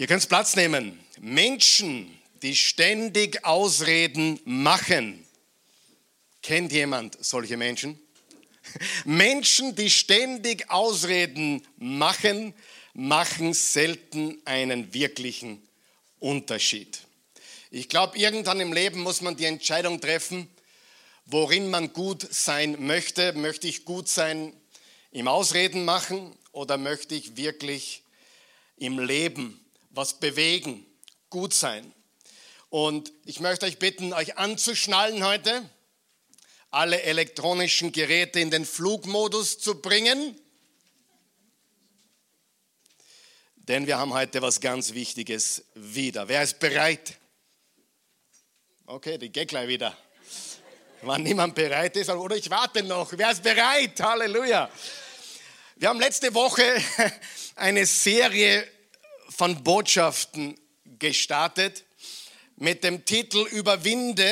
Ihr 0.00 0.06
könnt 0.06 0.26
Platz 0.30 0.56
nehmen. 0.56 0.98
Menschen, 1.20 2.18
die 2.40 2.56
ständig 2.56 3.44
Ausreden 3.44 4.40
machen. 4.46 5.26
Kennt 6.42 6.72
jemand 6.72 7.22
solche 7.22 7.58
Menschen? 7.58 8.00
Menschen, 9.04 9.74
die 9.76 9.90
ständig 9.90 10.70
Ausreden 10.70 11.60
machen, 11.76 12.54
machen 12.94 13.52
selten 13.52 14.40
einen 14.46 14.94
wirklichen 14.94 15.62
Unterschied. 16.18 17.00
Ich 17.70 17.90
glaube, 17.90 18.16
irgendwann 18.16 18.58
im 18.60 18.72
Leben 18.72 19.02
muss 19.02 19.20
man 19.20 19.36
die 19.36 19.44
Entscheidung 19.44 20.00
treffen, 20.00 20.48
worin 21.26 21.68
man 21.68 21.92
gut 21.92 22.26
sein 22.32 22.86
möchte. 22.86 23.34
Möchte 23.34 23.68
ich 23.68 23.84
gut 23.84 24.08
sein 24.08 24.54
im 25.10 25.28
Ausreden 25.28 25.84
machen 25.84 26.34
oder 26.52 26.78
möchte 26.78 27.14
ich 27.14 27.36
wirklich 27.36 28.02
im 28.78 28.98
Leben 28.98 29.59
was 29.90 30.18
bewegen, 30.18 30.86
gut 31.28 31.52
sein? 31.52 31.92
Und 32.68 33.12
ich 33.24 33.40
möchte 33.40 33.66
euch 33.66 33.78
bitten, 33.78 34.12
euch 34.12 34.38
anzuschnallen 34.38 35.24
heute, 35.24 35.68
alle 36.70 37.02
elektronischen 37.02 37.90
Geräte 37.90 38.38
in 38.38 38.50
den 38.50 38.64
Flugmodus 38.64 39.58
zu 39.58 39.80
bringen. 39.80 40.40
Denn 43.56 43.86
wir 43.86 43.98
haben 43.98 44.14
heute 44.14 44.40
was 44.40 44.60
ganz 44.60 44.94
Wichtiges 44.94 45.64
wieder. 45.74 46.28
Wer 46.28 46.42
ist 46.42 46.60
bereit? 46.60 47.18
Okay, 48.86 49.18
die 49.18 49.30
geht 49.30 49.48
gleich 49.48 49.68
wieder. 49.68 49.96
Wenn 51.02 51.22
niemand 51.22 51.54
bereit 51.54 51.96
ist, 51.96 52.10
oder 52.10 52.36
ich 52.36 52.50
warte 52.50 52.82
noch. 52.82 53.12
Wer 53.16 53.30
ist 53.30 53.42
bereit? 53.42 53.98
Halleluja. 54.00 54.70
Wir 55.76 55.88
haben 55.88 56.00
letzte 56.00 56.32
Woche 56.34 56.62
eine 57.56 57.86
Serie 57.86 58.66
von 59.40 59.64
Botschaften 59.64 60.54
gestartet 60.98 61.84
mit 62.56 62.84
dem 62.84 63.06
Titel 63.06 63.46
Überwinde 63.46 64.30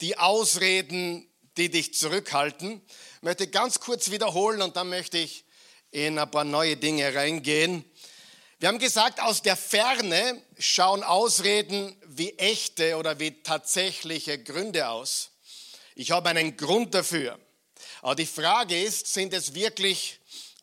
die 0.00 0.16
Ausreden, 0.16 1.28
die 1.56 1.70
dich 1.70 1.94
zurückhalten. 1.94 2.80
Ich 3.16 3.22
möchte 3.22 3.48
ganz 3.48 3.80
kurz 3.80 4.12
wiederholen 4.12 4.62
und 4.62 4.76
dann 4.76 4.90
möchte 4.90 5.18
ich 5.18 5.44
in 5.90 6.20
ein 6.20 6.30
paar 6.30 6.44
neue 6.44 6.76
Dinge 6.76 7.12
reingehen. 7.16 7.84
Wir 8.60 8.68
haben 8.68 8.78
gesagt, 8.78 9.20
aus 9.20 9.42
der 9.42 9.56
Ferne 9.56 10.40
schauen 10.56 11.02
Ausreden 11.02 11.96
wie 12.06 12.30
echte 12.38 12.96
oder 12.96 13.18
wie 13.18 13.42
tatsächliche 13.42 14.40
Gründe 14.40 14.88
aus. 14.88 15.32
Ich 15.96 16.12
habe 16.12 16.28
einen 16.28 16.56
Grund 16.56 16.94
dafür. 16.94 17.40
Aber 18.02 18.14
die 18.14 18.24
Frage 18.24 18.80
ist, 18.80 19.12
sind 19.12 19.34
es 19.34 19.54
wirklich 19.54 20.20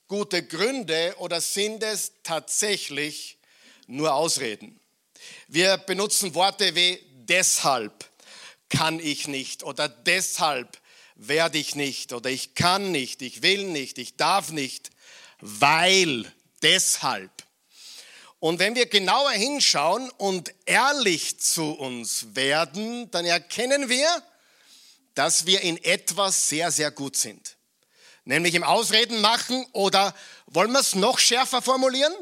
gute 0.07 0.47
Gründe 0.47 1.13
oder 1.17 1.41
sind 1.41 1.83
es 1.83 2.13
tatsächlich 2.23 3.34
nur 3.87 4.13
Ausreden? 4.13 4.79
Wir 5.47 5.77
benutzen 5.77 6.35
Worte 6.35 6.75
wie 6.75 6.99
deshalb 7.13 8.09
kann 8.69 8.99
ich 8.99 9.27
nicht 9.27 9.63
oder 9.63 9.87
deshalb 9.87 10.79
werde 11.15 11.57
ich 11.57 11.75
nicht 11.75 12.13
oder 12.13 12.29
ich 12.29 12.55
kann 12.55 12.91
nicht, 12.91 13.21
ich 13.21 13.41
will 13.41 13.65
nicht, 13.65 13.97
ich 13.97 14.17
darf 14.17 14.51
nicht, 14.51 14.91
weil 15.39 16.31
deshalb. 16.61 17.31
Und 18.39 18.59
wenn 18.59 18.75
wir 18.75 18.85
genauer 18.85 19.31
hinschauen 19.31 20.09
und 20.11 20.53
ehrlich 20.65 21.39
zu 21.39 21.71
uns 21.71 22.35
werden, 22.35 23.09
dann 23.11 23.25
erkennen 23.25 23.89
wir, 23.89 24.07
dass 25.15 25.45
wir 25.45 25.61
in 25.61 25.81
etwas 25.83 26.49
sehr, 26.49 26.71
sehr 26.71 26.91
gut 26.91 27.15
sind. 27.15 27.55
Nämlich 28.25 28.53
im 28.55 28.63
Ausreden 28.63 29.21
machen 29.21 29.65
oder 29.71 30.13
wollen 30.47 30.71
wir 30.71 30.79
es 30.79 30.95
noch 30.95 31.19
schärfer 31.19 31.61
formulieren? 31.61 32.13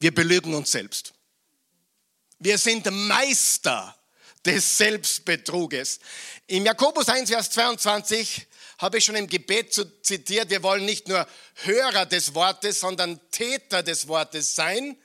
Wir 0.00 0.14
belügen 0.14 0.54
uns 0.54 0.72
selbst. 0.72 1.12
Wir 2.38 2.56
sind 2.56 2.90
Meister 2.90 3.94
des 4.46 4.78
Selbstbetruges. 4.78 6.00
Im 6.46 6.64
Jakobus 6.64 7.08
1, 7.10 7.28
Vers 7.28 7.50
22 7.50 8.46
habe 8.78 8.96
ich 8.96 9.04
schon 9.04 9.14
im 9.14 9.26
Gebet 9.26 9.74
zitiert, 10.02 10.48
wir 10.48 10.62
wollen 10.62 10.86
nicht 10.86 11.06
nur 11.06 11.26
Hörer 11.56 12.06
des 12.06 12.34
Wortes, 12.34 12.80
sondern 12.80 13.20
Täter 13.30 13.82
des 13.82 14.08
Wortes 14.08 14.54
sein. 14.54 14.96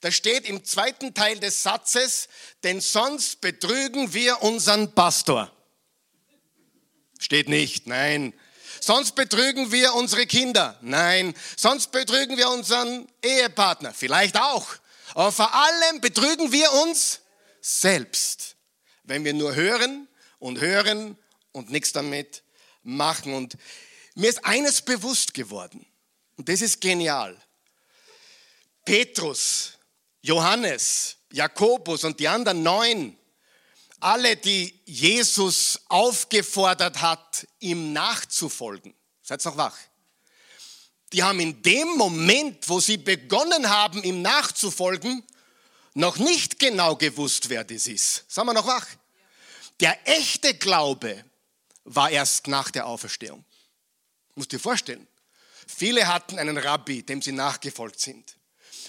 Da 0.00 0.10
steht 0.10 0.46
im 0.46 0.64
zweiten 0.64 1.14
Teil 1.14 1.38
des 1.38 1.62
Satzes, 1.62 2.28
denn 2.64 2.80
sonst 2.80 3.40
betrügen 3.40 4.12
wir 4.14 4.42
unseren 4.42 4.92
Pastor. 4.94 5.52
Steht 7.20 7.48
nicht, 7.48 7.86
nein. 7.86 8.34
Sonst 8.80 9.14
betrügen 9.14 9.70
wir 9.72 9.94
unsere 9.94 10.26
Kinder. 10.26 10.78
Nein. 10.80 11.34
Sonst 11.56 11.92
betrügen 11.92 12.36
wir 12.36 12.48
unseren 12.50 13.06
Ehepartner. 13.22 13.92
Vielleicht 13.92 14.36
auch. 14.36 14.66
Aber 15.14 15.32
vor 15.32 15.52
allem 15.52 16.00
betrügen 16.00 16.50
wir 16.52 16.72
uns 16.72 17.20
selbst, 17.60 18.56
wenn 19.04 19.24
wir 19.24 19.34
nur 19.34 19.54
hören 19.54 20.08
und 20.38 20.60
hören 20.60 21.18
und 21.52 21.70
nichts 21.70 21.92
damit 21.92 22.42
machen. 22.82 23.34
Und 23.34 23.56
mir 24.14 24.30
ist 24.30 24.44
eines 24.44 24.82
bewusst 24.82 25.34
geworden. 25.34 25.86
Und 26.36 26.48
das 26.48 26.62
ist 26.62 26.80
genial. 26.80 27.36
Petrus, 28.84 29.72
Johannes, 30.22 31.16
Jakobus 31.32 32.04
und 32.04 32.18
die 32.18 32.28
anderen 32.28 32.62
neun 32.62 33.16
alle, 34.00 34.36
die 34.36 34.80
Jesus 34.84 35.80
aufgefordert 35.88 37.00
hat, 37.00 37.46
ihm 37.58 37.92
nachzufolgen, 37.92 38.94
seid 39.22 39.44
noch 39.44 39.56
wach, 39.56 39.76
die 41.12 41.22
haben 41.22 41.40
in 41.40 41.62
dem 41.62 41.88
Moment, 41.96 42.68
wo 42.68 42.80
sie 42.80 42.96
begonnen 42.96 43.68
haben, 43.68 44.02
ihm 44.02 44.22
nachzufolgen, 44.22 45.24
noch 45.94 46.18
nicht 46.18 46.58
genau 46.58 46.94
gewusst, 46.96 47.48
wer 47.48 47.64
das 47.64 47.86
ist. 47.86 48.24
Sagen 48.28 48.48
wir 48.48 48.54
noch 48.54 48.66
wach? 48.66 48.86
Der 49.80 49.98
echte 50.08 50.54
Glaube 50.54 51.24
war 51.84 52.10
erst 52.10 52.46
nach 52.46 52.70
der 52.70 52.86
Auferstehung. 52.86 53.44
Musst 54.34 54.52
dir 54.52 54.60
vorstellen. 54.60 55.06
Viele 55.66 56.06
hatten 56.06 56.38
einen 56.38 56.58
Rabbi, 56.58 57.02
dem 57.02 57.22
sie 57.22 57.32
nachgefolgt 57.32 58.00
sind. 58.00 58.36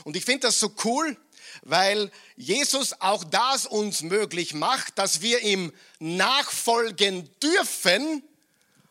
Und 0.03 0.15
ich 0.15 0.25
finde 0.25 0.47
das 0.47 0.59
so 0.59 0.73
cool, 0.83 1.17
weil 1.61 2.11
Jesus 2.35 2.99
auch 3.01 3.23
das 3.23 3.65
uns 3.65 4.01
möglich 4.01 4.53
macht, 4.53 4.97
dass 4.97 5.21
wir 5.21 5.41
ihm 5.41 5.71
nachfolgen 5.99 7.29
dürfen, 7.41 8.23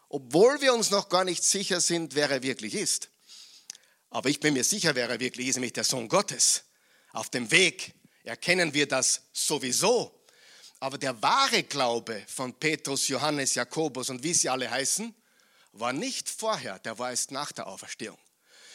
obwohl 0.09 0.61
wir 0.61 0.75
uns 0.75 0.91
noch 0.91 1.09
gar 1.09 1.25
nicht 1.25 1.43
sicher 1.45 1.81
sind, 1.81 2.15
wer 2.15 2.31
er 2.31 2.43
wirklich 2.43 2.75
ist. 2.75 3.09
Aber 4.11 4.29
ich 4.29 4.41
bin 4.41 4.55
mir 4.55 4.65
sicher, 4.65 4.95
wer 4.95 5.09
er 5.09 5.21
wirklich 5.21 5.49
ist, 5.49 5.57
nämlich 5.57 5.73
der 5.73 5.85
Sohn 5.85 6.09
Gottes. 6.09 6.65
Auf 7.13 7.31
dem 7.31 7.51
Weg 7.51 7.95
erkennen 8.25 8.75
wir 8.75 8.87
das 8.87 9.23
sowieso. 9.33 10.21
Aber 10.81 10.99
der 10.99 11.21
wahre 11.23 11.63
Glaube 11.63 12.25
von 12.27 12.55
Petrus, 12.55 13.09
Johannes, 13.09 13.55
Jakobus 13.55 14.11
und 14.11 14.23
wie 14.23 14.35
sie 14.35 14.49
alle 14.49 14.71
heißen, 14.71 15.15
war 15.73 15.93
nicht 15.93 16.29
vorher, 16.29 16.79
der 16.81 16.99
war 16.99 17.11
erst 17.11 17.31
nach 17.31 17.53
der 17.53 17.67
Auferstehung. 17.67 18.19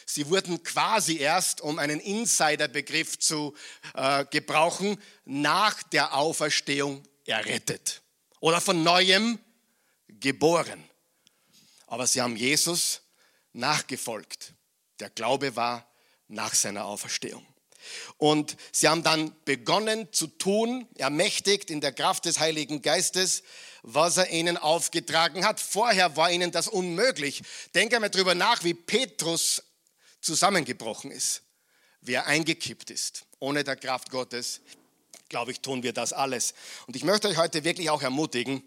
Sie 0.06 0.30
wurden 0.30 0.64
quasi 0.64 1.18
erst, 1.18 1.62
um 1.62 1.80
einen 1.80 2.00
Insiderbegriff 2.00 3.18
zu 3.18 3.56
äh, 3.96 4.26
gebrauchen, 4.26 5.02
nach 5.26 5.82
der 5.84 6.14
Auferstehung 6.14 7.04
errettet 7.26 8.04
oder 8.40 8.62
von 8.62 8.84
neuem 8.84 9.40
geboren. 10.08 10.84
Aber 11.88 12.06
sie 12.06 12.22
haben 12.22 12.36
Jesus 12.36 13.02
nachgefolgt. 13.54 14.54
Der 15.00 15.10
Glaube 15.10 15.56
war 15.56 15.88
nach 16.28 16.54
seiner 16.54 16.86
Auferstehung. 16.86 17.46
Und 18.18 18.58
sie 18.72 18.88
haben 18.88 19.04
dann 19.04 19.36
begonnen 19.46 20.12
zu 20.12 20.28
tun, 20.28 20.88
ermächtigt 20.96 21.70
in 21.70 21.82
der 21.82 21.92
Kraft 21.92 22.26
des 22.26 22.40
Heiligen 22.40 22.82
Geistes, 22.82 23.44
was 23.84 24.18
er 24.18 24.30
ihnen 24.32 24.58
aufgetragen 24.58 25.46
hat. 25.46 25.60
Vorher 25.60 26.18
war 26.18 26.32
ihnen 26.32 26.52
das 26.52 26.68
unmöglich. 26.68 27.44
Denke 27.76 28.00
mal 28.00 28.10
drüber 28.10 28.34
nach, 28.34 28.64
wie 28.64 28.74
Petrus 28.74 29.64
zusammengebrochen 30.26 31.12
ist, 31.12 31.44
wer 32.02 32.26
eingekippt 32.26 32.90
ist. 32.90 33.26
Ohne 33.40 33.64
der 33.64 33.76
Kraft 33.76 34.10
Gottes, 34.10 34.62
glaube 35.30 35.52
ich, 35.52 35.62
tun 35.62 35.84
wir 35.84 35.94
das 35.94 36.14
alles. 36.14 36.54
Und 36.88 36.96
ich 36.96 37.04
möchte 37.04 37.28
euch 37.28 37.38
heute 37.38 37.64
wirklich 37.64 37.90
auch 37.90 38.02
ermutigen, 38.02 38.64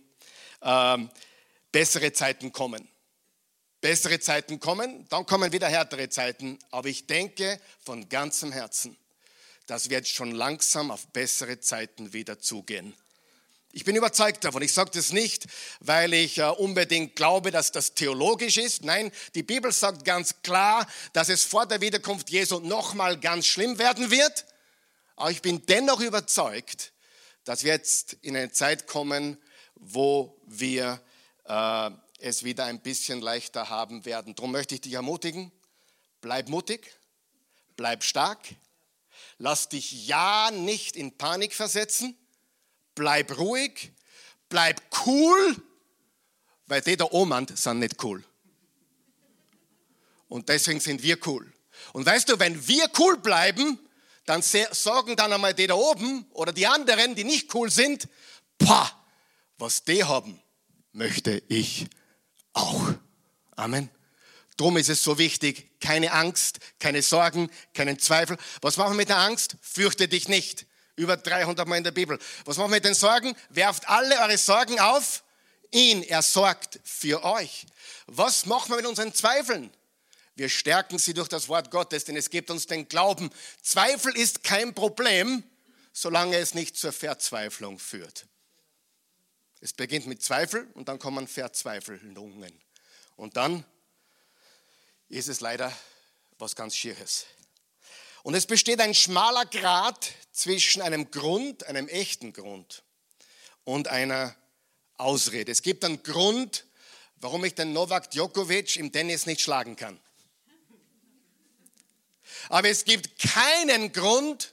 ähm, 0.62 1.10
bessere 1.72 2.12
Zeiten 2.12 2.52
kommen. 2.52 2.88
Bessere 3.80 4.18
Zeiten 4.18 4.58
kommen, 4.58 5.06
dann 5.08 5.26
kommen 5.26 5.52
wieder 5.52 5.68
härtere 5.68 6.08
Zeiten. 6.08 6.58
Aber 6.70 6.88
ich 6.88 7.06
denke 7.06 7.60
von 7.84 8.08
ganzem 8.08 8.50
Herzen, 8.50 8.96
dass 9.66 9.88
wir 9.90 9.98
jetzt 9.98 10.14
schon 10.14 10.32
langsam 10.32 10.90
auf 10.90 11.06
bessere 11.08 11.60
Zeiten 11.60 12.12
wieder 12.12 12.38
zugehen. 12.40 12.94
Ich 13.72 13.84
bin 13.84 13.96
überzeugt 13.96 14.44
davon. 14.44 14.62
Ich 14.62 14.72
sage 14.72 14.90
das 14.94 15.12
nicht, 15.12 15.46
weil 15.80 16.14
ich 16.14 16.38
äh, 16.38 16.44
unbedingt 16.44 17.16
glaube, 17.16 17.50
dass 17.50 17.70
das 17.70 17.94
theologisch 17.94 18.56
ist. 18.56 18.84
Nein, 18.84 19.12
die 19.34 19.42
Bibel 19.42 19.70
sagt 19.72 20.04
ganz 20.04 20.42
klar, 20.42 20.86
dass 21.12 21.28
es 21.28 21.44
vor 21.44 21.66
der 21.66 21.80
Wiederkunft 21.80 22.30
Jesu 22.30 22.60
nochmal 22.60 23.20
ganz 23.20 23.46
schlimm 23.46 23.78
werden 23.78 24.10
wird. 24.10 24.46
Aber 25.16 25.30
ich 25.30 25.42
bin 25.42 25.66
dennoch 25.66 26.00
überzeugt, 26.00 26.92
dass 27.44 27.64
wir 27.64 27.72
jetzt 27.72 28.14
in 28.22 28.36
eine 28.36 28.50
Zeit 28.50 28.86
kommen, 28.86 29.36
wo 29.74 30.40
wir 30.46 31.00
äh, 31.44 31.90
es 32.20 32.44
wieder 32.44 32.64
ein 32.64 32.80
bisschen 32.80 33.20
leichter 33.20 33.68
haben 33.68 34.04
werden. 34.04 34.34
Darum 34.34 34.52
möchte 34.52 34.74
ich 34.74 34.80
dich 34.80 34.94
ermutigen, 34.94 35.52
bleib 36.20 36.48
mutig, 36.48 36.90
bleib 37.76 38.02
stark, 38.02 38.38
Lass 39.38 39.68
dich 39.68 40.08
ja 40.08 40.50
nicht 40.50 40.96
in 40.96 41.16
Panik 41.16 41.54
versetzen. 41.54 42.16
Bleib 42.98 43.38
ruhig. 43.38 43.92
Bleib 44.48 44.82
cool. 45.06 45.56
Weil 46.66 46.82
die 46.82 46.96
da 46.96 47.04
oben 47.04 47.46
sind 47.54 47.78
nicht 47.78 48.02
cool. 48.02 48.24
Und 50.28 50.48
deswegen 50.48 50.80
sind 50.80 51.02
wir 51.02 51.16
cool. 51.26 51.50
Und 51.92 52.04
weißt 52.04 52.28
du, 52.28 52.38
wenn 52.38 52.66
wir 52.66 52.90
cool 52.98 53.16
bleiben, 53.18 53.78
dann 54.26 54.42
sorgen 54.42 55.16
dann 55.16 55.32
einmal 55.32 55.54
die 55.54 55.66
da 55.66 55.74
oben 55.74 56.26
oder 56.32 56.52
die 56.52 56.66
anderen, 56.66 57.14
die 57.14 57.24
nicht 57.24 57.54
cool 57.54 57.70
sind, 57.70 58.08
pah, 58.58 58.90
was 59.56 59.84
die 59.84 60.04
haben, 60.04 60.38
möchte 60.92 61.42
ich 61.48 61.86
auch. 62.52 62.92
Amen. 63.56 63.88
Drum 64.58 64.76
ist 64.76 64.90
es 64.90 65.02
so 65.02 65.18
wichtig, 65.18 65.80
keine 65.80 66.12
Angst, 66.12 66.58
keine 66.80 67.00
Sorgen, 67.00 67.48
keinen 67.72 67.98
Zweifel. 68.00 68.36
Was 68.60 68.76
machen 68.76 68.92
wir 68.92 68.96
mit 68.96 69.08
der 69.08 69.18
Angst? 69.18 69.56
Fürchte 69.62 70.08
dich 70.08 70.28
nicht. 70.28 70.66
Über 70.98 71.16
300 71.16 71.66
Mal 71.66 71.76
in 71.76 71.84
der 71.84 71.92
Bibel. 71.92 72.18
Was 72.44 72.56
machen 72.56 72.70
wir 72.70 72.76
mit 72.76 72.84
den 72.84 72.94
Sorgen? 72.94 73.34
Werft 73.50 73.88
alle 73.88 74.20
eure 74.20 74.36
Sorgen 74.36 74.80
auf 74.80 75.22
ihn. 75.70 76.02
Er 76.02 76.22
sorgt 76.22 76.80
für 76.84 77.24
euch. 77.24 77.66
Was 78.06 78.46
machen 78.46 78.70
wir 78.70 78.76
mit 78.76 78.86
unseren 78.86 79.14
Zweifeln? 79.14 79.70
Wir 80.34 80.48
stärken 80.48 80.98
sie 80.98 81.14
durch 81.14 81.28
das 81.28 81.48
Wort 81.48 81.70
Gottes, 81.70 82.04
denn 82.04 82.16
es 82.16 82.30
gibt 82.30 82.50
uns 82.50 82.66
den 82.66 82.88
Glauben. 82.88 83.30
Zweifel 83.62 84.16
ist 84.16 84.42
kein 84.42 84.74
Problem, 84.74 85.44
solange 85.92 86.36
es 86.36 86.54
nicht 86.54 86.76
zur 86.76 86.92
Verzweiflung 86.92 87.78
führt. 87.78 88.26
Es 89.60 89.72
beginnt 89.72 90.06
mit 90.06 90.22
Zweifel 90.22 90.68
und 90.74 90.88
dann 90.88 90.98
kommen 90.98 91.26
Verzweifelungen. 91.26 92.60
Und 93.16 93.36
dann 93.36 93.64
ist 95.08 95.28
es 95.28 95.40
leider 95.40 95.72
was 96.38 96.54
ganz 96.54 96.76
Schieres. 96.76 97.26
Und 98.28 98.34
es 98.34 98.44
besteht 98.44 98.78
ein 98.80 98.92
schmaler 98.92 99.46
Grat 99.46 100.12
zwischen 100.32 100.82
einem 100.82 101.10
Grund, 101.10 101.64
einem 101.64 101.88
echten 101.88 102.34
Grund 102.34 102.82
und 103.64 103.88
einer 103.88 104.36
Ausrede. 104.98 105.50
Es 105.50 105.62
gibt 105.62 105.82
einen 105.82 106.02
Grund, 106.02 106.66
warum 107.22 107.42
ich 107.46 107.54
den 107.54 107.72
Novak 107.72 108.10
Djokovic 108.10 108.76
im 108.76 108.92
Tennis 108.92 109.24
nicht 109.24 109.40
schlagen 109.40 109.76
kann. 109.76 109.98
Aber 112.50 112.68
es 112.68 112.84
gibt 112.84 113.18
keinen 113.18 113.94
Grund, 113.94 114.52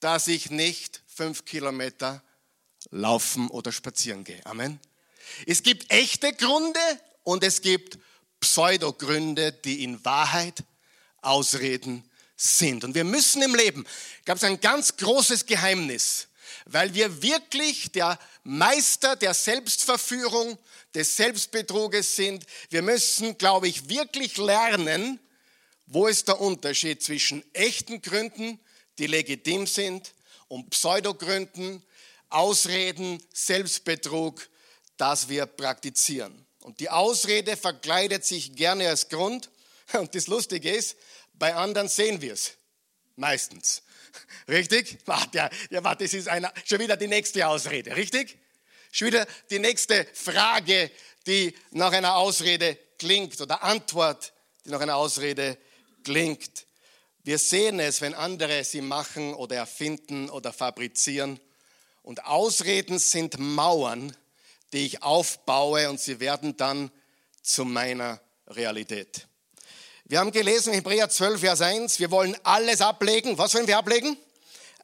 dass 0.00 0.26
ich 0.26 0.50
nicht 0.50 1.00
fünf 1.06 1.44
Kilometer 1.44 2.24
laufen 2.90 3.50
oder 3.50 3.70
spazieren 3.70 4.24
gehe. 4.24 4.44
Amen. 4.46 4.80
Es 5.46 5.62
gibt 5.62 5.92
echte 5.92 6.32
Gründe 6.32 6.80
und 7.22 7.44
es 7.44 7.60
gibt 7.60 8.00
Pseudogründe, 8.40 9.52
die 9.52 9.84
in 9.84 10.04
Wahrheit 10.04 10.64
Ausreden 11.22 12.02
sind. 12.36 12.84
Und 12.84 12.94
wir 12.94 13.04
müssen 13.04 13.42
im 13.42 13.54
Leben, 13.54 13.86
gab 14.24 14.36
es 14.36 14.44
ein 14.44 14.60
ganz 14.60 14.96
großes 14.96 15.46
Geheimnis, 15.46 16.28
weil 16.66 16.94
wir 16.94 17.22
wirklich 17.22 17.90
der 17.92 18.18
Meister 18.44 19.16
der 19.16 19.34
Selbstverführung, 19.34 20.58
des 20.96 21.14
Selbstbetruges 21.14 22.16
sind. 22.16 22.44
Wir 22.70 22.82
müssen, 22.82 23.36
glaube 23.38 23.68
ich, 23.68 23.88
wirklich 23.88 24.38
lernen, 24.38 25.20
wo 25.86 26.06
ist 26.06 26.26
der 26.26 26.40
Unterschied 26.40 27.02
zwischen 27.02 27.44
echten 27.52 28.02
Gründen, 28.02 28.58
die 28.98 29.06
legitim 29.06 29.66
sind, 29.66 30.14
und 30.48 30.70
Pseudogründen, 30.70 31.82
Ausreden, 32.30 33.22
Selbstbetrug, 33.32 34.48
das 34.96 35.28
wir 35.28 35.46
praktizieren. 35.46 36.46
Und 36.60 36.80
die 36.80 36.88
Ausrede 36.88 37.56
verkleidet 37.56 38.24
sich 38.24 38.54
gerne 38.56 38.88
als 38.88 39.08
Grund. 39.08 39.50
Und 39.92 40.14
das 40.14 40.26
Lustige 40.26 40.70
ist, 40.70 40.96
bei 41.38 41.54
anderen 41.54 41.88
sehen 41.88 42.20
wir 42.20 42.34
es. 42.34 42.54
Meistens. 43.16 43.82
Richtig? 44.48 44.98
Ja, 45.32 45.50
ja, 45.70 45.84
warte, 45.84 46.04
das 46.04 46.14
ist 46.14 46.28
eine, 46.28 46.52
schon 46.64 46.80
wieder 46.80 46.96
die 46.96 47.08
nächste 47.08 47.46
Ausrede. 47.46 47.96
Richtig? 47.96 48.38
Schon 48.92 49.08
wieder 49.08 49.26
die 49.50 49.58
nächste 49.58 50.06
Frage, 50.12 50.90
die 51.26 51.54
nach 51.70 51.92
einer 51.92 52.16
Ausrede 52.16 52.78
klingt 52.98 53.40
oder 53.40 53.62
Antwort, 53.62 54.32
die 54.64 54.70
nach 54.70 54.80
einer 54.80 54.96
Ausrede 54.96 55.58
klingt. 56.04 56.66
Wir 57.24 57.38
sehen 57.38 57.80
es, 57.80 58.00
wenn 58.00 58.14
andere 58.14 58.62
sie 58.64 58.80
machen 58.80 59.34
oder 59.34 59.56
erfinden 59.56 60.30
oder 60.30 60.52
fabrizieren. 60.52 61.40
Und 62.02 62.24
Ausreden 62.24 62.98
sind 63.00 63.38
Mauern, 63.38 64.16
die 64.72 64.86
ich 64.86 65.02
aufbaue 65.02 65.90
und 65.90 66.00
sie 66.00 66.20
werden 66.20 66.56
dann 66.56 66.90
zu 67.42 67.64
meiner 67.64 68.20
Realität. 68.46 69.26
Wir 70.08 70.20
haben 70.20 70.30
gelesen 70.30 70.72
Hebräer 70.72 71.08
12, 71.08 71.40
Vers 71.40 71.60
1, 71.62 71.98
wir 71.98 72.12
wollen 72.12 72.36
alles 72.44 72.80
ablegen. 72.80 73.38
Was 73.38 73.54
wollen 73.54 73.66
wir 73.66 73.76
ablegen? 73.76 74.16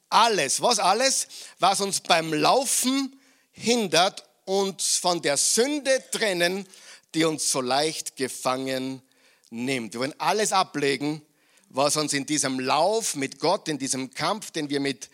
Alles. 0.09 0.61
Was 0.61 0.79
alles? 0.79 1.29
Was 1.59 1.79
uns 1.79 2.01
beim 2.01 2.33
Laufen 2.33 3.17
hindert, 3.53 4.25
uns 4.43 4.97
von 4.97 5.21
der 5.21 5.37
Sünde 5.37 6.03
trennen, 6.11 6.67
die 7.13 7.23
uns 7.23 7.49
so 7.49 7.61
leicht 7.61 8.17
gefangen 8.17 9.01
nimmt. 9.49 9.93
Wir 9.93 10.01
wollen 10.01 10.19
alles 10.19 10.51
ablegen, 10.51 11.21
was 11.69 11.95
uns 11.95 12.11
in 12.11 12.25
diesem 12.25 12.59
Lauf 12.59 13.15
mit 13.15 13.39
Gott, 13.39 13.69
in 13.69 13.79
diesem 13.79 14.13
Kampf, 14.13 14.51
den 14.51 14.69
wir 14.69 14.81
mit 14.81 15.09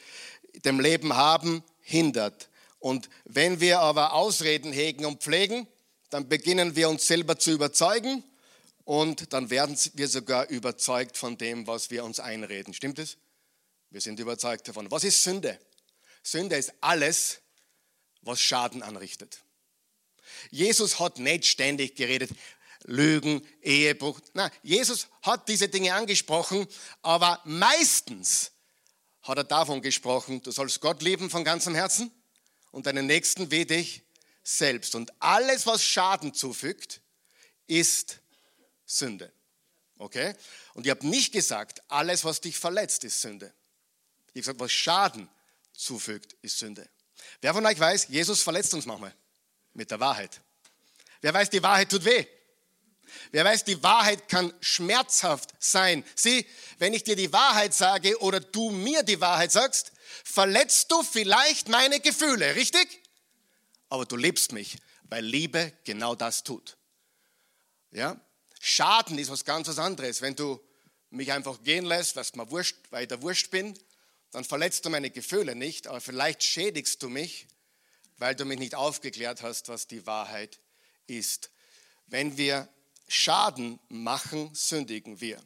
dem 0.66 0.80
Leben 0.80 1.16
haben, 1.16 1.64
hindert. 1.82 2.50
Und 2.80 3.12
wenn 3.26 3.60
wir 3.60 3.82
aber 3.82 4.14
Ausreden 4.14 4.74
hegen 4.74 5.06
und 5.06 5.22
pflegen, 5.22 5.68
dann 6.10 6.28
beginnen 6.28 6.76
wir 6.76 6.90
uns 6.90 7.06
selber 7.06 7.38
zu 7.38 7.52
überzeugen 7.52 8.24
und 8.89 9.33
dann 9.33 9.51
werden 9.51 9.77
wir 9.94 10.07
sogar 10.07 10.50
überzeugt 10.50 11.15
von 11.15 11.38
dem, 11.38 11.68
was 11.68 11.91
wir 11.91 12.03
uns 12.03 12.19
einreden. 12.19 12.74
Stimmt 12.74 12.97
es? 12.97 13.18
Wir 13.91 14.01
sind 14.01 14.19
überzeugt 14.19 14.68
davon. 14.68 14.89
Was 14.89 15.03
ist 15.03 15.21
Sünde? 15.21 15.59
Sünde 16.24 16.56
ist 16.56 16.74
alles, 16.81 17.39
was 18.24 18.41
Schaden 18.41 18.81
anrichtet. 18.81 19.41
Jesus 20.50 21.00
hat 21.00 21.19
nicht 21.19 21.45
ständig 21.45 21.94
geredet, 21.97 22.31
Lügen, 22.86 23.47
Ehebruch. 23.62 24.21
Nein, 24.33 24.50
Jesus 24.63 25.06
hat 25.21 25.47
diese 25.50 25.69
Dinge 25.69 25.94
angesprochen, 25.94 26.65
aber 27.03 27.41
meistens 27.45 28.53
hat 29.21 29.38
er 29.38 29.44
davon 29.44 29.83
gesprochen, 29.83 30.41
du 30.41 30.50
sollst 30.50 30.81
Gott 30.81 31.03
lieben 31.03 31.30
von 31.30 31.44
ganzem 31.44 31.75
Herzen, 31.75 32.12
und 32.71 32.88
deinen 32.88 33.06
Nächsten 33.06 33.51
wie 33.51 33.68
dich 33.68 34.01
selbst. 34.41 34.95
Und 34.95 35.12
alles, 35.21 35.68
was 35.68 35.83
Schaden 35.83 36.33
zufügt, 36.33 37.01
ist 37.68 38.21
Sünde. 38.89 39.31
Okay? 39.97 40.33
Und 40.74 40.86
ich 40.86 40.89
habe 40.89 41.06
nicht 41.07 41.31
gesagt, 41.31 41.83
alles, 41.88 42.25
was 42.25 42.41
dich 42.41 42.57
verletzt, 42.57 43.03
ist 43.03 43.21
Sünde. 43.21 43.53
Ich 44.27 44.31
habe 44.31 44.39
gesagt, 44.39 44.59
was 44.59 44.71
Schaden 44.71 45.30
zufügt, 45.74 46.34
ist 46.41 46.58
Sünde. 46.58 46.89
Wer 47.41 47.53
von 47.53 47.65
euch 47.65 47.79
weiß, 47.79 48.08
Jesus 48.08 48.41
verletzt 48.41 48.74
uns 48.74 48.86
manchmal 48.86 49.13
mit 49.74 49.91
der 49.91 50.00
Wahrheit. 50.00 50.41
Wer 51.22 51.34
weiß, 51.34 51.50
die 51.50 51.62
Wahrheit 51.62 51.89
tut 51.89 52.05
weh. 52.05 52.25
Wer 53.31 53.46
weiß, 53.46 53.63
die 53.65 53.81
Wahrheit 53.84 54.27
kann 54.29 54.53
schmerzhaft 54.62 55.53
sein. 55.60 56.03
Sieh, 56.15 56.46
wenn 56.77 56.93
ich 56.93 57.03
dir 57.03 57.15
die 57.15 57.34
Wahrheit 57.34 57.74
sage 57.74 58.19
oder 58.22 58.39
du 58.39 58.69
mir 58.69 59.03
die 59.03 59.19
Wahrheit 59.19 59.51
sagst, 59.51 59.91
verletzt 60.24 60.91
du 60.91 61.03
vielleicht 61.03 61.69
meine 61.69 62.00
Gefühle, 62.00 62.55
richtig? 62.55 63.03
Aber 63.89 64.05
du 64.05 64.15
liebst 64.15 64.51
mich, 64.51 64.77
weil 65.03 65.25
Liebe 65.25 65.74
genau 65.84 66.15
das 66.15 66.43
tut. 66.43 66.77
Ja? 67.91 68.19
Schaden 68.60 69.18
ist 69.18 69.32
was 69.32 69.46
ganz 69.46 69.68
was 69.68 69.80
anderes. 69.80 70.22
Wenn 70.22 70.36
du 70.36 70.60
mich 71.10 71.32
einfach 71.32 71.63
gehen 71.63 71.86
lässt, 71.86 72.16
was 72.16 72.36
mir 72.36 72.50
wurscht, 72.51 72.75
weil 72.92 73.04
ich 73.04 73.08
der 73.08 73.22
Wurscht 73.22 73.50
bin, 73.50 73.74
dann 74.32 74.44
verletzt 74.44 74.86
du 74.86 74.89
meine 74.89 75.10
Gefühle 75.10 75.56
nicht, 75.56 75.88
aber 75.88 76.01
vielleicht 76.01 76.44
schädigst 76.44 77.01
du 77.01 77.10
mich, 77.10 77.48
weil 78.18 78.36
du 78.36 78.46
mich 78.46 78.60
nicht 78.60 78.75
aufgeklärt 78.75 79.42
hast, 79.42 79.70
was 79.70 79.88
die 79.88 80.06
Wahrheit 80.06 80.60
ist. 81.08 81.50
Wenn 82.08 82.38
wir 82.38 82.68
Schaden 83.08 83.80
machen, 83.88 84.51
sündigen 84.54 85.20
wir. 85.20 85.42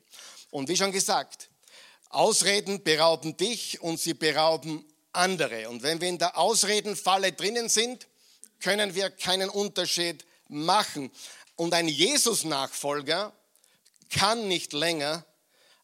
Und 0.49 0.67
wie 0.67 0.75
schon 0.75 0.91
gesagt, 0.91 1.49
Ausreden 2.09 2.83
berauben 2.83 3.37
dich 3.37 3.81
und 3.81 3.99
sie 3.99 4.13
berauben 4.13 4.85
andere. 5.13 5.69
Und 5.69 5.81
wenn 5.81 6.01
wir 6.01 6.09
in 6.09 6.17
der 6.17 6.37
Ausredenfalle 6.37 7.31
drinnen 7.31 7.69
sind, 7.69 8.07
können 8.59 8.95
wir 8.95 9.09
keinen 9.09 9.49
Unterschied 9.49 10.25
machen. 10.47 11.11
Und 11.55 11.73
ein 11.73 11.87
Jesus-Nachfolger 11.87 13.33
kann 14.09 14.47
nicht 14.47 14.73
länger 14.73 15.25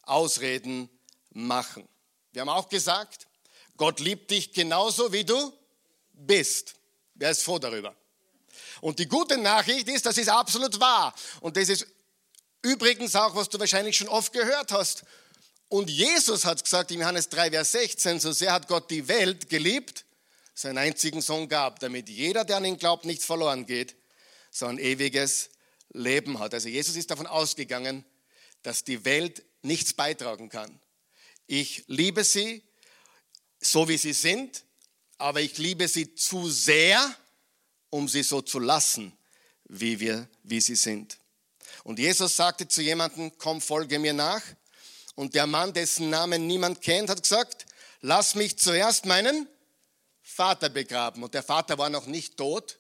Ausreden 0.03 0.89
machen. 1.31 1.87
Wir 2.31 2.41
haben 2.41 2.49
auch 2.49 2.69
gesagt, 2.69 3.27
Gott 3.77 3.99
liebt 3.99 4.31
dich 4.31 4.51
genauso, 4.51 5.13
wie 5.13 5.23
du 5.23 5.53
bist. 6.13 6.75
Wer 7.15 7.31
ist 7.31 7.43
froh 7.43 7.59
darüber? 7.59 7.95
Und 8.81 8.99
die 8.99 9.07
gute 9.07 9.37
Nachricht 9.37 9.87
ist, 9.87 10.05
das 10.05 10.17
ist 10.17 10.29
absolut 10.29 10.79
wahr. 10.79 11.13
Und 11.41 11.57
das 11.57 11.69
ist 11.69 11.87
übrigens 12.61 13.15
auch, 13.15 13.35
was 13.35 13.49
du 13.49 13.59
wahrscheinlich 13.59 13.97
schon 13.97 14.07
oft 14.07 14.33
gehört 14.33 14.71
hast. 14.71 15.03
Und 15.69 15.89
Jesus 15.89 16.45
hat 16.45 16.63
gesagt 16.63 16.91
in 16.91 16.99
Johannes 16.99 17.29
3, 17.29 17.51
Vers 17.51 17.71
16, 17.73 18.19
so 18.19 18.31
sehr 18.31 18.53
hat 18.53 18.67
Gott 18.67 18.89
die 18.89 19.07
Welt 19.07 19.49
geliebt, 19.49 20.05
seinen 20.55 20.79
einzigen 20.79 21.21
Sohn 21.21 21.47
gab, 21.47 21.79
damit 21.79 22.09
jeder, 22.09 22.43
der 22.43 22.57
an 22.57 22.65
ihn 22.65 22.77
glaubt, 22.77 23.05
nicht 23.05 23.23
verloren 23.23 23.65
geht, 23.65 23.95
sondern 24.51 24.83
ewiges 24.83 25.51
Leben 25.91 26.39
hat. 26.39 26.53
Also 26.53 26.69
Jesus 26.69 26.95
ist 26.95 27.11
davon 27.11 27.27
ausgegangen, 27.27 28.05
dass 28.61 28.83
die 28.83 29.05
Welt 29.05 29.43
nichts 29.61 29.93
beitragen 29.93 30.49
kann. 30.49 30.79
Ich 31.47 31.83
liebe 31.87 32.23
sie, 32.23 32.63
so 33.59 33.87
wie 33.87 33.97
sie 33.97 34.13
sind, 34.13 34.63
aber 35.17 35.41
ich 35.41 35.57
liebe 35.57 35.87
sie 35.87 36.15
zu 36.15 36.49
sehr, 36.49 37.15
um 37.89 38.07
sie 38.07 38.23
so 38.23 38.41
zu 38.41 38.59
lassen, 38.59 39.17
wie, 39.65 39.99
wir, 39.99 40.29
wie 40.43 40.61
sie 40.61 40.75
sind. 40.75 41.17
Und 41.83 41.99
Jesus 41.99 42.35
sagte 42.35 42.67
zu 42.67 42.81
jemandem, 42.81 43.31
komm, 43.37 43.61
folge 43.61 43.99
mir 43.99 44.13
nach. 44.13 44.41
Und 45.15 45.35
der 45.35 45.47
Mann, 45.47 45.73
dessen 45.73 46.09
Namen 46.09 46.47
niemand 46.47 46.81
kennt, 46.81 47.09
hat 47.09 47.21
gesagt, 47.21 47.65
lass 48.01 48.35
mich 48.35 48.57
zuerst 48.57 49.05
meinen 49.05 49.47
Vater 50.21 50.69
begraben. 50.69 51.23
Und 51.23 51.33
der 51.33 51.43
Vater 51.43 51.77
war 51.77 51.89
noch 51.89 52.05
nicht 52.05 52.37
tot. 52.37 52.78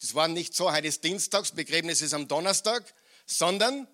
Das 0.00 0.14
war 0.14 0.28
nicht 0.28 0.54
so, 0.54 0.70
heute 0.70 0.88
ist 0.88 1.04
Dienstags, 1.04 1.52
Begräbnis 1.52 2.02
ist 2.02 2.12
am 2.12 2.28
Donnerstag, 2.28 2.84
sondern 3.24 3.88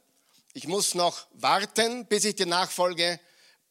ich 0.53 0.67
muss 0.67 0.95
noch 0.95 1.27
warten, 1.33 2.07
bis 2.07 2.25
ich 2.25 2.35
dir 2.35 2.47
nachfolge, 2.47 3.21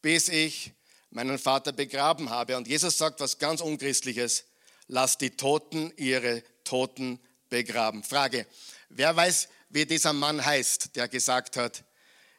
bis 0.01 0.29
ich 0.29 0.73
meinen 1.09 1.37
Vater 1.37 1.73
begraben 1.73 2.29
habe. 2.29 2.57
Und 2.57 2.67
Jesus 2.67 2.97
sagt 2.97 3.19
was 3.19 3.37
ganz 3.37 3.61
Unchristliches. 3.61 4.45
Lass 4.87 5.17
die 5.17 5.31
Toten 5.31 5.93
ihre 5.97 6.43
Toten 6.63 7.19
begraben. 7.49 8.03
Frage, 8.03 8.47
wer 8.89 9.15
weiß, 9.15 9.49
wie 9.69 9.85
dieser 9.85 10.13
Mann 10.13 10.43
heißt, 10.43 10.95
der 10.95 11.07
gesagt 11.07 11.57
hat, 11.57 11.83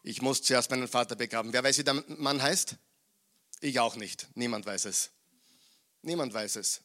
ich 0.03 0.21
muss 0.21 0.43
zuerst 0.43 0.71
meinen 0.71 0.89
Vater 0.89 1.15
begraben. 1.15 1.53
Wer 1.53 1.63
weiß, 1.63 1.79
wie 1.79 1.85
der 1.85 2.03
Mann 2.09 2.43
heißt? 2.43 2.77
Ich 3.61 3.79
auch 3.79 3.95
nicht. 3.95 4.27
Niemand 4.35 4.67
weiß 4.67 4.87
es. 4.87 5.11
Niemand 6.03 6.35
weiß 6.35 6.57
es. 6.57 6.81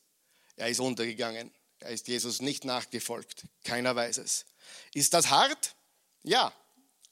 Er 0.55 0.69
ist 0.69 0.79
untergegangen. 0.79 1.51
Er 1.79 1.91
ist 1.91 2.07
Jesus 2.07 2.41
nicht 2.41 2.65
nachgefolgt. 2.65 3.43
Keiner 3.63 3.95
weiß 3.95 4.17
es. 4.17 4.45
Ist 4.93 5.13
das 5.13 5.29
hart? 5.29 5.75
Ja, 6.23 6.53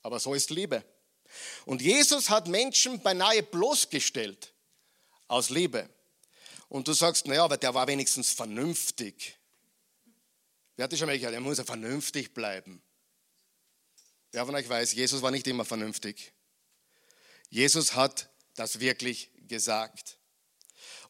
aber 0.01 0.19
so 0.19 0.33
ist 0.33 0.49
Liebe. 0.49 0.83
Und 1.65 1.81
Jesus 1.81 2.29
hat 2.29 2.47
Menschen 2.47 3.01
beinahe 3.01 3.43
bloßgestellt 3.43 4.53
aus 5.27 5.49
Liebe. 5.49 5.89
Und 6.69 6.87
du 6.87 6.93
sagst, 6.93 7.27
naja, 7.27 7.43
aber 7.43 7.57
der 7.57 7.73
war 7.73 7.87
wenigstens 7.87 8.31
vernünftig. 8.31 9.37
Wer 10.75 10.85
hat 10.85 10.97
schon 10.97 11.07
mal 11.07 11.17
gesagt, 11.17 11.33
er 11.33 11.39
muss 11.39 11.57
ja 11.57 11.63
vernünftig 11.63 12.33
bleiben. 12.33 12.81
Wer 14.31 14.45
von 14.45 14.55
euch 14.55 14.67
weiß, 14.67 14.93
Jesus 14.93 15.21
war 15.21 15.31
nicht 15.31 15.47
immer 15.47 15.63
vernünftig. 15.63 16.33
Jesus 17.49 17.95
hat 17.95 18.29
das 18.55 18.79
wirklich 18.79 19.31
gesagt. 19.47 20.17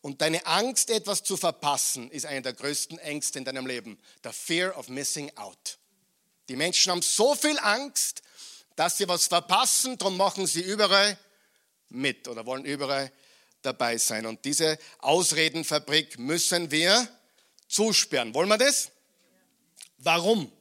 Und 0.06 0.22
deine 0.22 0.46
Angst, 0.46 0.92
etwas 0.92 1.24
zu 1.24 1.36
verpassen, 1.36 2.12
ist 2.12 2.28
eine 2.28 2.44
der 2.44 2.54
größten 2.54 3.00
Ängste 3.00 3.40
in 3.40 3.44
deinem 3.44 3.66
Leben. 3.66 3.98
Der 4.24 4.34
Fear 4.34 4.78
of 4.78 4.88
Missing 4.88 5.36
Out. 5.36 5.80
Die 6.48 6.56
Menschen 6.56 6.92
haben 6.92 7.02
so 7.02 7.34
viel 7.34 7.58
Angst, 7.58 8.22
dass 8.76 9.00
sie 9.00 9.08
was 9.08 9.26
verpassen, 9.26 9.98
darum 9.98 10.16
machen 10.16 10.46
sie 10.46 10.62
überall 10.62 11.18
mit 11.90 12.28
oder 12.28 12.46
wollen 12.46 12.66
überall 12.66 13.12
dabei 13.64 13.98
sein. 13.98 14.28
Und 14.28 14.46
diese 14.46 14.78
Ausredenfabrik 15.00 16.20
müssen 16.20 16.70
wir 16.70 17.08
zusperren. 17.68 18.36
Wollen 18.36 18.50
wir 18.50 18.60
das? 18.60 18.92
Warum? 19.98 20.52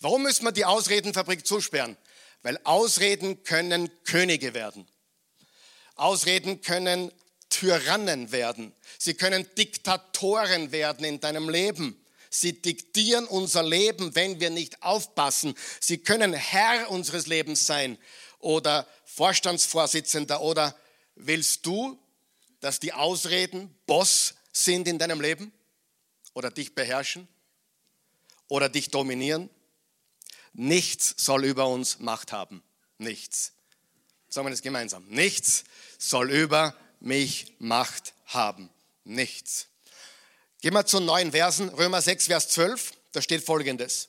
Warum 0.00 0.24
müssen 0.24 0.44
wir 0.44 0.50
die 0.50 0.64
Ausredenfabrik 0.64 1.46
zusperren? 1.46 1.96
Weil 2.42 2.58
Ausreden 2.64 3.44
können 3.44 3.88
Könige 4.02 4.52
werden. 4.52 4.88
Ausreden 5.94 6.60
können 6.60 7.12
Tyrannen 7.50 8.32
werden. 8.32 8.72
Sie 8.98 9.14
können 9.14 9.46
Diktatoren 9.56 10.72
werden 10.72 11.04
in 11.04 11.20
deinem 11.20 11.48
Leben. 11.48 12.00
Sie 12.30 12.62
diktieren 12.62 13.26
unser 13.26 13.62
Leben, 13.62 14.14
wenn 14.14 14.40
wir 14.40 14.50
nicht 14.50 14.82
aufpassen. 14.82 15.54
Sie 15.80 15.98
können 15.98 16.32
Herr 16.32 16.88
unseres 16.90 17.26
Lebens 17.26 17.66
sein 17.66 17.98
oder 18.38 18.86
Vorstandsvorsitzender 19.04 20.40
oder 20.40 20.76
willst 21.16 21.66
du, 21.66 21.98
dass 22.60 22.78
die 22.78 22.92
Ausreden 22.92 23.74
Boss 23.86 24.34
sind 24.52 24.86
in 24.86 24.98
deinem 24.98 25.20
Leben 25.20 25.52
oder 26.34 26.50
dich 26.50 26.74
beherrschen 26.74 27.26
oder 28.48 28.68
dich 28.68 28.90
dominieren? 28.90 29.50
Nichts 30.52 31.14
soll 31.16 31.44
über 31.44 31.68
uns 31.68 31.98
Macht 31.98 32.32
haben. 32.32 32.62
Nichts. 32.98 33.52
Sagen 34.28 34.46
wir 34.46 34.50
das 34.50 34.62
gemeinsam. 34.62 35.04
Nichts 35.08 35.64
soll 35.98 36.30
über 36.30 36.76
mich 37.00 37.54
Macht 37.58 38.14
haben. 38.26 38.70
Nichts. 39.04 39.66
Gehen 40.60 40.74
wir 40.74 40.84
zu 40.86 41.00
neuen 41.00 41.32
Versen, 41.32 41.70
Römer 41.70 42.02
6, 42.02 42.26
Vers 42.26 42.48
12, 42.50 42.92
da 43.12 43.22
steht 43.22 43.44
folgendes. 43.44 44.08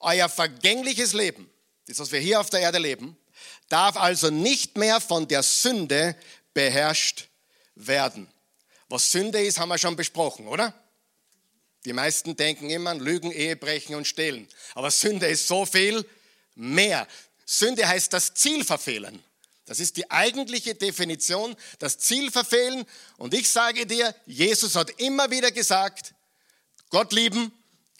Euer 0.00 0.28
vergängliches 0.28 1.14
Leben, 1.14 1.50
das, 1.86 1.98
was 1.98 2.12
wir 2.12 2.20
hier 2.20 2.40
auf 2.40 2.50
der 2.50 2.60
Erde 2.60 2.78
leben, 2.78 3.16
darf 3.68 3.96
also 3.96 4.30
nicht 4.30 4.76
mehr 4.76 5.00
von 5.00 5.26
der 5.26 5.42
Sünde 5.42 6.14
beherrscht 6.52 7.28
werden. 7.74 8.28
Was 8.88 9.10
Sünde 9.10 9.42
ist, 9.42 9.58
haben 9.58 9.68
wir 9.68 9.78
schon 9.78 9.96
besprochen, 9.96 10.46
oder? 10.46 10.74
Die 11.84 11.92
meisten 11.92 12.36
denken 12.36 12.70
immer 12.70 12.90
an 12.90 13.00
Lügen, 13.00 13.30
Ehebrechen 13.32 13.94
und 13.94 14.06
Stehlen. 14.06 14.48
Aber 14.74 14.90
Sünde 14.90 15.26
ist 15.26 15.46
so 15.46 15.64
viel 15.64 16.06
mehr. 16.54 17.06
Sünde 17.46 17.86
heißt 17.86 18.12
das 18.12 18.34
Ziel 18.34 18.64
verfehlen. 18.64 19.22
Das 19.68 19.80
ist 19.80 19.98
die 19.98 20.10
eigentliche 20.10 20.74
Definition, 20.74 21.54
das 21.78 21.98
Ziel 21.98 22.30
verfehlen. 22.30 22.86
Und 23.18 23.34
ich 23.34 23.50
sage 23.50 23.84
dir, 23.84 24.14
Jesus 24.24 24.74
hat 24.76 24.90
immer 24.98 25.30
wieder 25.30 25.52
gesagt, 25.52 26.14
Gott 26.88 27.12
lieben 27.12 27.52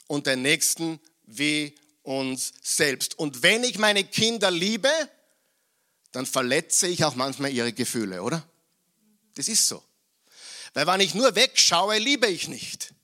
und 0.07 0.25
den 0.25 0.41
Nächsten 0.41 0.99
wie 1.27 1.75
uns 2.01 2.53
selbst. 2.63 3.19
Und 3.19 3.43
wenn 3.43 3.63
ich 3.63 3.77
meine 3.77 4.03
Kinder 4.03 4.49
liebe, 4.49 4.89
dann 6.11 6.25
verletze 6.25 6.87
ich 6.87 7.03
auch 7.03 7.13
manchmal 7.13 7.51
ihre 7.51 7.71
Gefühle, 7.71 8.23
oder? 8.23 8.43
Das 9.35 9.47
ist 9.47 9.67
so. 9.67 9.83
Weil 10.73 10.87
wenn 10.87 11.01
ich 11.01 11.13
nur 11.13 11.35
wegschaue, 11.35 11.99
liebe 11.99 12.25
ich 12.25 12.47
nicht. 12.47 12.95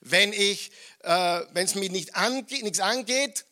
Wenn 0.00 0.32
ich, 0.32 0.70
äh, 1.00 1.42
wenn 1.52 1.66
es 1.66 1.74
mir 1.74 1.90
nicht 1.90 2.16
ange 2.16 2.46
nichts 2.48 2.80
angeht, 2.80 3.44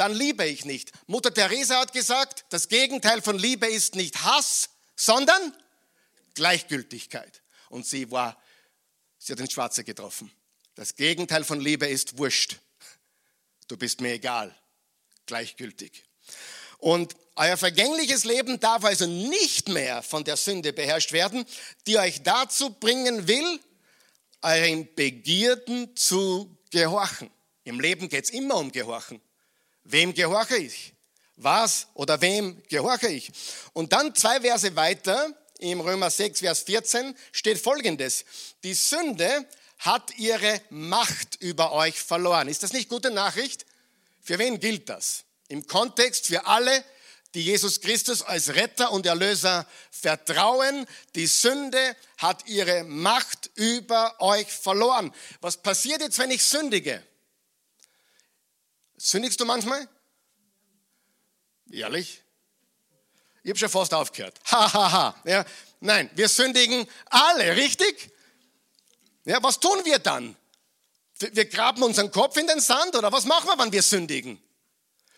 dann 0.00 0.14
liebe 0.14 0.46
ich 0.46 0.64
nicht. 0.64 0.92
Mutter 1.06 1.32
Teresa 1.32 1.78
hat 1.78 1.92
gesagt, 1.92 2.46
das 2.48 2.68
Gegenteil 2.68 3.20
von 3.20 3.38
Liebe 3.38 3.66
ist 3.66 3.96
nicht 3.96 4.24
Hass, 4.24 4.70
sondern 4.96 5.54
Gleichgültigkeit. 6.32 7.42
Und 7.68 7.84
sie 7.86 8.10
war, 8.10 8.40
sie 9.18 9.32
hat 9.32 9.40
den 9.40 9.50
Schwarze 9.50 9.84
getroffen. 9.84 10.32
Das 10.74 10.96
Gegenteil 10.96 11.44
von 11.44 11.60
Liebe 11.60 11.86
ist 11.86 12.16
Wurscht. 12.16 12.56
Du 13.68 13.76
bist 13.76 14.00
mir 14.00 14.14
egal. 14.14 14.56
Gleichgültig. 15.26 16.04
Und 16.78 17.14
euer 17.36 17.58
vergängliches 17.58 18.24
Leben 18.24 18.58
darf 18.58 18.84
also 18.84 19.06
nicht 19.06 19.68
mehr 19.68 20.02
von 20.02 20.24
der 20.24 20.38
Sünde 20.38 20.72
beherrscht 20.72 21.12
werden, 21.12 21.44
die 21.86 21.98
euch 21.98 22.22
dazu 22.22 22.70
bringen 22.70 23.28
will, 23.28 23.60
euren 24.40 24.88
Begierden 24.94 25.94
zu 25.94 26.56
gehorchen. 26.70 27.30
Im 27.64 27.80
Leben 27.80 28.08
geht 28.08 28.24
es 28.24 28.30
immer 28.30 28.56
um 28.56 28.72
Gehorchen. 28.72 29.20
Wem 29.84 30.14
gehorche 30.14 30.56
ich? 30.56 30.94
Was 31.36 31.86
oder 31.94 32.20
wem 32.20 32.62
gehorche 32.68 33.08
ich? 33.08 33.32
Und 33.72 33.92
dann 33.92 34.14
zwei 34.14 34.40
Verse 34.40 34.76
weiter, 34.76 35.34
im 35.58 35.80
Römer 35.80 36.10
6, 36.10 36.40
Vers 36.40 36.60
14, 36.60 37.14
steht 37.32 37.58
folgendes. 37.58 38.24
Die 38.62 38.74
Sünde 38.74 39.46
hat 39.78 40.18
ihre 40.18 40.60
Macht 40.70 41.36
über 41.40 41.72
euch 41.72 42.00
verloren. 42.00 42.48
Ist 42.48 42.62
das 42.62 42.72
nicht 42.72 42.88
gute 42.88 43.10
Nachricht? 43.10 43.64
Für 44.20 44.38
wen 44.38 44.60
gilt 44.60 44.88
das? 44.88 45.24
Im 45.48 45.66
Kontext 45.66 46.26
für 46.26 46.46
alle, 46.46 46.84
die 47.34 47.42
Jesus 47.42 47.80
Christus 47.80 48.22
als 48.22 48.54
Retter 48.54 48.92
und 48.92 49.06
Erlöser 49.06 49.66
vertrauen. 49.90 50.86
Die 51.14 51.26
Sünde 51.26 51.96
hat 52.18 52.46
ihre 52.46 52.84
Macht 52.84 53.50
über 53.54 54.20
euch 54.20 54.48
verloren. 54.48 55.12
Was 55.40 55.56
passiert 55.56 56.02
jetzt, 56.02 56.18
wenn 56.18 56.30
ich 56.30 56.44
sündige? 56.44 57.02
Sündigst 59.02 59.40
du 59.40 59.46
manchmal? 59.46 59.88
Ehrlich? 61.72 62.20
Ich 63.42 63.48
habe 63.48 63.58
schon 63.58 63.70
fast 63.70 63.94
aufgehört. 63.94 64.38
Hahaha. 64.44 64.72
Ha, 64.74 64.92
ha. 64.92 65.22
Ja, 65.24 65.46
nein, 65.80 66.10
wir 66.14 66.28
sündigen 66.28 66.86
alle, 67.06 67.56
richtig? 67.56 68.10
Ja, 69.24 69.42
was 69.42 69.58
tun 69.58 69.82
wir 69.84 69.98
dann? 70.00 70.36
Wir 71.18 71.46
graben 71.46 71.82
unseren 71.82 72.10
Kopf 72.10 72.36
in 72.36 72.46
den 72.46 72.60
Sand 72.60 72.94
oder 72.94 73.10
was 73.10 73.24
machen 73.24 73.46
wir, 73.46 73.58
wenn 73.58 73.72
wir 73.72 73.82
sündigen? 73.82 74.38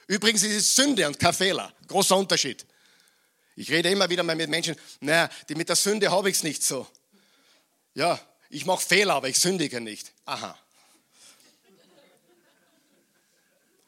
Übrigens 0.06 0.44
ist 0.44 0.54
es 0.54 0.76
Sünde 0.76 1.08
und 1.08 1.18
kein 1.18 1.34
Fehler. 1.34 1.74
Großer 1.88 2.16
Unterschied. 2.16 2.64
Ich 3.56 3.68
rede 3.68 3.90
immer 3.90 4.08
wieder 4.08 4.22
mal 4.22 4.36
mit 4.36 4.48
Menschen, 4.48 4.76
naja, 5.00 5.28
die 5.48 5.56
mit 5.56 5.68
der 5.68 5.76
Sünde 5.76 6.08
habe 6.08 6.30
ich 6.30 6.36
es 6.36 6.42
nicht 6.44 6.62
so. 6.62 6.86
Ja, 7.94 8.20
ich 8.48 8.64
mache 8.64 8.84
Fehler, 8.84 9.14
aber 9.14 9.28
ich 9.28 9.38
sündige 9.38 9.80
nicht. 9.80 10.12
Aha. 10.24 10.56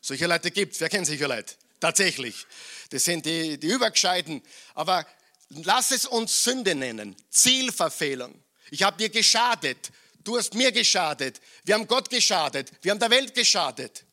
Solche 0.05 0.27
Leute 0.27 0.51
gibt 0.51 0.75
es. 0.75 0.81
Wer 0.81 0.91
kennt 0.91 1.07
solche 1.07 1.27
Leute? 1.27 1.55
Tatsächlich. 1.81 2.47
Das 2.91 3.05
sind 3.05 3.25
die, 3.25 3.57
die 3.57 3.69
Übergescheiten. 3.69 4.43
Aber 4.75 5.07
lass 5.49 5.93
es 5.93 6.05
uns 6.05 6.45
Sünde 6.45 6.75
nennen. 6.75 7.17
Zielverfehlung. 7.31 8.39
Ich 8.71 8.83
habe 8.83 8.99
dir 8.99 9.09
geschadet. 9.09 9.93
Du 10.23 10.37
hast 10.37 10.53
mir 10.53 10.73
geschadet. 10.73 11.41
Wir 11.65 11.75
haben 11.75 11.87
Gott 11.87 12.11
geschadet. 12.11 12.71
Wir 12.83 12.91
haben 12.91 12.99
der 12.99 13.09
Welt 13.09 13.35
geschadet. 13.35 14.05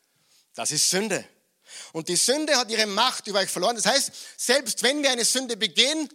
Das 0.56 0.72
ist 0.72 0.90
Sünde. 0.90 1.26
Und 1.92 2.08
die 2.08 2.16
Sünde 2.16 2.56
hat 2.56 2.72
ihre 2.72 2.86
Macht 2.86 3.28
über 3.28 3.40
euch 3.40 3.50
verloren. 3.50 3.76
Das 3.76 3.86
heißt, 3.86 4.12
selbst 4.38 4.84
wenn 4.84 5.04
wir 5.04 5.12
eine 5.12 5.26
Sünde 5.26 5.58
begehen, 5.58 6.08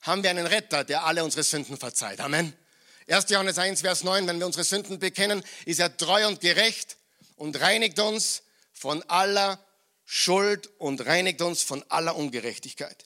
haben 0.00 0.22
wir 0.22 0.30
einen 0.30 0.46
Retter, 0.46 0.84
der 0.84 1.04
alle 1.04 1.22
unsere 1.22 1.42
Sünden 1.42 1.76
verzeiht. 1.76 2.18
Amen. 2.20 2.54
1. 3.08 3.28
Johannes 3.28 3.58
1, 3.58 3.82
Vers 3.82 4.04
9, 4.04 4.26
wenn 4.26 4.38
wir 4.38 4.46
unsere 4.46 4.64
Sünden 4.64 4.98
bekennen, 4.98 5.44
ist 5.66 5.80
er 5.80 5.94
treu 5.94 6.26
und 6.26 6.40
gerecht 6.40 6.96
und 7.36 7.60
reinigt 7.60 7.98
uns 7.98 8.42
von 8.82 9.00
aller 9.04 9.64
Schuld 10.04 10.68
und 10.78 11.06
reinigt 11.06 11.40
uns 11.40 11.62
von 11.62 11.84
aller 11.88 12.16
Ungerechtigkeit. 12.16 13.04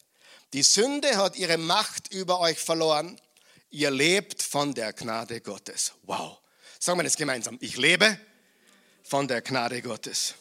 Die 0.55 0.63
Sünde 0.63 1.19
hat 1.19 1.37
ihre 1.37 1.59
Macht 1.59 2.11
über 2.15 2.41
euch 2.41 2.59
verloren. 2.59 3.21
Ihr 3.69 3.91
lebt 3.91 4.43
von 4.43 4.73
der 4.73 4.95
Gnade 4.95 5.43
Gottes. 5.43 5.93
Wow. 6.05 6.39
Sagen 6.79 6.99
wir 6.99 7.05
das 7.05 7.19
gemeinsam. 7.19 7.59
Ich 7.61 7.77
lebe 7.77 8.19
von 9.03 9.29
der 9.29 9.43
Gnade 9.43 9.83
Gottes. 9.83 10.33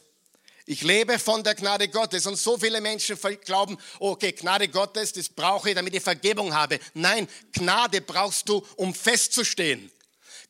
Ich 0.65 0.84
lebe 0.84 1.20
von 1.20 1.44
der 1.44 1.56
Gnade 1.56 1.89
Gottes 1.89 2.25
und 2.27 2.38
so 2.38 2.58
viele 2.58 2.80
Menschen 2.80 3.20
glauben, 3.44 3.77
okay, 4.00 4.32
Gnade 4.32 4.70
Gottes, 4.70 5.12
das 5.12 5.27
brauche 5.27 5.68
ich, 5.68 5.75
damit 5.75 5.94
ich 5.94 6.01
Vergebung 6.01 6.56
habe. 6.56 6.80
Nein, 6.94 7.27
Gnade 7.51 8.00
brauchst 8.00 8.48
du, 8.48 8.65
um 8.77 8.96
festzustehen. 8.96 9.92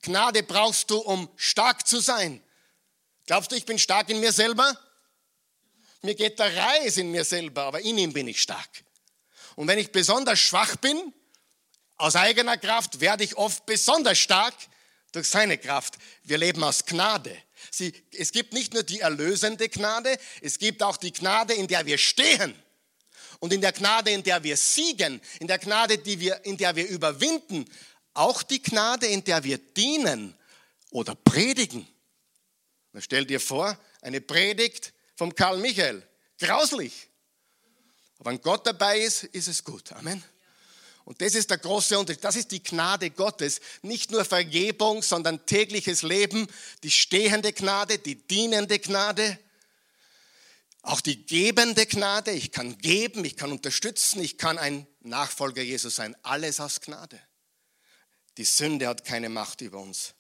Gnade 0.04 0.44
brauchst 0.44 0.92
du, 0.92 1.00
um 1.00 1.28
stark 1.38 1.88
zu 1.88 2.00
sein. 2.00 2.40
Glaubst 3.26 3.52
du, 3.52 3.56
ich 3.56 3.66
bin 3.66 3.80
stark 3.80 4.10
in 4.10 4.20
mir 4.20 4.32
selber? 4.32 4.78
Mir 6.02 6.16
geht 6.16 6.38
der 6.38 6.56
Reis 6.56 6.98
in 6.98 7.12
mir 7.12 7.26
selber, 7.26 7.64
aber 7.64 7.82
in 7.82 7.98
ihm 7.98 8.14
bin 8.14 8.28
ich 8.28 8.42
stark. 8.42 8.70
Und 9.56 9.68
wenn 9.68 9.80
ich 9.80 9.92
besonders 9.92 10.40
schwach 10.40 10.76
bin, 10.76 11.14
aus 11.98 12.16
eigener 12.16 12.58
Kraft, 12.58 13.00
werde 13.00 13.24
ich 13.24 13.36
oft 13.38 13.66
besonders 13.66 14.20
stark 14.20 14.54
durch 15.12 15.28
seine 15.28 15.58
Kraft. 15.58 15.96
Wir 16.24 16.38
leben 16.38 16.64
aus 16.64 16.86
Gnade. 16.86 17.36
Sie, 17.72 17.94
es 18.12 18.32
gibt 18.32 18.54
nicht 18.54 18.74
nur 18.74 18.84
die 18.84 19.00
erlösende 19.00 19.70
Gnade, 19.70 20.18
es 20.42 20.60
gibt 20.60 20.84
auch 20.84 20.98
die 20.98 21.14
Gnade, 21.14 21.54
in 21.54 21.68
der 21.68 21.86
wir 21.86 21.98
stehen. 21.98 22.54
Und 23.40 23.54
in 23.54 23.62
der 23.62 23.72
Gnade, 23.72 24.12
in 24.12 24.24
der 24.24 24.44
wir 24.44 24.58
siegen, 24.58 25.22
in 25.40 25.48
der 25.48 25.58
Gnade, 25.58 25.98
die 25.98 26.20
wir, 26.20 26.44
in 26.46 26.58
der 26.58 26.76
wir 26.76 26.88
überwinden, 26.88 27.66
auch 28.14 28.44
die 28.44 28.62
Gnade, 28.62 29.08
in 29.08 29.24
der 29.24 29.44
wir 29.44 29.58
dienen 29.58 30.38
oder 30.92 31.16
predigen. 31.16 31.88
Na, 32.96 33.02
stell 33.02 33.26
dir 33.26 33.42
vor, 33.42 33.78
eine 34.00 34.22
Predigt 34.22 34.94
vom 35.18 35.36
Karl 35.36 35.58
Michael. 35.58 36.02
Grauslich. 36.40 37.10
Aber 38.20 38.30
wenn 38.30 38.40
Gott 38.40 38.66
dabei 38.66 39.02
ist, 39.02 39.26
ist 39.26 39.50
es 39.50 39.66
gut. 39.66 39.92
Amen. 39.92 40.24
Und 41.04 41.20
das 41.20 41.36
ist 41.36 41.50
der 41.50 41.58
große 41.58 42.00
Unterschied. 42.00 42.24
Das 42.24 42.38
ist 42.38 42.52
die 42.52 42.64
Gnade 42.64 43.10
Gottes. 43.12 43.60
Nicht 43.82 44.12
nur 44.12 44.24
Vergebung, 44.24 45.02
sondern 45.04 45.46
tägliches 45.46 46.04
Leben, 46.04 46.48
die 46.84 46.90
stehende 46.90 47.52
Gnade, 47.52 47.98
die 47.98 48.16
dienende 48.16 48.80
Gnade, 48.80 49.40
auch 50.82 51.02
die 51.02 51.26
gebende 51.26 51.86
Gnade. 51.88 52.32
Ich 52.32 52.54
kann 52.54 52.78
geben, 52.78 53.26
ich 53.26 53.36
kann 53.36 53.52
unterstützen, 53.52 54.22
ich 54.22 54.38
kann 54.38 54.58
ein 54.58 54.88
Nachfolger 55.02 55.62
Jesus 55.62 55.98
sein. 55.98 56.16
Alles 56.24 56.62
aus 56.62 56.80
Gnade. 56.80 57.20
Die 58.38 58.46
Sünde 58.46 58.88
hat 58.88 59.04
keine 59.04 59.28
Macht 59.28 59.60
über 59.60 59.80
uns. 59.80 60.14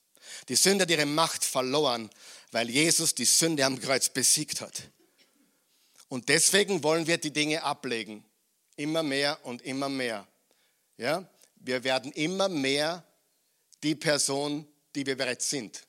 Die 0.50 0.55
Sünde 0.55 0.84
hat 0.84 0.91
ihre 0.91 1.05
Macht 1.05 1.44
verloren, 1.44 2.10
weil 2.55 2.69
Jesus 2.69 3.13
die 3.13 3.25
Sünde 3.25 3.65
am 3.65 3.81
Kreuz 3.81 4.07
besiegt 4.07 4.62
hat. 4.62 4.83
Und 6.07 6.29
deswegen 6.29 6.83
wollen 6.83 7.05
wir 7.05 7.17
die 7.17 7.33
Dinge 7.33 7.62
ablegen. 7.62 8.24
Immer 8.77 9.03
mehr 9.03 9.38
und 9.43 9.62
immer 9.63 9.89
mehr. 9.89 10.25
Ja? 10.95 11.29
Wir 11.57 11.83
werden 11.83 12.13
immer 12.13 12.47
mehr 12.47 13.03
die 13.83 13.93
Person, 13.93 14.65
die 14.95 15.05
wir 15.05 15.17
bereits 15.17 15.50
sind. 15.50 15.83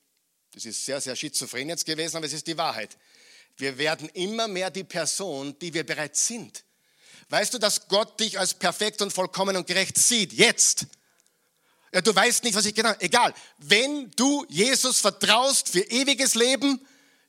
Das 0.55 0.65
ist 0.65 0.85
sehr, 0.85 1.01
sehr 1.01 1.15
schizophren 1.15 1.69
jetzt 1.69 1.87
gewesen, 1.87 2.17
aber 2.17 2.27
es 2.27 2.33
ist 2.33 2.49
die 2.49 2.59
Wahrheit. 2.59 2.99
Wir 3.57 3.79
werden 3.79 4.09
immer 4.09 4.49
mehr 4.49 4.69
die 4.73 4.83
Person, 4.83 5.57
die 5.61 5.73
wir 5.73 5.87
bereits 5.87 6.27
sind. 6.27 6.65
Weißt 7.29 7.55
du, 7.55 7.59
dass 7.59 7.87
Gott 7.87 8.19
dich 8.19 8.41
als 8.41 8.55
perfekt 8.55 9.03
und 9.03 9.13
vollkommen 9.13 9.57
und 9.57 9.69
gerecht 9.69 9.99
sieht? 9.99 10.33
Jetzt. 10.33 10.87
Ja, 11.97 12.03
du 12.03 12.15
weißt 12.15 12.45
nicht, 12.45 12.55
was 12.55 12.67
ich 12.67 12.75
genau. 12.75 12.93
Egal. 12.99 13.33
Wenn 13.57 14.11
du 14.17 14.45
Jesus 14.51 15.01
vertraust 15.01 15.71
für 15.71 15.81
ewiges 15.81 16.35
Leben, 16.35 16.79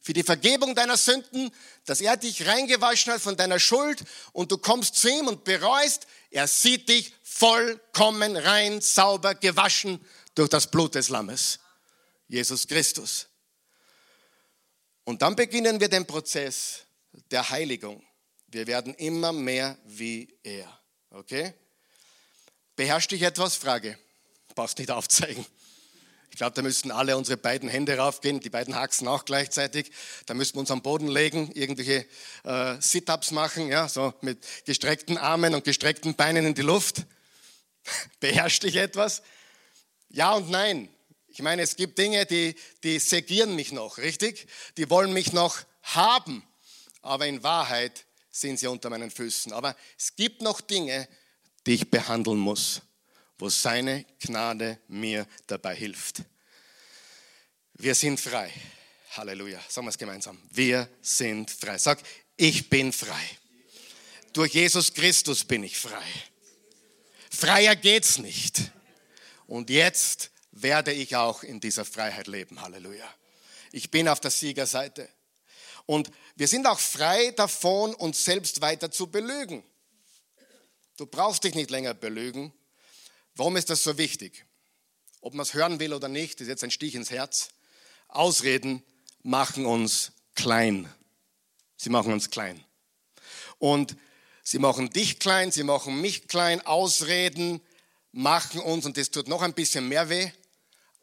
für 0.02 0.12
die 0.12 0.24
Vergebung 0.24 0.76
deiner 0.76 0.98
Sünden, 0.98 1.52
dass 1.86 2.02
er 2.02 2.18
dich 2.18 2.46
reingewaschen 2.46 3.14
hat 3.14 3.22
von 3.22 3.38
deiner 3.38 3.60
Schuld 3.60 4.04
und 4.34 4.52
du 4.52 4.58
kommst 4.58 4.96
zu 4.96 5.08
ihm 5.08 5.30
und 5.30 5.46
bereust, 5.46 6.06
er 6.32 6.50
sieht 6.50 6.90
dich 6.90 7.14
vollkommen 7.24 8.36
rein, 8.36 8.82
sauber, 8.82 9.36
gewaschen 9.36 10.06
durch 10.36 10.50
das 10.50 10.70
Blut 10.70 10.96
des 10.96 11.08
Lammes, 11.08 11.60
Jesus 12.28 12.68
Christus. 12.68 13.28
Und 15.06 15.22
dann 15.22 15.38
beginnen 15.38 15.80
wir 15.80 15.88
den 15.88 16.06
Prozess 16.06 16.82
der 17.32 17.50
Heiligung. 17.50 18.06
Wir 18.48 18.68
werden 18.68 18.96
immer 18.96 19.32
mehr 19.32 19.78
wie 19.86 20.38
er. 20.44 20.78
Okay? 21.12 21.54
Beherrscht 22.76 23.12
dich 23.12 23.22
etwas? 23.22 23.56
Frage. 23.56 23.98
Brauchst 24.58 24.80
nicht 24.80 24.90
aufzeigen. 24.90 25.46
Ich 26.32 26.38
glaube, 26.38 26.56
da 26.56 26.64
müssten 26.64 26.90
alle 26.90 27.16
unsere 27.16 27.38
beiden 27.38 27.70
Hände 27.70 27.96
raufgehen, 27.96 28.40
die 28.40 28.50
beiden 28.50 28.74
Haxen 28.74 29.08
auch 29.08 29.24
gleichzeitig. 29.24 29.92
Da 30.26 30.34
müssten 30.34 30.56
wir 30.56 30.62
uns 30.62 30.72
am 30.72 30.82
Boden 30.82 31.08
legen, 31.08 31.52
irgendwelche 31.54 32.08
äh, 32.44 32.82
Sit-ups 32.82 33.30
machen, 33.30 33.68
ja, 33.68 33.88
so 33.88 34.16
mit 34.22 34.40
gestreckten 34.66 35.20
Armen 35.20 35.54
und 35.54 35.64
gestreckten 35.64 36.16
Beinen 36.16 36.44
in 36.44 36.56
die 36.56 36.64
Luft. 36.64 37.06
Beherrscht 38.20 38.64
dich 38.64 38.78
etwas? 38.78 39.22
Ja 40.10 40.34
und 40.34 40.50
nein. 40.50 40.90
Ich 41.28 41.44
meine, 41.44 41.62
es 41.62 41.76
gibt 41.76 42.00
Dinge, 42.00 42.26
die, 42.26 42.56
die 42.84 42.98
segieren 42.98 43.56
mich 43.56 43.72
noch, 43.72 44.00
richtig? 44.00 44.48
Die 44.78 44.90
wollen 44.90 45.14
mich 45.14 45.34
noch 45.34 45.60
haben. 45.84 46.42
Aber 47.04 47.28
in 47.28 47.44
Wahrheit 47.44 48.08
sind 48.32 48.58
sie 48.58 48.66
unter 48.66 48.90
meinen 48.90 49.12
Füßen. 49.12 49.54
Aber 49.54 49.76
es 50.00 50.16
gibt 50.16 50.42
noch 50.42 50.62
Dinge, 50.62 51.08
die 51.68 51.76
ich 51.76 51.92
behandeln 51.92 52.40
muss 52.40 52.82
wo 53.38 53.50
seine 53.50 54.06
Gnade 54.20 54.80
mir 54.88 55.28
dabei 55.46 55.76
hilft. 55.76 56.24
Wir 57.74 57.94
sind 57.94 58.20
frei. 58.20 58.52
Halleluja. 59.12 59.60
Sagen 59.70 59.86
wir 59.86 59.92
es 59.92 59.98
gemeinsam. 59.98 60.42
Wir 60.52 60.90
sind 61.02 61.52
frei. 61.52 61.78
Sag, 61.78 62.00
ich 62.36 62.70
bin 62.70 62.92
frei. 62.92 63.30
Durch 64.34 64.54
Jesus 64.54 64.94
Christus 64.94 65.44
bin 65.44 65.64
ich 65.64 65.78
frei. 65.78 66.06
Freier 67.30 67.76
geht's 67.76 68.18
nicht. 68.18 68.72
Und 69.46 69.70
jetzt 69.70 70.32
werde 70.52 70.92
ich 70.92 71.16
auch 71.16 71.44
in 71.44 71.60
dieser 71.60 71.86
Freiheit 71.86 72.28
leben. 72.28 72.62
Halleluja. 72.62 73.08
Ich 73.72 73.92
bin 73.92 74.08
auf 74.08 74.20
der 74.20 74.32
Siegerseite. 74.32 75.08
Und 75.86 76.12
wir 76.36 76.48
sind 76.48 76.66
auch 76.68 76.80
frei 76.80 77.32
davon, 77.32 77.94
uns 77.94 78.24
selbst 78.24 78.62
weiter 78.62 78.92
zu 78.92 79.08
belügen. 79.08 79.64
Du 80.98 81.06
brauchst 81.06 81.44
dich 81.44 81.56
nicht 81.56 81.70
länger 81.70 81.94
belügen. 81.94 82.52
Warum 83.38 83.56
ist 83.56 83.70
das 83.70 83.84
so 83.84 84.00
wichtig? 84.00 84.46
Ob 85.22 85.36
man 85.36 85.44
es 85.44 85.54
hören 85.54 85.80
will 85.80 85.94
oder 85.94 86.08
nicht, 86.08 86.42
ist 86.42 86.48
jetzt 86.48 86.64
ein 86.64 86.72
Stich 86.72 86.96
ins 86.96 87.12
Herz. 87.12 87.50
Ausreden 88.08 88.82
machen 89.22 89.68
uns 89.68 90.12
klein. 90.34 90.92
Sie 91.76 91.92
machen 91.92 92.12
uns 92.12 92.32
klein. 92.32 92.64
Und 93.60 93.96
sie 94.42 94.58
machen 94.58 94.90
dich 94.90 95.20
klein, 95.20 95.52
sie 95.52 95.62
machen 95.62 96.02
mich 96.02 96.28
klein. 96.28 96.66
Ausreden 96.66 97.62
machen 98.12 98.60
uns, 98.60 98.88
und 98.88 98.98
das 98.98 99.12
tut 99.12 99.28
noch 99.28 99.44
ein 99.44 99.54
bisschen 99.54 99.88
mehr 99.88 100.10
weh, 100.10 100.32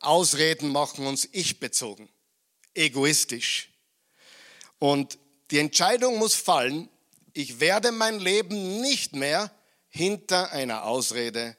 Ausreden 0.00 0.70
machen 0.70 1.06
uns 1.06 1.28
ich-bezogen, 1.30 2.08
egoistisch. 2.74 3.70
Und 4.80 5.18
die 5.52 5.58
Entscheidung 5.58 6.18
muss 6.18 6.34
fallen, 6.34 6.88
ich 7.32 7.60
werde 7.60 7.92
mein 7.92 8.18
Leben 8.18 8.80
nicht 8.80 9.14
mehr 9.14 9.52
hinter 9.88 10.50
einer 10.50 10.84
Ausrede 10.84 11.56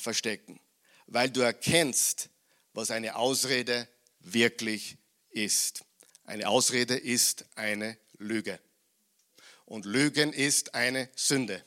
verstecken, 0.00 0.60
weil 1.06 1.30
du 1.30 1.40
erkennst, 1.40 2.30
was 2.72 2.90
eine 2.90 3.16
Ausrede 3.16 3.88
wirklich 4.20 4.96
ist. 5.30 5.84
Eine 6.24 6.48
Ausrede 6.48 6.96
ist 6.96 7.44
eine 7.56 7.96
Lüge. 8.18 8.60
Und 9.64 9.84
Lügen 9.84 10.32
ist 10.32 10.74
eine 10.74 11.08
Sünde. 11.14 11.64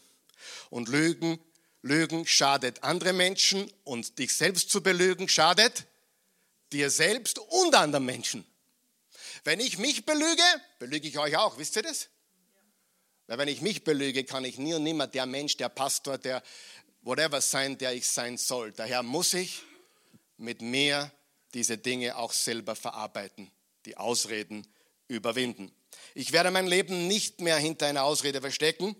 Und 0.69 0.89
Lügen, 0.89 1.39
Lügen 1.81 2.25
schadet 2.25 2.83
andere 2.83 3.13
Menschen 3.13 3.71
und 3.83 4.19
dich 4.19 4.33
selbst 4.35 4.69
zu 4.69 4.81
belügen 4.81 5.27
schadet 5.27 5.85
dir 6.73 6.89
selbst 6.89 7.39
und 7.39 7.75
anderen 7.75 8.05
Menschen. 8.05 8.45
Wenn 9.43 9.59
ich 9.59 9.77
mich 9.77 10.05
belüge, 10.05 10.43
belüge 10.79 11.07
ich 11.07 11.17
euch 11.17 11.37
auch, 11.37 11.57
wisst 11.57 11.75
ihr 11.75 11.83
das? 11.83 12.09
Weil 13.27 13.37
wenn 13.37 13.47
ich 13.47 13.61
mich 13.61 13.83
belüge, 13.83 14.23
kann 14.25 14.43
ich 14.43 14.57
nie 14.57 14.73
und 14.73 14.83
nimmer 14.83 15.07
der 15.07 15.25
Mensch, 15.25 15.55
der 15.57 15.69
Pastor, 15.69 16.17
der 16.17 16.43
whatever 17.03 17.41
sein, 17.41 17.77
der 17.77 17.93
ich 17.93 18.07
sein 18.07 18.37
soll. 18.37 18.71
Daher 18.71 19.03
muss 19.03 19.33
ich 19.33 19.61
mit 20.37 20.61
mir 20.61 21.11
diese 21.53 21.77
Dinge 21.77 22.17
auch 22.17 22.33
selber 22.33 22.75
verarbeiten, 22.75 23.51
die 23.85 23.97
Ausreden 23.97 24.67
überwinden. 25.07 25.71
Ich 26.15 26.31
werde 26.31 26.51
mein 26.51 26.67
Leben 26.67 27.07
nicht 27.07 27.41
mehr 27.41 27.57
hinter 27.57 27.87
einer 27.87 28.03
Ausrede 28.03 28.41
verstecken, 28.41 28.95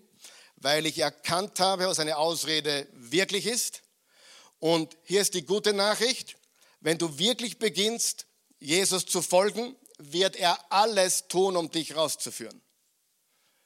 weil 0.56 0.86
ich 0.86 0.98
erkannt 0.98 1.58
habe, 1.60 1.86
was 1.86 1.98
eine 1.98 2.16
Ausrede 2.16 2.86
wirklich 2.92 3.46
ist. 3.46 3.82
Und 4.60 4.96
hier 5.04 5.20
ist 5.20 5.34
die 5.34 5.44
gute 5.44 5.72
Nachricht, 5.72 6.36
wenn 6.80 6.98
du 6.98 7.18
wirklich 7.18 7.58
beginnst, 7.58 8.26
Jesus 8.60 9.04
zu 9.06 9.20
folgen, 9.20 9.76
wird 9.98 10.36
er 10.36 10.58
alles 10.72 11.28
tun, 11.28 11.56
um 11.56 11.70
dich 11.70 11.96
rauszuführen. 11.96 12.62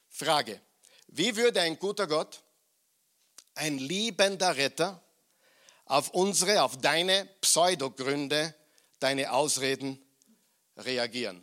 Frage, 0.09 0.61
wie 1.09 1.37
würde 1.37 1.61
ein 1.61 1.79
guter 1.79 2.07
Gott 2.07 2.43
ein 3.59 3.79
liebender 3.79 4.57
Retter 4.57 5.03
auf 5.85 6.11
unsere, 6.11 6.63
auf 6.63 6.79
deine 6.79 7.27
Pseudogründe, 7.41 8.55
deine 9.01 9.33
Ausreden 9.33 10.03
reagieren. 10.77 11.43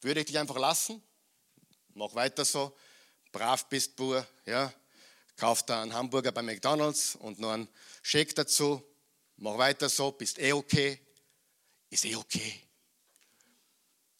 Würde 0.00 0.20
ich 0.20 0.26
dich 0.26 0.38
einfach 0.38 0.58
lassen? 0.58 1.02
Mach 1.94 2.14
weiter 2.14 2.44
so. 2.44 2.76
Brav 3.32 3.68
bist, 3.68 3.96
Bur. 3.96 4.26
Ja. 4.46 4.72
Kauf 5.36 5.64
da 5.64 5.82
einen 5.82 5.94
Hamburger 5.94 6.32
bei 6.32 6.42
McDonalds 6.42 7.16
und 7.16 7.38
noch 7.38 7.52
einen 7.52 7.68
Shake 8.02 8.34
dazu. 8.34 8.82
Mach 9.36 9.58
weiter 9.58 9.88
so. 9.88 10.12
Bist 10.12 10.38
eh 10.38 10.52
okay. 10.52 11.00
Ist 11.90 12.04
eh 12.04 12.14
okay. 12.14 12.60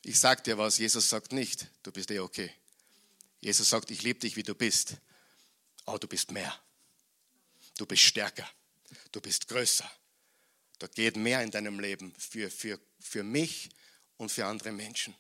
Ich 0.03 0.19
sag 0.19 0.43
dir 0.45 0.57
was, 0.57 0.79
Jesus 0.79 1.09
sagt 1.09 1.33
nicht, 1.33 1.67
du 1.83 1.93
bist 1.93 2.11
eh 2.11 2.21
okay. 2.21 2.51
Jesus 3.41 3.69
sagt, 3.69 3.91
ich 3.91 4.03
liebe 4.03 4.21
dich, 4.21 4.37
wie 4.37 4.43
du 4.43 4.55
bist. 4.55 4.97
Aber 5.89 5.99
du 5.99 6.07
bist 6.07 6.33
mehr. 6.33 6.55
Du 7.79 7.87
bist 7.87 8.03
stärker. 8.03 8.47
Du 9.11 9.23
bist 9.23 9.49
größer. 9.49 9.91
Da 10.79 10.87
geht 10.87 11.17
mehr 11.17 11.43
in 11.43 11.51
deinem 11.51 11.81
Leben 11.81 12.15
für, 12.19 12.51
für, 12.51 12.79
für 13.01 13.23
mich 13.23 13.71
und 14.19 14.31
für 14.31 14.45
andere 14.45 14.71
Menschen. 14.71 15.15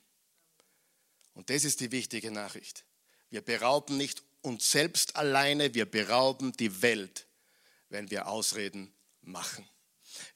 Und 1.33 1.48
das 1.48 1.64
ist 1.64 1.81
die 1.81 1.90
wichtige 1.90 2.31
Nachricht. 2.31 2.85
Wir 3.31 3.40
berauben 3.40 3.96
nicht 3.96 4.22
uns 4.42 4.70
selbst 4.70 5.16
alleine, 5.16 5.72
wir 5.72 5.90
berauben 5.90 6.52
die 6.52 6.83
Welt, 6.83 7.26
wenn 7.88 8.11
wir 8.11 8.28
Ausreden 8.28 8.92
machen. 9.22 9.66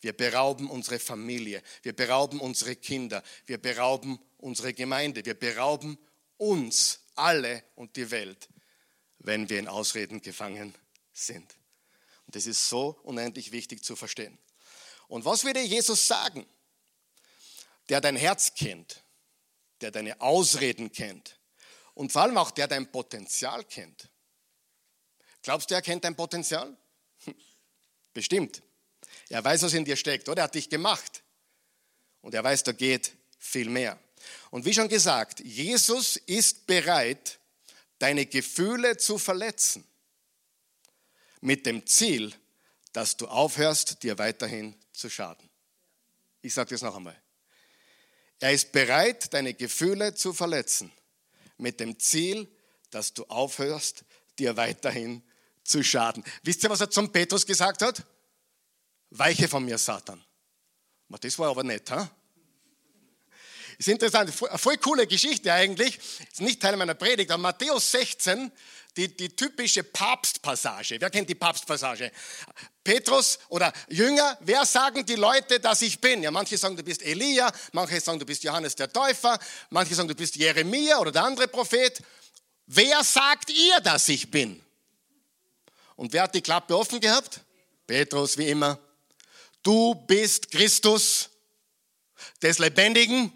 Wir 0.00 0.14
berauben 0.14 0.70
unsere 0.70 0.98
Familie, 0.98 1.62
wir 1.82 1.94
berauben 1.94 2.40
unsere 2.40 2.74
Kinder, 2.76 3.22
wir 3.44 3.58
berauben 3.58 4.18
unsere 4.38 4.72
Gemeinde, 4.72 5.26
wir 5.26 5.38
berauben 5.38 5.98
uns 6.38 7.00
alle 7.16 7.62
und 7.74 7.96
die 7.96 8.10
Welt, 8.10 8.48
wenn 9.22 9.48
wir 9.48 9.58
in 9.58 9.68
Ausreden 9.68 10.20
gefangen 10.20 10.74
sind. 11.12 11.54
Und 12.26 12.36
das 12.36 12.46
ist 12.46 12.68
so 12.68 12.98
unendlich 13.02 13.52
wichtig 13.52 13.84
zu 13.84 13.96
verstehen. 13.96 14.38
Und 15.08 15.24
was 15.24 15.44
würde 15.44 15.60
Jesus 15.60 16.06
sagen, 16.06 16.46
der 17.88 18.00
dein 18.00 18.16
Herz 18.16 18.54
kennt, 18.54 19.02
der 19.80 19.90
deine 19.90 20.20
Ausreden 20.20 20.92
kennt 20.92 21.38
und 21.94 22.12
vor 22.12 22.22
allem 22.22 22.38
auch 22.38 22.50
der 22.50 22.68
dein 22.68 22.90
Potenzial 22.90 23.64
kennt? 23.64 24.08
Glaubst 25.42 25.70
du, 25.70 25.74
er 25.74 25.82
kennt 25.82 26.04
dein 26.04 26.16
Potenzial? 26.16 26.76
Bestimmt. 28.14 28.62
Er 29.28 29.44
weiß, 29.44 29.62
was 29.62 29.74
in 29.74 29.84
dir 29.84 29.96
steckt, 29.96 30.28
oder? 30.28 30.42
Er 30.42 30.44
hat 30.44 30.54
dich 30.54 30.70
gemacht. 30.70 31.22
Und 32.20 32.34
er 32.34 32.44
weiß, 32.44 32.62
da 32.62 32.72
geht 32.72 33.12
viel 33.38 33.68
mehr. 33.68 33.98
Und 34.50 34.64
wie 34.64 34.72
schon 34.72 34.88
gesagt, 34.88 35.40
Jesus 35.40 36.16
ist 36.16 36.66
bereit, 36.66 37.40
deine 38.02 38.26
Gefühle 38.26 38.96
zu 38.96 39.16
verletzen 39.16 39.86
mit 41.40 41.66
dem 41.66 41.86
Ziel, 41.86 42.34
dass 42.92 43.16
du 43.16 43.28
aufhörst, 43.28 44.02
dir 44.02 44.18
weiterhin 44.18 44.74
zu 44.92 45.08
schaden. 45.08 45.48
Ich 46.40 46.52
sage 46.52 46.70
das 46.70 46.82
noch 46.82 46.96
einmal. 46.96 47.16
Er 48.40 48.52
ist 48.52 48.72
bereit, 48.72 49.32
deine 49.32 49.54
Gefühle 49.54 50.14
zu 50.14 50.32
verletzen, 50.32 50.90
mit 51.58 51.78
dem 51.78 51.96
Ziel, 52.00 52.48
dass 52.90 53.14
du 53.14 53.24
aufhörst, 53.26 54.04
dir 54.36 54.56
weiterhin 54.56 55.22
zu 55.62 55.84
schaden. 55.84 56.24
Wisst 56.42 56.64
ihr, 56.64 56.70
was 56.70 56.80
er 56.80 56.90
zum 56.90 57.12
Petrus 57.12 57.46
gesagt 57.46 57.82
hat? 57.82 58.04
Weiche 59.10 59.46
von 59.46 59.64
mir, 59.64 59.78
Satan. 59.78 60.24
Das 61.08 61.38
war 61.38 61.50
aber 61.50 61.62
nett, 61.62 61.88
ha? 61.92 62.10
Ist 63.78 63.88
interessant, 63.88 64.32
eine 64.40 64.58
voll 64.58 64.76
coole 64.78 65.06
Geschichte 65.06 65.52
eigentlich. 65.52 65.98
Ist 66.30 66.40
nicht 66.40 66.60
Teil 66.60 66.76
meiner 66.76 66.94
Predigt, 66.94 67.30
aber 67.30 67.42
Matthäus 67.42 67.90
16 67.92 68.52
die, 68.96 69.16
die 69.16 69.34
typische 69.34 69.82
Papstpassage. 69.82 71.00
Wer 71.00 71.10
kennt 71.10 71.28
die 71.28 71.34
Papstpassage? 71.34 72.12
Petrus 72.84 73.38
oder 73.48 73.72
Jünger, 73.88 74.36
wer 74.40 74.66
sagen 74.66 75.06
die 75.06 75.14
Leute, 75.14 75.60
dass 75.60 75.82
ich 75.82 76.00
bin? 76.00 76.22
Ja, 76.22 76.30
manche 76.30 76.58
sagen, 76.58 76.76
du 76.76 76.82
bist 76.82 77.02
Elia, 77.02 77.50
manche 77.72 78.00
sagen, 78.00 78.18
du 78.18 78.26
bist 78.26 78.42
Johannes 78.44 78.74
der 78.74 78.92
Täufer, 78.92 79.38
manche 79.70 79.94
sagen, 79.94 80.08
du 80.08 80.14
bist 80.14 80.36
Jeremia 80.36 80.98
oder 80.98 81.12
der 81.12 81.24
andere 81.24 81.48
Prophet. 81.48 82.02
Wer 82.66 83.02
sagt 83.02 83.50
ihr, 83.50 83.80
dass 83.80 84.08
ich 84.08 84.30
bin? 84.30 84.60
Und 85.96 86.12
wer 86.12 86.24
hat 86.24 86.34
die 86.34 86.42
Klappe 86.42 86.76
offen 86.76 87.00
gehabt? 87.00 87.40
Petrus, 87.86 88.36
wie 88.36 88.48
immer. 88.48 88.78
Du 89.62 89.94
bist 89.94 90.50
Christus 90.50 91.30
des 92.42 92.58
lebendigen 92.58 93.32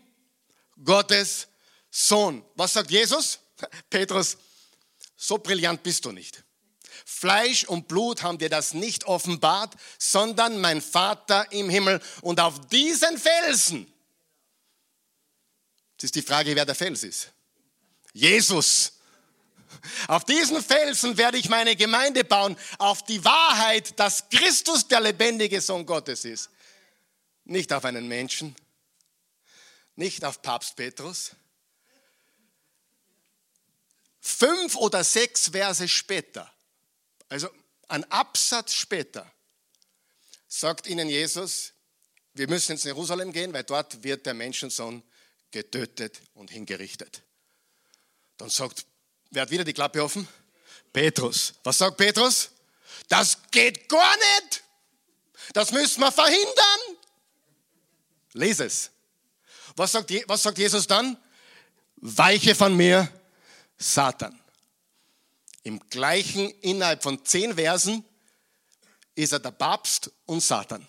Gottes 0.85 1.49
Sohn. 1.91 2.45
Was 2.55 2.75
sagt 2.75 2.91
Jesus? 2.91 3.39
Petrus, 3.91 4.37
so 5.17 5.39
brillant 5.39 5.83
bist 5.83 6.05
du 6.05 6.13
nicht. 6.13 6.45
Fleisch 7.05 7.65
und 7.65 7.89
Blut 7.89 8.23
haben 8.23 8.39
dir 8.39 8.51
das 8.51 8.75
nicht 8.75 9.05
offenbart, 9.05 9.75
sondern 9.99 10.61
mein 10.61 10.83
Vater 10.83 11.51
im 11.53 11.71
Himmel. 11.71 12.01
Und 12.21 12.41
auf 12.41 12.69
diesen 12.69 13.17
Felsen, 13.19 13.93
das 15.97 16.05
ist 16.05 16.15
die 16.15 16.23
Frage, 16.23 16.55
wer 16.55 16.67
der 16.67 16.75
Fels 16.75 17.05
ist. 17.05 17.33
Jesus. 18.13 18.93
Auf 20.09 20.25
diesen 20.25 20.63
Felsen 20.63 21.17
werde 21.17 21.39
ich 21.39 21.49
meine 21.49 21.77
Gemeinde 21.77 22.25
bauen, 22.25 22.57
auf 22.79 23.05
die 23.05 23.25
Wahrheit, 23.25 23.99
dass 23.99 24.29
Christus 24.29 24.89
der 24.89 25.01
lebendige 25.01 25.61
Sohn 25.61 25.87
Gottes 25.87 26.25
ist. 26.25 26.51
Nicht 27.45 27.73
auf 27.73 27.85
einen 27.85 28.09
Menschen, 28.09 28.57
nicht 29.97 30.25
auf 30.25 30.43
Papst 30.43 30.77
Petrus, 30.77 31.33
Fünf 34.29 34.75
oder 34.75 35.05
sechs 35.05 35.51
Verse 35.51 35.87
später, 35.87 36.53
also 37.29 37.49
ein 37.87 38.03
Absatz 38.11 38.75
später, 38.75 39.31
sagt 40.49 40.89
ihnen 40.89 41.09
Jesus, 41.09 41.73
wir 42.35 42.49
müssen 42.49 42.73
ins 42.73 42.83
Jerusalem 42.83 43.33
gehen, 43.33 43.53
weil 43.53 43.63
dort 43.63 44.03
wird 44.03 44.27
der 44.27 44.35
Menschensohn 44.35 45.05
getötet 45.53 46.21
und 46.35 46.51
hingerichtet. 46.51 47.23
Dann 48.37 48.51
sagt, 48.51 48.85
wer 49.31 49.43
hat 49.43 49.51
wieder 49.51 49.63
die 49.63 49.73
Klappe 49.73 50.03
offen? 50.03 50.27
Petrus. 50.93 51.55
Was 51.63 51.79
sagt 51.79 51.97
Petrus? 51.97 52.51
Das 53.09 53.39
geht 53.53 53.89
gar 53.89 54.17
nicht. 54.17 54.65
Das 55.53 55.71
müssen 55.71 56.01
wir 56.01 56.11
verhindern. 56.11 56.99
Lies 58.33 58.59
es. 58.59 58.91
Was 59.77 59.93
sagt, 59.93 60.13
was 60.27 60.43
sagt 60.43 60.59
Jesus 60.59 60.87
dann? 60.87 61.17
Weiche 61.97 62.55
von 62.55 62.75
mir, 62.77 63.09
Satan. 63.79 64.39
Im 65.63 65.81
gleichen, 65.91 66.49
innerhalb 66.61 67.03
von 67.03 67.25
zehn 67.25 67.55
Versen, 67.55 68.05
ist 69.15 69.33
er 69.33 69.41
der 69.41 69.51
Papst 69.51 70.11
und 70.27 70.41
Satan. 70.41 70.87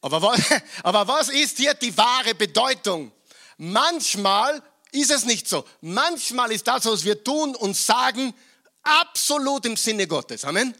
Aber 0.00 0.22
was, 0.22 0.40
aber 0.82 1.08
was 1.08 1.28
ist 1.28 1.58
hier 1.58 1.74
die 1.74 1.96
wahre 1.96 2.34
Bedeutung? 2.34 3.12
Manchmal 3.56 4.62
ist 4.92 5.10
es 5.10 5.24
nicht 5.24 5.48
so. 5.48 5.64
Manchmal 5.80 6.52
ist 6.52 6.66
das, 6.66 6.84
was 6.86 7.04
wir 7.04 7.22
tun 7.22 7.54
und 7.56 7.76
sagen, 7.76 8.34
absolut 8.82 9.66
im 9.66 9.76
Sinne 9.76 10.06
Gottes. 10.06 10.44
Amen. 10.44 10.74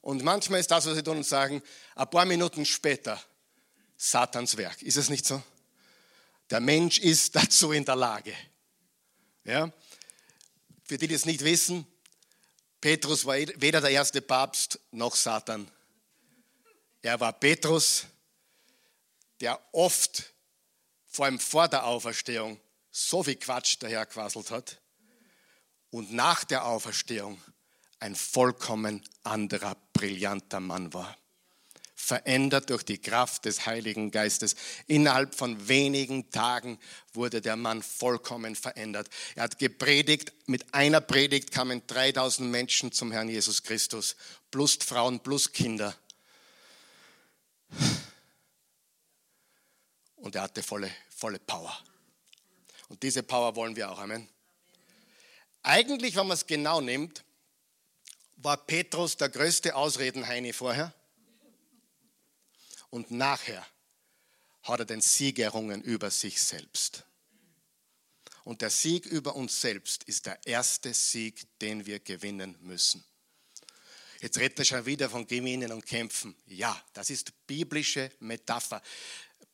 Und 0.00 0.22
manchmal 0.22 0.60
ist 0.60 0.70
das, 0.70 0.86
was 0.86 0.96
wir 0.96 1.04
tun 1.04 1.18
und 1.18 1.26
sagen, 1.26 1.62
ein 1.94 2.10
paar 2.10 2.26
Minuten 2.26 2.66
später, 2.66 3.20
Satans 3.96 4.56
Werk. 4.56 4.82
Ist 4.82 4.96
es 4.96 5.08
nicht 5.08 5.24
so? 5.24 5.42
Der 6.50 6.60
Mensch 6.60 6.98
ist 6.98 7.34
dazu 7.36 7.72
in 7.72 7.84
der 7.84 7.96
Lage. 7.96 8.34
Ja? 9.44 9.72
Für 10.84 10.98
die, 10.98 11.08
die 11.08 11.14
es 11.14 11.24
nicht 11.24 11.42
wissen, 11.42 11.86
Petrus 12.80 13.24
war 13.24 13.36
weder 13.36 13.80
der 13.80 13.90
erste 13.90 14.20
Papst 14.20 14.78
noch 14.90 15.16
Satan. 15.16 15.70
Er 17.00 17.18
war 17.18 17.32
Petrus, 17.32 18.04
der 19.40 19.58
oft, 19.72 20.34
vor 21.06 21.24
allem 21.24 21.38
vor 21.38 21.68
der 21.68 21.86
Auferstehung, 21.86 22.60
so 22.90 23.22
viel 23.22 23.36
Quatsch 23.36 23.76
daherquasselt 23.80 24.50
hat 24.50 24.80
und 25.90 26.12
nach 26.12 26.44
der 26.44 26.66
Auferstehung 26.66 27.40
ein 28.00 28.14
vollkommen 28.14 29.02
anderer, 29.22 29.76
brillanter 29.94 30.60
Mann 30.60 30.92
war 30.92 31.16
verändert 32.04 32.70
durch 32.70 32.84
die 32.84 32.98
Kraft 32.98 33.46
des 33.46 33.66
Heiligen 33.66 34.10
Geistes. 34.10 34.54
Innerhalb 34.86 35.34
von 35.34 35.68
wenigen 35.68 36.30
Tagen 36.30 36.78
wurde 37.14 37.40
der 37.40 37.56
Mann 37.56 37.82
vollkommen 37.82 38.54
verändert. 38.54 39.08
Er 39.34 39.44
hat 39.44 39.58
gepredigt, 39.58 40.32
mit 40.46 40.74
einer 40.74 41.00
Predigt 41.00 41.50
kamen 41.50 41.82
3000 41.86 42.50
Menschen 42.50 42.92
zum 42.92 43.10
Herrn 43.10 43.28
Jesus 43.28 43.62
Christus, 43.62 44.16
plus 44.50 44.74
Frauen, 44.74 45.20
plus 45.20 45.52
Kinder. 45.52 45.94
Und 50.16 50.36
er 50.36 50.42
hatte 50.42 50.62
volle, 50.62 50.90
volle 51.08 51.38
Power. 51.38 51.76
Und 52.88 53.02
diese 53.02 53.22
Power 53.22 53.56
wollen 53.56 53.76
wir 53.76 53.90
auch. 53.90 53.98
Amen. 53.98 54.28
Eigentlich, 55.62 56.14
wenn 56.16 56.26
man 56.26 56.36
es 56.36 56.46
genau 56.46 56.82
nimmt, 56.82 57.24
war 58.36 58.58
Petrus 58.58 59.16
der 59.16 59.30
größte 59.30 59.74
Ausredenheini 59.74 60.52
vorher 60.52 60.92
und 62.94 63.10
nachher 63.10 63.66
hat 64.62 64.78
er 64.78 64.84
den 64.86 65.00
Sieg 65.00 65.40
errungen 65.40 65.82
über 65.82 66.12
sich 66.12 66.40
selbst. 66.40 67.04
Und 68.44 68.62
der 68.62 68.70
Sieg 68.70 69.04
über 69.04 69.34
uns 69.34 69.60
selbst 69.60 70.04
ist 70.04 70.26
der 70.26 70.38
erste 70.46 70.94
Sieg, 70.94 71.44
den 71.60 71.86
wir 71.86 71.98
gewinnen 71.98 72.56
müssen. 72.60 73.04
Jetzt 74.20 74.38
redet 74.38 74.60
er 74.60 74.64
schon 74.64 74.86
wieder 74.86 75.10
von 75.10 75.26
Gewinnen 75.26 75.72
und 75.72 75.84
Kämpfen. 75.84 76.36
Ja, 76.46 76.80
das 76.92 77.10
ist 77.10 77.32
biblische 77.48 78.12
Metapher. 78.20 78.80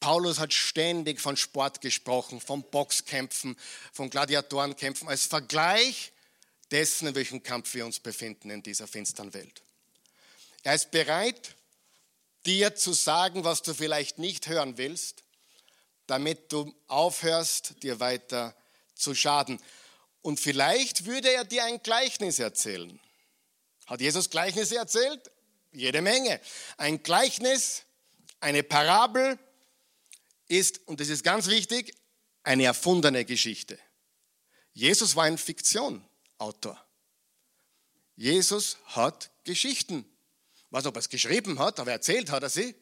Paulus 0.00 0.38
hat 0.38 0.52
ständig 0.52 1.18
von 1.18 1.38
Sport 1.38 1.80
gesprochen, 1.80 2.42
von 2.42 2.62
Boxkämpfen, 2.70 3.56
von 3.94 4.10
Gladiatorenkämpfen, 4.10 5.08
als 5.08 5.24
Vergleich 5.24 6.12
dessen, 6.70 7.08
in 7.08 7.14
welchem 7.14 7.42
Kampf 7.42 7.72
wir 7.72 7.86
uns 7.86 8.00
befinden 8.00 8.50
in 8.50 8.62
dieser 8.62 8.86
finsteren 8.86 9.32
Welt. 9.32 9.62
Er 10.62 10.74
ist 10.74 10.90
bereit, 10.90 11.56
dir 12.46 12.74
zu 12.74 12.92
sagen, 12.92 13.44
was 13.44 13.62
du 13.62 13.74
vielleicht 13.74 14.18
nicht 14.18 14.48
hören 14.48 14.78
willst, 14.78 15.24
damit 16.06 16.52
du 16.52 16.74
aufhörst, 16.86 17.82
dir 17.82 18.00
weiter 18.00 18.54
zu 18.94 19.14
schaden. 19.14 19.60
Und 20.22 20.40
vielleicht 20.40 21.06
würde 21.06 21.32
er 21.32 21.44
dir 21.44 21.64
ein 21.64 21.82
Gleichnis 21.82 22.38
erzählen. 22.38 22.98
Hat 23.86 24.00
Jesus 24.00 24.30
Gleichnisse 24.30 24.76
erzählt? 24.76 25.30
Jede 25.72 26.02
Menge. 26.02 26.40
Ein 26.76 27.02
Gleichnis, 27.02 27.84
eine 28.40 28.62
Parabel 28.62 29.38
ist, 30.48 30.86
und 30.86 31.00
das 31.00 31.08
ist 31.08 31.22
ganz 31.22 31.46
wichtig, 31.46 31.94
eine 32.42 32.64
erfundene 32.64 33.24
Geschichte. 33.24 33.78
Jesus 34.72 35.16
war 35.16 35.24
ein 35.24 35.38
Fiktionautor. 35.38 36.84
Jesus 38.16 38.78
hat 38.86 39.30
Geschichten. 39.44 40.04
Was 40.70 40.86
ob 40.86 40.96
er 40.96 41.00
es 41.00 41.08
geschrieben 41.08 41.58
hat, 41.58 41.80
aber 41.80 41.92
erzählt 41.92 42.30
hat 42.30 42.42
er 42.42 42.50
sie. 42.50 42.74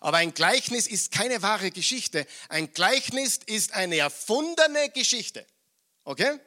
Aber 0.00 0.18
ein 0.18 0.34
Gleichnis 0.34 0.86
ist 0.86 1.12
keine 1.12 1.42
wahre 1.42 1.70
Geschichte. 1.70 2.26
Ein 2.48 2.72
Gleichnis 2.72 3.40
ist 3.46 3.72
eine 3.72 3.96
erfundene 3.96 4.90
Geschichte. 4.90 5.46
Okay? 6.04 6.38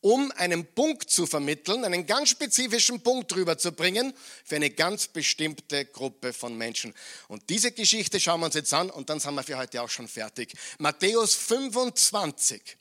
um 0.00 0.30
einen 0.36 0.64
Punkt 0.64 1.10
zu 1.10 1.26
vermitteln, 1.26 1.84
einen 1.84 2.06
ganz 2.06 2.30
spezifischen 2.30 3.00
Punkt 3.00 3.32
drüber 3.32 3.58
zu 3.58 3.72
bringen 3.72 4.14
für 4.44 4.56
eine 4.56 4.70
ganz 4.70 5.08
bestimmte 5.08 5.86
Gruppe 5.86 6.32
von 6.32 6.56
Menschen. 6.56 6.94
Und 7.26 7.48
diese 7.50 7.72
Geschichte 7.72 8.20
schauen 8.20 8.40
wir 8.40 8.46
uns 8.46 8.54
jetzt 8.54 8.72
an 8.72 8.90
und 8.90 9.10
dann 9.10 9.18
sind 9.18 9.34
wir 9.34 9.42
für 9.42 9.58
heute 9.58 9.82
auch 9.82 9.90
schon 9.90 10.06
fertig. 10.06 10.54
Matthäus 10.78 11.34
25 11.34 12.76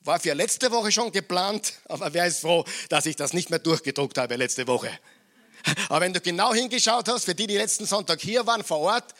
war 0.00 0.18
für 0.18 0.32
letzte 0.32 0.70
Woche 0.70 0.90
schon 0.90 1.12
geplant, 1.12 1.74
aber 1.84 2.12
wer 2.14 2.26
ist 2.26 2.40
froh, 2.40 2.64
dass 2.88 3.06
ich 3.06 3.16
das 3.16 3.34
nicht 3.34 3.50
mehr 3.50 3.58
durchgedruckt 3.58 4.16
habe 4.16 4.36
letzte 4.36 4.66
Woche. 4.66 4.90
Aber 5.88 6.00
wenn 6.00 6.12
du 6.12 6.20
genau 6.20 6.52
hingeschaut 6.52 7.08
hast, 7.08 7.24
für 7.24 7.34
die, 7.34 7.46
die 7.46 7.56
letzten 7.56 7.86
Sonntag 7.86 8.20
hier 8.20 8.46
waren 8.46 8.64
vor 8.64 8.78
Ort, 8.78 9.14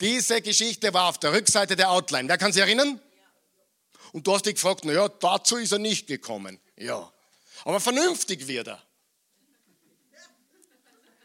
diese 0.00 0.40
Geschichte 0.40 0.94
war 0.94 1.08
auf 1.08 1.18
der 1.18 1.32
Rückseite 1.32 1.76
der 1.76 1.90
Outline. 1.90 2.28
Wer 2.28 2.38
kann 2.38 2.52
sich 2.52 2.62
erinnern? 2.62 3.00
Und 4.12 4.26
du 4.26 4.34
hast 4.34 4.46
dich 4.46 4.54
gefragt, 4.54 4.84
naja, 4.84 5.08
dazu 5.08 5.56
ist 5.56 5.72
er 5.72 5.78
nicht 5.78 6.06
gekommen. 6.06 6.58
Ja, 6.76 7.12
aber 7.64 7.80
vernünftig 7.80 8.46
wird 8.46 8.68
er. 8.68 8.82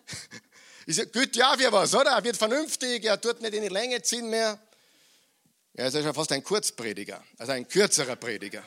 Ist 0.85 1.11
gut, 1.11 1.35
ja, 1.35 1.57
wie 1.57 1.71
was, 1.71 1.95
oder? 1.95 2.11
Er 2.11 2.23
wird 2.23 2.37
vernünftig, 2.37 3.03
er 3.05 3.19
tut 3.19 3.41
nicht 3.41 3.55
in 3.55 3.63
die 3.63 3.69
Länge 3.69 4.03
ziehen 4.03 4.29
mehr. 4.29 4.59
Er 5.73 5.87
ist 5.87 5.95
ja 5.95 6.03
schon 6.03 6.13
fast 6.13 6.31
ein 6.31 6.43
Kurzprediger, 6.43 7.23
also 7.39 7.53
ein 7.53 7.67
kürzerer 7.67 8.15
Prediger. 8.15 8.63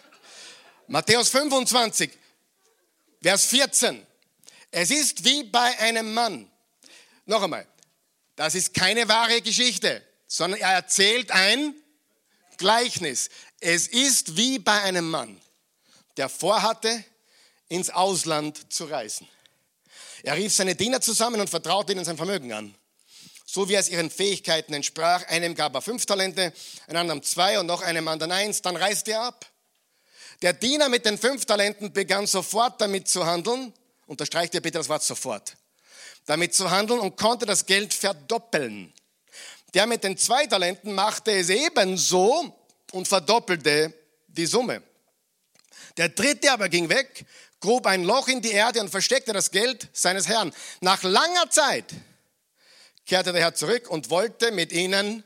Matthäus 0.89 1.29
25, 1.29 2.11
Vers 3.23 3.45
14. 3.47 4.05
Es 4.71 4.91
ist 4.91 5.25
wie 5.25 5.45
bei 5.45 5.79
einem 5.79 6.13
Mann. 6.15 6.51
Noch 7.27 7.43
einmal, 7.43 7.67
das 8.37 8.55
ist 8.55 8.75
keine 8.75 9.09
wahre 9.09 9.41
Geschichte, 9.43 10.03
sondern 10.27 10.61
er 10.61 10.71
erzählt 10.71 11.31
ein 11.31 11.75
Gleichnis. 12.57 13.31
Es 13.61 13.87
ist 13.89 14.37
wie 14.37 14.59
bei 14.59 14.81
einem 14.83 15.11
Mann 15.11 15.41
der 16.19 16.29
vorhatte, 16.29 17.05
ins 17.69 17.91
Ausland 17.91 18.73
zu 18.73 18.87
reisen. 18.87 19.29
Er 20.23 20.37
rief 20.37 20.55
seine 20.55 20.75
Diener 20.75 21.01
zusammen 21.01 21.41
und 21.41 21.49
vertraute 21.49 21.93
ihnen 21.93 22.05
sein 22.05 22.17
Vermögen 22.17 22.53
an. 22.53 22.75
So 23.47 23.69
wie 23.69 23.75
es 23.77 23.89
ihren 23.89 24.11
Fähigkeiten 24.11 24.75
entsprach. 24.75 25.27
Einem 25.29 25.55
gab 25.55 25.75
er 25.75 25.81
fünf 25.81 26.05
Talente, 26.05 26.53
einem 26.87 26.99
anderen 26.99 27.23
zwei 27.23 27.59
und 27.59 27.67
noch 27.67 27.83
einem 27.83 28.09
anderen 28.09 28.33
eins. 28.33 28.63
Dann 28.63 28.77
reiste 28.77 29.13
er 29.13 29.23
ab. 29.23 29.47
Der 30.43 30.53
Diener 30.53 30.89
mit 30.89 31.05
den 31.05 31.19
fünf 31.19 31.47
Talenten 31.47 31.93
begann 31.93 32.27
sofort 32.27 32.81
damit 32.81 33.09
zu 33.09 33.25
handeln. 33.25 33.73
Unterstreicht 34.09 34.55
ihr 34.55 34.63
bitte 34.63 34.79
das 34.79 34.89
Wort 34.89 35.03
sofort. 35.03 35.55
Damit 36.25 36.55
zu 36.55 36.71
handeln 36.71 36.99
und 36.99 37.17
konnte 37.17 37.45
das 37.45 37.67
Geld 37.67 37.93
verdoppeln. 37.93 38.93
Der 39.75 39.87
mit 39.87 40.03
den 40.03 40.17
zwei 40.17 40.47
Talenten 40.47 40.95
machte 40.95 41.31
es 41.31 41.51
ebenso 41.51 42.57
und 42.93 43.07
verdoppelte 43.07 43.93
die 44.27 44.47
Summe. 44.47 44.83
Der 45.99 46.09
dritte 46.09 46.51
aber 46.51 46.71
ging 46.71 46.89
weg, 46.89 47.27
grub 47.61 47.87
ein 47.87 48.03
Loch 48.03 48.29
in 48.29 48.41
die 48.41 48.53
Erde 48.53 48.81
und 48.81 48.89
versteckte 48.89 49.35
das 49.35 49.51
Geld 49.51 49.89
seines 49.93 50.27
Herrn. 50.27 50.55
Nach 50.81 51.03
langer 51.03 51.51
Zeit 51.51 51.93
kehrte 53.05 53.33
der 53.33 53.43
Herr 53.43 53.55
zurück 53.55 53.91
und 53.91 54.09
wollte 54.09 54.53
mit 54.53 54.73
ihnen 54.73 55.23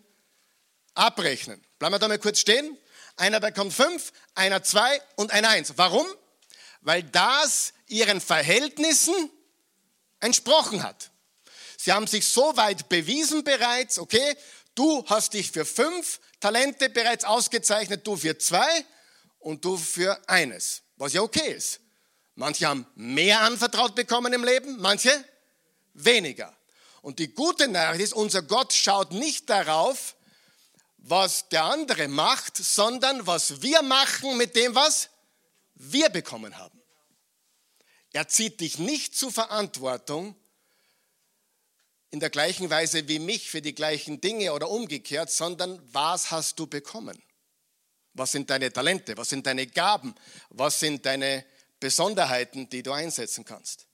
abrechnen. 0.94 1.64
Bleiben 1.78 1.94
wir 1.94 1.98
da 2.00 2.08
mal 2.08 2.18
kurz 2.18 2.40
stehen. 2.40 2.76
Einer 3.14 3.38
bekommt 3.38 3.72
fünf, 3.72 4.12
einer 4.34 4.64
zwei 4.64 5.00
und 5.14 5.30
einer 5.30 5.50
eins. 5.50 5.74
Warum? 5.76 6.06
Weil 6.80 7.04
das 7.04 7.74
ihren 7.92 8.20
Verhältnissen 8.20 9.14
entsprochen 10.20 10.82
hat. 10.82 11.10
Sie 11.76 11.92
haben 11.92 12.06
sich 12.06 12.26
so 12.26 12.56
weit 12.56 12.88
bewiesen 12.88 13.44
bereits, 13.44 13.98
okay, 13.98 14.36
du 14.74 15.04
hast 15.06 15.34
dich 15.34 15.50
für 15.50 15.64
fünf 15.64 16.20
Talente 16.40 16.88
bereits 16.88 17.24
ausgezeichnet, 17.24 18.06
du 18.06 18.16
für 18.16 18.38
zwei 18.38 18.84
und 19.38 19.64
du 19.64 19.76
für 19.76 20.20
eines, 20.28 20.82
was 20.96 21.12
ja 21.12 21.22
okay 21.22 21.52
ist. 21.52 21.80
Manche 22.34 22.66
haben 22.66 22.86
mehr 22.94 23.40
anvertraut 23.42 23.94
bekommen 23.94 24.32
im 24.32 24.44
Leben, 24.44 24.80
manche 24.80 25.12
weniger. 25.92 26.56
Und 27.02 27.18
die 27.18 27.34
gute 27.34 27.68
Nachricht 27.68 28.04
ist, 28.04 28.14
unser 28.14 28.42
Gott 28.42 28.72
schaut 28.72 29.12
nicht 29.12 29.50
darauf, 29.50 30.16
was 30.98 31.48
der 31.48 31.64
andere 31.64 32.08
macht, 32.08 32.56
sondern 32.56 33.26
was 33.26 33.60
wir 33.60 33.82
machen 33.82 34.36
mit 34.36 34.54
dem, 34.54 34.74
was 34.74 35.08
wir 35.74 36.08
bekommen 36.08 36.56
haben. 36.56 36.81
Er 38.12 38.28
zieht 38.28 38.60
dich 38.60 38.78
nicht 38.78 39.16
zur 39.16 39.32
Verantwortung 39.32 40.36
in 42.10 42.20
der 42.20 42.30
gleichen 42.30 42.68
Weise 42.68 43.08
wie 43.08 43.18
mich 43.18 43.50
für 43.50 43.62
die 43.62 43.74
gleichen 43.74 44.20
Dinge 44.20 44.52
oder 44.52 44.68
umgekehrt, 44.68 45.30
sondern 45.30 45.80
was 45.92 46.30
hast 46.30 46.58
du 46.58 46.66
bekommen? 46.66 47.22
Was 48.12 48.32
sind 48.32 48.50
deine 48.50 48.70
Talente? 48.70 49.16
Was 49.16 49.30
sind 49.30 49.46
deine 49.46 49.66
Gaben? 49.66 50.14
Was 50.50 50.78
sind 50.78 51.06
deine 51.06 51.46
Besonderheiten, 51.80 52.68
die 52.68 52.82
du 52.82 52.92
einsetzen 52.92 53.46
kannst? 53.46 53.86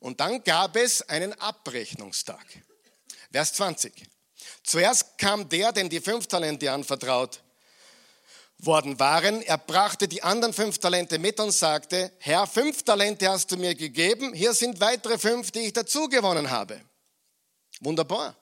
Und 0.00 0.20
dann 0.20 0.44
gab 0.44 0.76
es 0.76 1.00
einen 1.08 1.32
Abrechnungstag. 1.40 2.44
Vers 3.32 3.54
20. 3.54 3.94
Zuerst 4.62 5.16
kam 5.16 5.48
der, 5.48 5.72
dem 5.72 5.88
die 5.88 6.00
fünf 6.00 6.26
Talente 6.26 6.70
anvertraut 6.70 7.42
worden 8.64 8.98
waren. 8.98 9.42
Er 9.42 9.58
brachte 9.58 10.08
die 10.08 10.22
anderen 10.22 10.54
fünf 10.54 10.78
Talente 10.78 11.18
mit 11.18 11.40
und 11.40 11.50
sagte, 11.50 12.12
Herr, 12.18 12.46
fünf 12.46 12.82
Talente 12.82 13.28
hast 13.28 13.50
du 13.50 13.56
mir 13.56 13.74
gegeben, 13.74 14.32
hier 14.32 14.54
sind 14.54 14.80
weitere 14.80 15.18
fünf, 15.18 15.50
die 15.50 15.60
ich 15.60 15.72
dazu 15.72 16.08
gewonnen 16.08 16.50
habe. 16.50 16.80
Wunderbar. 17.80 18.36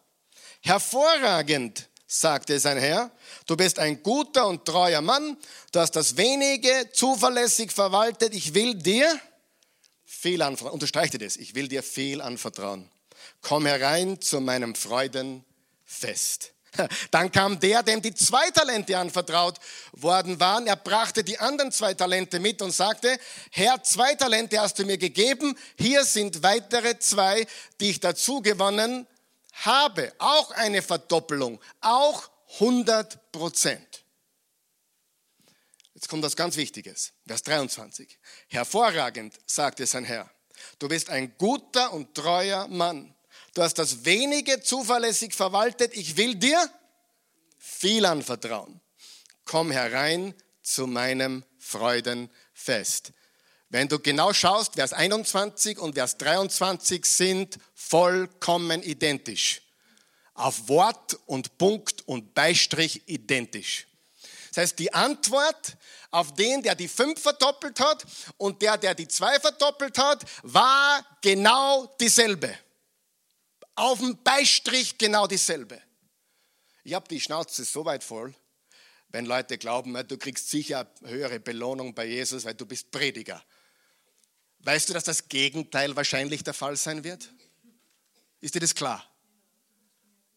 Hervorragend, 0.61 1.89
sagte 2.07 2.59
sein 2.59 2.79
Herr, 2.79 3.11
du 3.47 3.57
bist 3.57 3.79
ein 3.79 4.03
guter 4.03 4.47
und 4.47 4.65
treuer 4.65 5.01
Mann, 5.01 5.37
du 5.73 5.81
hast 5.81 5.93
das 5.93 6.17
wenige 6.17 6.91
zuverlässig 6.93 7.73
verwaltet, 7.73 8.35
ich 8.35 8.53
will 8.53 8.75
dir 8.75 9.19
viel 10.05 10.43
anvertrauen. 10.43 10.75
Unterstreiche 10.75 11.19
das, 11.19 11.37
ich 11.37 11.55
will 11.55 11.69
dir 11.69 11.83
viel 11.83 12.21
anvertrauen. 12.21 12.91
Komm 13.41 13.65
herein 13.65 14.21
zu 14.21 14.41
meinem 14.41 14.75
Freudenfest. 14.75 16.53
Dann 17.11 17.33
kam 17.33 17.59
der, 17.59 17.83
dem 17.83 18.03
die 18.03 18.15
zwei 18.15 18.51
Talente 18.51 18.97
anvertraut 18.99 19.59
worden 19.93 20.39
waren. 20.41 20.67
Er 20.67 20.77
brachte 20.77 21.25
die 21.25 21.39
anderen 21.39 21.73
zwei 21.73 21.95
Talente 21.95 22.41
mit 22.41 22.63
und 22.63 22.71
sagte, 22.71 23.19
Herr, 23.51 23.83
zwei 23.83 24.15
Talente 24.15 24.61
hast 24.61 24.79
du 24.79 24.85
mir 24.85 24.99
gegeben. 24.99 25.57
Hier 25.79 26.05
sind 26.05 26.43
weitere 26.43 26.99
zwei, 26.99 27.47
die 27.81 27.91
ich 27.91 28.01
dazu 28.01 28.41
gewonnen 28.43 29.07
habe 29.65 30.13
auch 30.19 30.51
eine 30.53 30.83
Verdoppelung, 30.83 31.61
auch 31.81 32.31
100 32.55 33.33
Prozent. 33.33 34.05
Jetzt 35.95 36.09
kommt 36.09 36.23
was 36.23 36.37
ganz 36.37 36.57
Wichtiges, 36.57 37.13
Vers 37.27 37.43
23. 37.43 38.19
Hervorragend, 38.49 39.39
sagte 39.47 39.87
sein 39.87 40.05
Herr, 40.05 40.31
du 40.79 40.89
bist 40.89 41.11
ein 41.11 41.37
guter 41.37 41.93
und 41.93 42.15
treuer 42.15 42.67
Mann. 42.69 43.15
Du 43.61 43.65
hast 43.65 43.75
das 43.75 44.07
wenige 44.07 44.63
zuverlässig 44.63 45.35
verwaltet. 45.35 45.95
Ich 45.95 46.17
will 46.17 46.35
dir 46.35 46.59
viel 47.59 48.07
anvertrauen. 48.07 48.81
Komm 49.45 49.71
herein 49.71 50.35
zu 50.63 50.87
meinem 50.87 51.45
Freudenfest. 51.59 53.13
Wenn 53.69 53.87
du 53.87 53.99
genau 53.99 54.33
schaust, 54.33 54.77
Vers 54.77 54.95
21 54.95 55.79
und 55.79 55.93
Vers 55.93 56.17
23 56.17 57.05
sind 57.05 57.59
vollkommen 57.75 58.83
identisch. 58.83 59.61
Auf 60.33 60.69
Wort 60.71 61.19
und 61.27 61.59
Punkt 61.59 62.09
und 62.09 62.33
Beistrich 62.33 63.03
identisch. 63.09 63.89
Das 64.55 64.63
heißt, 64.63 64.79
die 64.79 64.95
Antwort 64.95 65.77
auf 66.11 66.33
den, 66.33 66.63
der 66.63 66.77
die 66.77 66.89
fünf 66.89 67.21
verdoppelt 67.21 67.79
hat 67.79 68.07
und 68.39 68.63
der, 68.63 68.79
der 68.79 68.95
die 68.95 69.07
zwei 69.07 69.39
verdoppelt 69.39 69.99
hat, 69.99 70.25
war 70.45 71.05
genau 71.21 71.95
dieselbe. 72.01 72.57
Auf 73.81 73.99
dem 73.99 74.23
Beistrich 74.23 74.99
genau 74.99 75.27
dieselbe. 75.27 75.81
Ich 76.85 76.95
habe 76.95 77.09
die 77.09 77.21
Schnauze 77.21 77.65
so 77.65 77.85
weit 77.85 78.05
voll, 78.05 78.35
wenn 79.09 79.27
Leute 79.27 79.59
glauben, 79.59 79.95
du 80.07 80.19
kriegst 80.19 80.51
sicher 80.51 80.89
höhere 81.03 81.41
Belohnung 81.41 81.95
bei 81.95 82.07
Jesus, 82.07 82.45
weil 82.45 82.55
du 82.55 82.67
bist 82.67 82.91
Prediger. 82.91 83.43
Weißt 84.61 84.89
du, 84.89 84.93
dass 84.93 85.05
das 85.05 85.29
Gegenteil 85.29 85.97
wahrscheinlich 85.97 86.45
der 86.45 86.55
Fall 86.55 86.77
sein 86.77 87.03
wird? 87.05 87.31
Ist 88.41 88.55
dir 88.55 88.61
das 88.61 88.75
klar? 88.75 89.05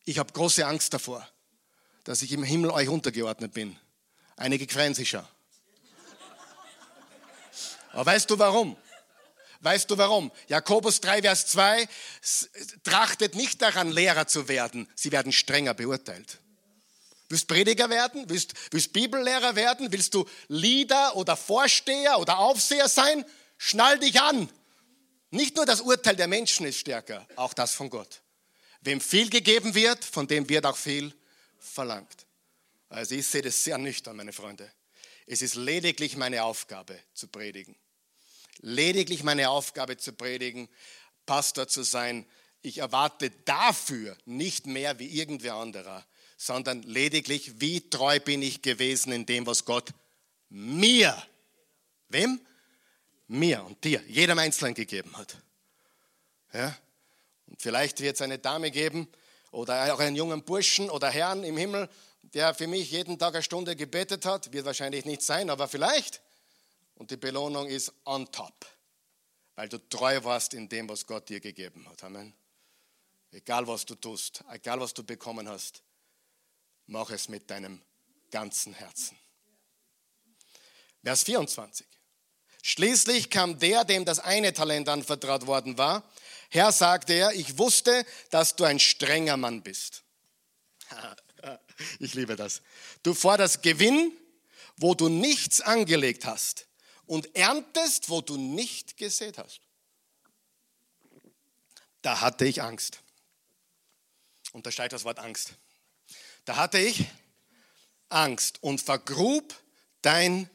Ich 0.06 0.20
habe 0.20 0.32
große 0.34 0.66
Angst 0.66 0.94
davor, 0.94 1.28
dass 2.04 2.22
ich 2.22 2.32
im 2.32 2.44
Himmel 2.44 2.72
euch 2.72 2.90
untergeordnet 2.90 3.54
bin. 3.54 3.78
Einige 4.36 4.68
freuen 4.68 4.94
sich 4.94 5.10
schon. 5.10 5.26
Aber 7.92 8.06
weißt 8.06 8.30
du 8.30 8.40
warum? 8.40 8.76
Weißt 9.64 9.90
du 9.90 9.98
warum? 9.98 10.30
Jakobus 10.50 11.00
3, 11.00 11.22
Vers 11.22 11.48
2 11.48 11.88
trachtet 12.84 13.36
nicht 13.36 13.62
daran, 13.62 13.92
Lehrer 13.92 14.28
zu 14.28 14.50
werden. 14.50 14.90
Sie 14.94 15.12
werden 15.14 15.32
strenger 15.32 15.74
beurteilt. 15.74 16.40
Willst 17.30 17.48
Prediger 17.48 17.90
werden? 17.90 18.26
Willst, 18.28 18.54
willst 18.72 18.92
Bibellehrer 18.92 19.56
werden? 19.56 19.92
Willst 19.92 20.14
du 20.14 20.28
Leader 20.50 21.16
oder 21.16 21.38
Vorsteher 21.38 22.20
oder 22.20 22.40
Aufseher 22.40 22.90
sein? 22.90 23.24
Schnall 23.58 24.00
dich 24.00 24.20
an. 24.20 24.50
Nicht 25.32 25.56
nur 25.56 25.66
das 25.66 25.80
Urteil 25.80 26.18
der 26.18 26.28
Menschen 26.28 26.66
ist 26.66 26.80
stärker, 26.80 27.26
auch 27.38 27.54
das 27.54 27.74
von 27.74 27.90
Gott. 27.90 28.22
Wem 28.82 29.00
viel 29.00 29.30
gegeben 29.30 29.74
wird, 29.74 30.04
von 30.04 30.28
dem 30.28 30.48
wird 30.50 30.66
auch 30.66 30.78
viel 30.78 31.14
verlangt. 31.58 32.28
Also 32.90 33.16
ich 33.16 33.26
sehe 33.26 33.42
das 33.42 33.64
sehr 33.64 33.78
nüchtern, 33.78 34.18
meine 34.18 34.34
Freunde. 34.34 34.70
Es 35.26 35.42
ist 35.42 35.56
lediglich 35.56 36.18
meine 36.18 36.44
Aufgabe 36.44 37.00
zu 37.14 37.30
predigen. 37.30 37.76
Lediglich 38.60 39.24
meine 39.24 39.50
Aufgabe 39.50 39.98
zu 39.98 40.14
predigen, 40.14 40.70
Pastor 41.26 41.68
zu 41.68 41.84
sein. 41.84 42.26
Ich 42.62 42.78
erwarte 42.78 43.30
dafür 43.46 44.18
nicht 44.26 44.68
mehr 44.68 45.00
wie 45.00 45.08
irgendwer 45.08 45.56
anderer, 45.56 46.06
sondern 46.38 46.84
lediglich, 46.84 47.60
wie 47.62 47.90
treu 47.90 48.20
bin 48.20 48.42
ich 48.42 48.62
gewesen 48.62 49.12
in 49.12 49.26
dem, 49.26 49.46
was 49.46 49.66
Gott 49.66 49.90
mir, 50.50 51.22
wem? 52.10 52.40
Mir 53.28 53.64
und 53.64 53.84
dir, 53.84 54.02
jedem 54.08 54.38
Einzelnen 54.38 54.74
gegeben 54.74 55.18
hat. 55.18 55.38
Ja? 56.54 56.76
Und 57.48 57.62
vielleicht 57.62 58.00
wird 58.02 58.16
es 58.16 58.22
eine 58.22 58.40
Dame 58.40 58.72
geben 58.72 59.08
oder 59.52 59.94
auch 59.94 60.00
einen 60.00 60.16
jungen 60.16 60.44
Burschen 60.44 60.90
oder 60.90 61.10
Herrn 61.10 61.44
im 61.44 61.58
Himmel, 61.58 61.90
der 62.22 62.54
für 62.54 62.68
mich 62.68 62.92
jeden 62.92 63.18
Tag 63.20 63.34
eine 63.34 63.44
Stunde 63.44 63.76
gebetet 63.76 64.26
hat. 64.26 64.52
Wird 64.54 64.66
wahrscheinlich 64.66 65.06
nicht 65.06 65.22
sein, 65.22 65.50
aber 65.50 65.68
vielleicht. 65.68 66.22
Und 66.96 67.12
die 67.12 67.18
Belohnung 67.18 67.68
ist 67.68 67.92
on 68.06 68.32
top, 68.32 68.66
weil 69.56 69.70
du 69.70 69.78
treu 69.90 70.24
warst 70.24 70.54
in 70.54 70.70
dem, 70.70 70.88
was 70.90 71.06
Gott 71.06 71.30
dir 71.30 71.40
gegeben 71.40 71.88
hat. 71.90 72.04
Amen. 72.04 72.34
Egal 73.32 73.68
was 73.68 73.86
du 73.86 73.96
tust, 73.96 74.44
egal 74.52 74.80
was 74.80 74.94
du 74.94 75.04
bekommen 75.04 75.50
hast, 75.50 75.82
mach 76.86 77.10
es 77.10 77.30
mit 77.30 77.50
deinem 77.50 77.82
ganzen 78.30 78.74
Herzen. 78.74 79.18
Vers 81.04 81.24
24. 81.24 81.88
Schließlich 82.62 83.30
kam 83.30 83.60
der, 83.60 83.84
dem 83.84 84.06
das 84.06 84.20
eine 84.20 84.54
Talent 84.54 84.88
anvertraut 84.88 85.48
worden 85.48 85.78
war. 85.78 86.04
Herr, 86.50 86.72
sagte 86.72 87.14
er, 87.14 87.34
ich 87.34 87.58
wusste, 87.58 88.06
dass 88.30 88.56
du 88.56 88.64
ein 88.64 88.80
strenger 88.80 89.38
Mann 89.38 89.62
bist. 89.62 90.04
Ich 92.00 92.14
liebe 92.14 92.36
das. 92.36 92.62
Du 93.02 93.16
forderst 93.16 93.64
Gewinn, 93.64 94.16
wo 94.78 94.94
du 94.94 95.10
nichts 95.10 95.60
angelegt 95.60 96.26
hast 96.26 96.68
und 97.14 97.36
erntest, 97.36 98.10
wo 98.10 98.22
du 98.22 98.38
nicht 98.38 98.98
gesät 98.98 99.38
hast. 99.38 99.62
Da 102.02 102.22
hatte 102.22 102.44
ich 102.44 102.64
Angst. 102.64 103.04
Unterscheid 104.52 104.92
das 104.92 105.04
Wort 105.04 105.20
Angst. 105.20 105.54
Da 106.44 106.56
hatte 106.56 106.80
ich 106.80 107.06
Angst 108.10 108.64
und 108.64 108.82
vergrub 108.82 109.54
dein 110.02 110.50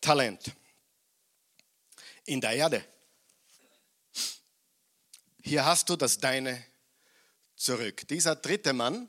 Talent 0.00 0.50
in 2.24 2.40
der 2.40 2.50
Erde. 2.50 2.84
Hier 5.44 5.64
hast 5.64 5.88
du 5.88 5.94
das 5.94 6.18
Deine 6.18 6.66
zurück. 7.54 8.08
Dieser 8.08 8.34
dritte 8.34 8.72
Mann 8.72 9.08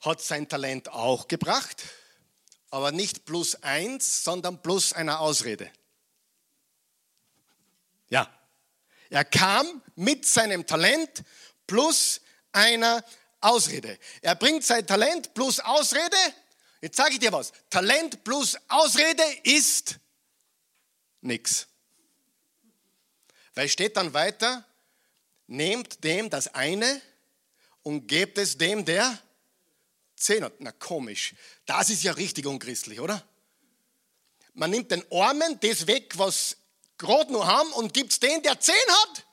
hat 0.00 0.20
sein 0.20 0.46
Talent 0.46 0.90
auch 0.90 1.26
gebracht, 1.26 1.82
aber 2.72 2.90
nicht 2.90 3.26
plus 3.26 3.62
eins, 3.62 4.24
sondern 4.24 4.62
plus 4.62 4.94
einer 4.94 5.20
Ausrede. 5.20 5.70
Ja, 8.08 8.32
er 9.10 9.26
kam 9.26 9.82
mit 9.94 10.24
seinem 10.24 10.66
Talent 10.66 11.22
plus 11.66 12.22
einer 12.50 13.04
Ausrede. 13.42 13.98
Er 14.22 14.34
bringt 14.36 14.64
sein 14.64 14.86
Talent 14.86 15.34
plus 15.34 15.60
Ausrede. 15.60 16.16
Jetzt 16.80 16.96
sage 16.96 17.12
ich 17.12 17.18
dir 17.18 17.30
was. 17.30 17.52
Talent 17.68 18.24
plus 18.24 18.56
Ausrede 18.68 19.22
ist 19.42 19.98
nichts. 21.20 21.66
Weil 23.54 23.68
steht 23.68 23.98
dann 23.98 24.14
weiter, 24.14 24.64
nehmt 25.46 26.02
dem 26.04 26.30
das 26.30 26.54
eine 26.54 27.02
und 27.82 28.06
gebt 28.06 28.38
es 28.38 28.56
dem, 28.56 28.86
der 28.86 29.18
zehn 30.22 30.44
hat. 30.44 30.54
Na 30.60 30.72
komisch, 30.72 31.34
das 31.66 31.90
ist 31.90 32.02
ja 32.02 32.12
richtig 32.12 32.46
unchristlich, 32.46 33.00
oder? 33.00 33.26
Man 34.54 34.70
nimmt 34.70 34.90
den 34.90 35.04
Armen 35.10 35.58
das 35.60 35.86
weg, 35.86 36.18
was 36.18 36.56
gerade 36.98 37.32
nur 37.32 37.46
haben 37.46 37.72
und 37.72 37.94
gibt 37.94 38.12
es 38.12 38.20
den, 38.20 38.42
der 38.42 38.60
zehn 38.60 38.74
hat. 38.88 39.26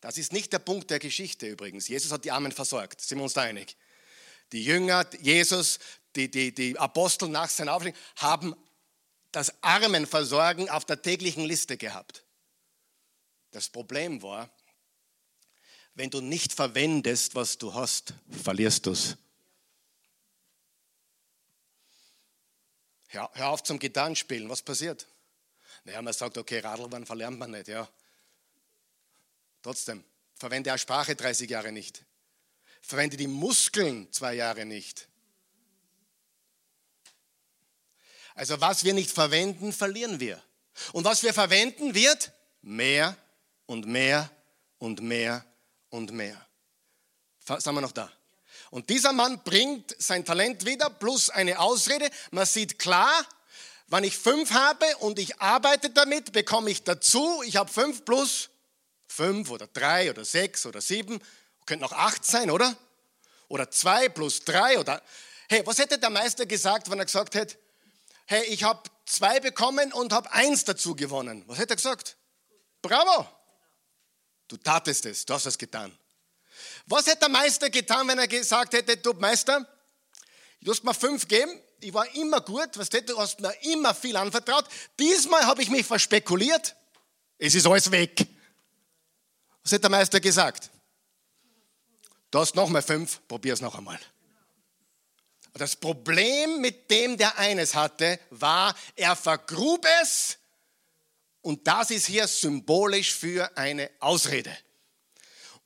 Das 0.00 0.18
ist 0.18 0.32
nicht 0.32 0.52
der 0.52 0.58
Punkt 0.58 0.90
der 0.90 0.98
Geschichte 0.98 1.46
übrigens. 1.46 1.88
Jesus 1.88 2.10
hat 2.10 2.24
die 2.24 2.32
Armen 2.32 2.52
versorgt, 2.52 3.00
sind 3.00 3.18
wir 3.18 3.24
uns 3.24 3.34
da 3.34 3.42
einig. 3.42 3.76
Die 4.52 4.64
Jünger, 4.64 5.06
Jesus, 5.20 5.78
die, 6.16 6.30
die, 6.30 6.52
die 6.54 6.78
Apostel 6.78 7.28
nach 7.28 7.48
seiner 7.48 7.74
Aufstehung 7.74 7.96
haben 8.16 8.54
das 9.30 9.62
Armenversorgen 9.62 10.68
auf 10.68 10.84
der 10.84 11.00
täglichen 11.00 11.44
Liste 11.44 11.76
gehabt. 11.76 12.24
Das 13.50 13.68
Problem 13.68 14.22
war, 14.22 14.50
wenn 15.94 16.10
du 16.10 16.20
nicht 16.20 16.52
verwendest, 16.52 17.34
was 17.34 17.58
du 17.58 17.74
hast, 17.74 18.14
verlierst 18.42 18.86
du 18.86 18.92
es. 18.92 19.16
Hör, 23.12 23.30
hör 23.34 23.48
auf 23.50 23.62
zum 23.62 23.78
Gitarrenspielen, 23.78 24.48
was 24.48 24.62
passiert? 24.62 25.06
Naja, 25.84 26.00
man 26.00 26.14
sagt, 26.14 26.38
okay, 26.38 26.60
Radlbahn 26.60 27.04
verlernt 27.04 27.38
man 27.38 27.50
nicht, 27.50 27.68
ja. 27.68 27.86
Trotzdem, 29.60 30.02
verwende 30.34 30.70
eine 30.70 30.78
Sprache 30.78 31.14
30 31.14 31.50
Jahre 31.50 31.72
nicht. 31.72 32.04
Verwende 32.80 33.18
die 33.18 33.26
Muskeln 33.26 34.10
zwei 34.12 34.34
Jahre 34.34 34.64
nicht. 34.64 35.08
Also 38.34 38.58
was 38.62 38.82
wir 38.82 38.94
nicht 38.94 39.10
verwenden, 39.10 39.74
verlieren 39.74 40.18
wir. 40.18 40.42
Und 40.92 41.04
was 41.04 41.22
wir 41.22 41.34
verwenden, 41.34 41.94
wird 41.94 42.32
mehr 42.62 43.14
und 43.66 43.86
mehr 43.86 44.30
und 44.78 45.02
mehr 45.02 45.44
und 45.90 46.12
mehr. 46.12 46.46
Sind 47.44 47.74
wir 47.74 47.82
noch 47.82 47.92
da? 47.92 48.10
Und 48.72 48.88
dieser 48.88 49.12
Mann 49.12 49.38
bringt 49.44 49.94
sein 49.98 50.24
Talent 50.24 50.64
wieder 50.64 50.88
plus 50.88 51.28
eine 51.28 51.58
Ausrede. 51.60 52.08
Man 52.30 52.46
sieht 52.46 52.78
klar, 52.78 53.12
wenn 53.88 54.02
ich 54.02 54.16
fünf 54.16 54.52
habe 54.52 54.86
und 55.00 55.18
ich 55.18 55.38
arbeite 55.42 55.90
damit, 55.90 56.32
bekomme 56.32 56.70
ich 56.70 56.82
dazu, 56.82 57.42
ich 57.44 57.56
habe 57.56 57.70
fünf 57.70 58.06
plus 58.06 58.48
fünf 59.06 59.50
oder 59.50 59.66
drei 59.66 60.08
oder 60.08 60.24
sechs 60.24 60.64
oder 60.64 60.80
sieben, 60.80 61.20
könnte 61.66 61.84
noch 61.84 61.92
acht 61.92 62.24
sein, 62.24 62.50
oder? 62.50 62.74
Oder 63.48 63.70
zwei 63.70 64.08
plus 64.08 64.42
drei 64.42 64.78
oder. 64.78 65.02
Hey, 65.50 65.60
was 65.66 65.76
hätte 65.76 65.98
der 65.98 66.08
Meister 66.08 66.46
gesagt, 66.46 66.90
wenn 66.90 66.98
er 66.98 67.04
gesagt 67.04 67.34
hätte, 67.34 67.58
hey, 68.24 68.42
ich 68.44 68.64
habe 68.64 68.88
zwei 69.04 69.38
bekommen 69.38 69.92
und 69.92 70.14
habe 70.14 70.32
eins 70.32 70.64
dazu 70.64 70.96
gewonnen? 70.96 71.44
Was 71.46 71.58
hätte 71.58 71.74
er 71.74 71.76
gesagt? 71.76 72.16
Bravo! 72.80 73.28
Du 74.48 74.56
tatest 74.56 75.04
es, 75.04 75.26
du 75.26 75.34
hast 75.34 75.44
es 75.44 75.58
getan. 75.58 75.94
Was 76.86 77.06
hätte 77.06 77.20
der 77.20 77.28
Meister 77.28 77.70
getan, 77.70 78.08
wenn 78.08 78.18
er 78.18 78.28
gesagt 78.28 78.74
hätte, 78.74 78.96
du 78.96 79.12
Meister, 79.14 79.66
du 80.60 80.70
hast 80.70 80.84
mir 80.84 80.94
fünf 80.94 81.26
gegeben, 81.28 81.60
ich 81.80 81.92
war 81.92 82.06
immer 82.14 82.40
gut, 82.40 82.70
was 82.74 82.88
du 82.88 83.18
hast 83.18 83.40
mir 83.40 83.54
immer 83.62 83.94
viel 83.94 84.16
anvertraut. 84.16 84.64
Diesmal 84.98 85.46
habe 85.46 85.62
ich 85.62 85.70
mich 85.70 85.86
verspekuliert, 85.86 86.76
es 87.38 87.54
ist 87.54 87.66
alles 87.66 87.90
weg. 87.90 88.26
Was 89.64 89.72
hat 89.72 89.82
der 89.82 89.90
Meister 89.90 90.20
gesagt? 90.20 90.70
Du 92.30 92.38
hast 92.38 92.54
noch 92.54 92.68
mal 92.68 92.82
fünf, 92.82 93.20
probier 93.28 93.52
es 93.52 93.60
noch 93.60 93.76
einmal. 93.76 93.98
Das 95.54 95.76
Problem 95.76 96.60
mit 96.60 96.90
dem, 96.90 97.18
der 97.18 97.36
eines 97.38 97.74
hatte, 97.74 98.18
war, 98.30 98.74
er 98.96 99.14
vergrub 99.16 99.86
es 100.02 100.38
und 101.42 101.66
das 101.66 101.90
ist 101.90 102.06
hier 102.06 102.26
symbolisch 102.26 103.14
für 103.14 103.54
eine 103.56 103.90
Ausrede. 103.98 104.56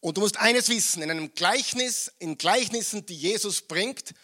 Und 0.01 0.17
du 0.17 0.21
musst 0.21 0.37
eines 0.37 0.69
wissen, 0.69 1.03
in 1.03 1.11
einem 1.11 1.35
Gleichnis, 1.35 2.13
in 2.19 2.39
Gleichnissen, 2.39 3.07
die 3.07 3.17
Jesus 3.17 3.63
bringt, 3.63 4.15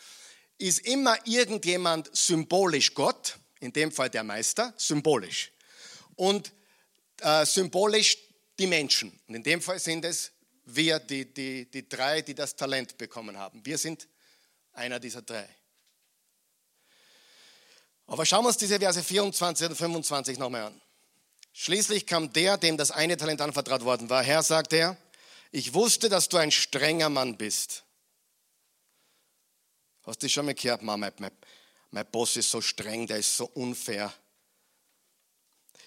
ist 0.58 0.80
immer 0.80 1.16
irgendjemand 1.26 2.14
symbolisch 2.16 2.94
Gott, 2.94 3.38
in 3.60 3.72
dem 3.72 3.90
Fall 3.90 4.10
der 4.10 4.22
Meister, 4.22 4.74
symbolisch. 4.76 5.52
Und 6.14 6.52
äh, 7.20 7.44
symbolisch 7.46 8.18
die 8.58 8.66
Menschen. 8.66 9.18
Und 9.26 9.34
in 9.34 9.42
dem 9.42 9.62
Fall 9.62 9.78
sind 9.78 10.04
es 10.04 10.32
wir, 10.64 11.00
die, 11.00 11.32
die, 11.32 11.70
die 11.70 11.88
drei, 11.88 12.22
die 12.22 12.34
das 12.34 12.54
Talent 12.54 12.96
bekommen 12.96 13.36
haben. 13.36 13.64
Wir 13.64 13.78
sind 13.78 14.08
einer 14.72 15.00
dieser 15.00 15.22
drei. 15.22 15.48
Aber 18.06 18.26
schauen 18.26 18.44
wir 18.44 18.48
uns 18.48 18.58
diese 18.58 18.78
Verse 18.78 19.02
24 19.02 19.70
und 19.70 19.76
25 19.76 20.38
nochmal 20.38 20.64
an. 20.64 20.80
Schließlich 21.52 22.06
kam 22.06 22.32
der, 22.32 22.56
dem 22.56 22.76
das 22.76 22.90
eine 22.90 23.16
Talent 23.16 23.40
anvertraut 23.40 23.84
worden 23.84 24.08
war. 24.10 24.22
Herr, 24.22 24.42
sagt 24.42 24.72
er, 24.72 24.96
ich 25.52 25.74
wusste, 25.74 26.08
dass 26.08 26.28
du 26.28 26.38
ein 26.38 26.50
strenger 26.50 27.10
Mann 27.10 27.36
bist. 27.36 27.84
Hast 30.04 30.22
du 30.22 30.28
schon 30.28 30.46
mal 30.46 30.54
gehört, 30.54 30.82
Mama, 30.82 30.96
mein, 30.96 31.12
mein, 31.18 31.30
mein 31.90 32.10
Boss 32.10 32.36
ist 32.36 32.50
so 32.50 32.60
streng, 32.60 33.06
der 33.06 33.18
ist 33.18 33.36
so 33.36 33.44
unfair. 33.44 34.12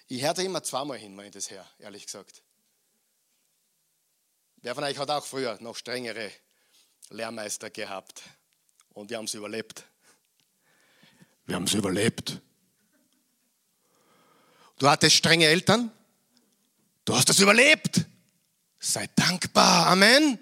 Ich 0.08 0.22
höre 0.22 0.36
da 0.36 0.44
immer 0.44 0.64
zweimal 0.64 1.00
hin, 1.00 1.18
wenn 1.18 1.26
ich 1.26 1.32
das 1.32 1.50
her, 1.50 1.68
ehrlich 1.80 2.06
gesagt. 2.06 2.44
Wer 4.58 4.76
von 4.76 4.84
euch 4.84 4.98
hat 4.98 5.10
auch 5.10 5.26
früher 5.26 5.58
noch 5.62 5.76
strengere 5.76 6.32
Lehrmeister 7.10 7.72
gehabt 7.72 8.22
und 8.94 9.10
die 9.10 9.16
haben 9.16 9.26
es 9.26 9.34
überlebt. 9.34 9.84
Wir 11.48 11.56
haben 11.56 11.66
es 11.66 11.74
überlebt. 11.74 12.40
Du 14.78 14.88
hattest 14.88 15.16
strenge 15.16 15.46
Eltern, 15.48 15.92
du 17.04 17.16
hast 17.16 17.30
es 17.30 17.40
überlebt. 17.40 18.06
Sei 18.86 19.10
dankbar, 19.16 19.88
Amen. 19.88 20.38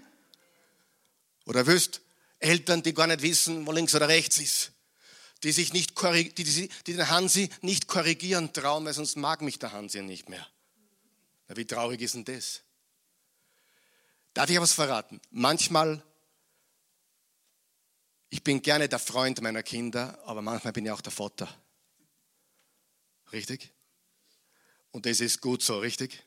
Oder 1.45 1.65
willst 1.65 2.01
Eltern, 2.39 2.83
die 2.83 2.93
gar 2.93 3.07
nicht 3.07 3.21
wissen, 3.21 3.65
wo 3.65 3.71
links 3.71 3.95
oder 3.95 4.09
rechts 4.09 4.37
ist, 4.37 4.73
die, 5.43 5.53
sich 5.53 5.71
nicht 5.71 5.97
die, 5.97 6.33
die, 6.33 6.69
die 6.85 6.93
den 6.93 7.09
Hansi 7.09 7.49
nicht 7.61 7.87
korrigieren 7.87 8.51
trauen, 8.51 8.83
weil 8.83 8.93
sonst 8.93 9.15
mag 9.15 9.41
mich 9.41 9.59
der 9.59 9.71
Hansi 9.71 10.01
nicht 10.01 10.27
mehr. 10.27 10.45
Na, 11.47 11.55
wie 11.55 11.63
traurig 11.63 12.01
ist 12.01 12.15
denn 12.15 12.25
das? 12.25 12.63
Darf 14.33 14.49
ich 14.49 14.59
was 14.59 14.73
verraten? 14.73 15.21
Manchmal, 15.31 16.03
ich 18.29 18.43
bin 18.43 18.61
gerne 18.61 18.89
der 18.89 18.99
Freund 18.99 19.41
meiner 19.41 19.63
Kinder, 19.63 20.21
aber 20.25 20.41
manchmal 20.41 20.73
bin 20.73 20.85
ich 20.85 20.91
auch 20.91 21.01
der 21.01 21.13
Vater. 21.13 21.47
Richtig? 23.31 23.71
Und 24.91 25.05
das 25.05 25.21
ist 25.21 25.39
gut 25.39 25.63
so, 25.63 25.79
richtig? 25.79 26.25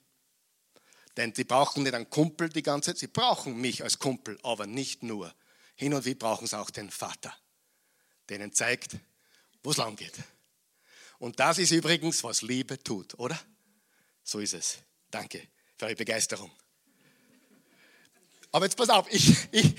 Denn 1.17 1.33
die 1.33 1.45
brauchen 1.45 1.83
nicht 1.83 1.95
einen 1.95 2.11
Kumpel 2.11 2.49
die 2.49 2.63
ganze 2.63 2.91
Zeit, 2.91 2.99
sie 2.99 3.07
brauchen 3.07 3.59
mich 3.61 3.83
als 3.83 3.99
Kumpel, 3.99 4.39
aber 4.43 4.67
nicht 4.67 5.03
nur. 5.03 5.35
Hin 5.75 5.95
und 5.95 6.05
wieder 6.05 6.19
brauchen 6.19 6.47
sie 6.47 6.59
auch 6.59 6.71
den 6.71 6.91
Vater, 6.91 7.35
der 8.29 8.39
ihnen 8.39 8.53
zeigt, 8.53 8.97
wo 9.63 9.71
es 9.71 9.77
lang 9.79 9.97
geht. 9.97 10.15
Und 11.19 11.41
das 11.41 11.59
ist 11.59 11.71
übrigens, 11.71 12.23
was 12.23 12.43
Liebe 12.43 12.83
tut, 12.83 13.19
oder? 13.19 13.39
So 14.23 14.41
ist 14.41 14.55
es. 14.55 14.79
Danke 15.11 15.49
für 15.77 15.87
eure 15.87 15.97
Begeisterung. 15.97 16.51
Aber 18.53 18.67
jetzt 18.67 18.77
pass 18.77 18.89
auf, 18.89 19.07
ich, 19.13 19.37
ich, 19.53 19.75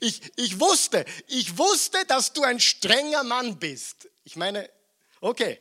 ich, 0.00 0.32
ich 0.36 0.60
wusste, 0.60 1.04
ich 1.26 1.58
wusste, 1.58 2.04
dass 2.06 2.32
du 2.32 2.42
ein 2.42 2.60
strenger 2.60 3.22
Mann 3.22 3.58
bist. 3.58 4.08
Ich 4.24 4.36
meine, 4.36 4.70
okay, 5.20 5.60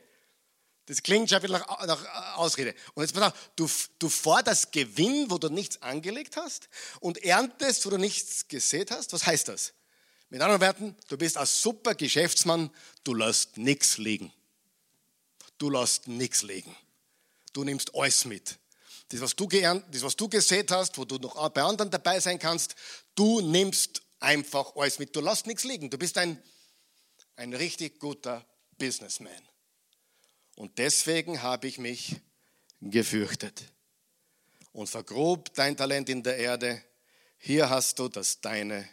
das 0.86 1.02
klingt 1.02 1.30
schon 1.30 1.42
wieder 1.42 1.60
nach, 1.60 1.86
nach 1.86 2.38
Ausrede. 2.38 2.76
Und 2.94 3.04
jetzt 3.04 3.14
pass 3.14 3.32
auf, 3.32 3.50
du, 3.56 3.70
du 4.00 4.10
forderst 4.10 4.72
Gewinn, 4.72 5.30
wo 5.30 5.38
du 5.38 5.50
nichts 5.50 5.82
angelegt 5.82 6.36
hast 6.36 6.68
und 7.00 7.24
erntest, 7.24 7.86
wo 7.86 7.90
du 7.90 7.98
nichts 7.98 8.48
gesät 8.48 8.92
hast. 8.92 9.14
Was 9.14 9.26
heißt 9.26 9.48
das? 9.48 9.74
Mit 10.30 10.42
anderen 10.42 10.62
Worten, 10.62 10.96
du 11.08 11.18
bist 11.18 11.38
ein 11.38 11.46
super 11.46 11.96
Geschäftsmann, 11.96 12.70
du 13.04 13.14
lässt 13.14 13.58
nichts 13.58 13.98
liegen. 13.98 14.34
Du 15.58 15.70
lässt 15.70 16.08
nichts 16.08 16.42
liegen. 16.42 16.76
Du 17.54 17.64
nimmst 17.64 17.96
alles 17.96 18.26
mit. 18.26 18.58
Das 19.10 19.22
was, 19.22 19.36
du 19.36 19.48
geernt, 19.48 19.86
das, 19.92 20.02
was 20.02 20.16
du 20.16 20.28
gesät 20.28 20.72
hast, 20.72 20.98
wo 20.98 21.06
du 21.06 21.18
noch 21.18 21.50
bei 21.50 21.62
anderen 21.62 21.92
dabei 21.92 22.20
sein 22.20 22.40
kannst, 22.40 22.76
du 23.16 23.42
nimmst 23.42 24.02
einfach 24.20 24.76
alles 24.76 25.00
mit. 25.00 25.16
Du 25.16 25.22
lässt 25.22 25.46
nichts 25.46 25.64
liegen. 25.64 25.90
Du 25.90 25.98
bist 25.98 26.18
ein, 26.18 26.42
ein 27.36 27.54
richtig 27.54 28.00
guter 28.00 28.44
Businessman. 28.78 29.32
Und 30.56 30.78
deswegen 30.78 31.42
habe 31.42 31.68
ich 31.68 31.78
mich 31.78 32.18
gefürchtet 32.82 33.64
und 34.72 34.88
vergrub 34.88 35.54
dein 35.54 35.78
Talent 35.78 36.10
in 36.10 36.24
der 36.24 36.38
Erde. 36.38 36.84
Hier 37.38 37.70
hast 37.70 38.00
du 38.00 38.08
das 38.08 38.42
Deine 38.42 38.88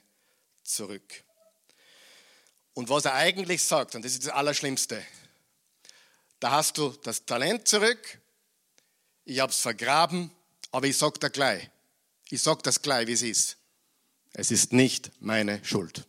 zurück. 0.62 1.24
Und 2.74 2.88
was 2.88 3.04
er 3.04 3.14
eigentlich 3.14 3.62
sagt, 3.62 3.94
und 3.94 4.04
das 4.04 4.12
ist 4.12 4.26
das 4.26 4.32
Allerschlimmste, 4.32 5.02
da 6.38 6.52
hast 6.52 6.78
du 6.78 6.90
das 7.02 7.26
Talent 7.26 7.68
zurück, 7.68 8.20
ich 9.24 9.40
habe 9.40 9.52
es 9.52 9.60
vergraben, 9.60 10.30
aber 10.70 10.86
ich 10.86 10.96
sage 10.96 11.18
dir 11.18 11.30
gleich, 11.30 11.68
ich 12.30 12.40
sage 12.40 12.62
das 12.62 12.80
gleich, 12.80 13.06
wie 13.06 13.12
es 13.12 13.22
ist. 13.22 13.56
Es 14.32 14.50
ist 14.50 14.72
nicht 14.72 15.10
meine 15.20 15.62
Schuld. 15.64 16.06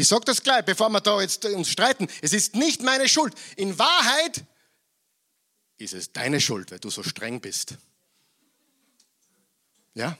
Ich 0.00 0.08
sage 0.08 0.24
das 0.24 0.42
gleich, 0.42 0.64
bevor 0.64 0.88
wir 0.88 1.02
da 1.02 1.20
jetzt 1.20 1.44
uns 1.44 1.68
streiten. 1.68 2.08
Es 2.22 2.32
ist 2.32 2.54
nicht 2.54 2.80
meine 2.80 3.06
Schuld. 3.06 3.34
In 3.56 3.78
Wahrheit 3.78 4.46
ist 5.76 5.92
es 5.92 6.10
deine 6.10 6.40
Schuld, 6.40 6.70
weil 6.70 6.78
du 6.78 6.88
so 6.88 7.02
streng 7.02 7.38
bist. 7.38 7.74
Ja? 9.92 10.16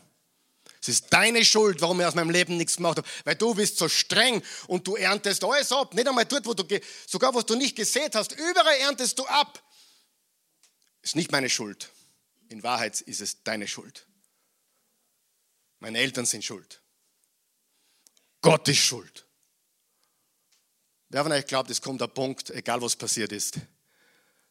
Es 0.82 0.88
ist 0.90 1.10
deine 1.10 1.42
Schuld, 1.46 1.80
warum 1.80 1.98
ich 1.98 2.06
aus 2.06 2.14
meinem 2.14 2.28
Leben 2.28 2.58
nichts 2.58 2.76
gemacht 2.76 2.98
habe. 2.98 3.08
Weil 3.24 3.36
du 3.36 3.54
bist 3.54 3.78
so 3.78 3.88
streng 3.88 4.42
und 4.66 4.86
du 4.86 4.96
erntest 4.96 5.42
alles 5.44 5.72
ab. 5.72 5.94
Nicht 5.94 6.06
einmal 6.06 6.26
dort, 6.26 6.44
wo 6.44 6.52
du, 6.52 6.64
sogar 7.06 7.34
was 7.34 7.46
du 7.46 7.54
nicht 7.54 7.74
gesät 7.74 8.14
hast, 8.14 8.32
überall 8.32 8.76
erntest 8.80 9.18
du 9.18 9.24
ab. 9.24 9.62
Ist 11.00 11.16
nicht 11.16 11.32
meine 11.32 11.48
Schuld. 11.48 11.90
In 12.50 12.62
Wahrheit 12.62 13.00
ist 13.00 13.22
es 13.22 13.42
deine 13.44 13.66
Schuld. 13.66 14.06
Meine 15.78 16.00
Eltern 16.00 16.26
sind 16.26 16.44
schuld. 16.44 16.82
Gott 18.42 18.68
ist 18.68 18.76
schuld. 18.76 19.24
Wer 21.10 21.24
von 21.24 21.32
euch 21.32 21.46
glaubt, 21.46 21.68
es 21.70 21.82
kommt 21.82 22.00
der 22.00 22.06
Punkt, 22.06 22.50
egal 22.50 22.80
was 22.80 22.94
passiert 22.94 23.32
ist, 23.32 23.58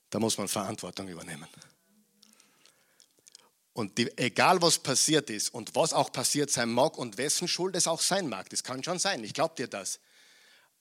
da 0.10 0.20
muss 0.20 0.38
man 0.38 0.50
Verantwortung 0.50 1.08
übernehmen. 1.08 1.48
Und 3.72 3.98
die, 3.98 4.12
egal 4.18 4.62
was 4.62 4.78
passiert 4.78 5.30
ist 5.30 5.54
und 5.54 5.74
was 5.74 5.94
auch 5.94 6.12
passiert 6.12 6.52
sein 6.52 6.70
mag 6.70 6.98
und 6.98 7.18
wessen 7.18 7.48
Schuld 7.48 7.78
es 7.78 7.88
auch 7.88 8.02
sein 8.02 8.28
mag, 8.28 8.50
das 8.50 8.62
kann 8.62 8.84
schon 8.84 9.00
sein, 9.00 9.24
ich 9.24 9.34
glaube 9.34 9.56
dir 9.56 9.70
das. 9.70 10.02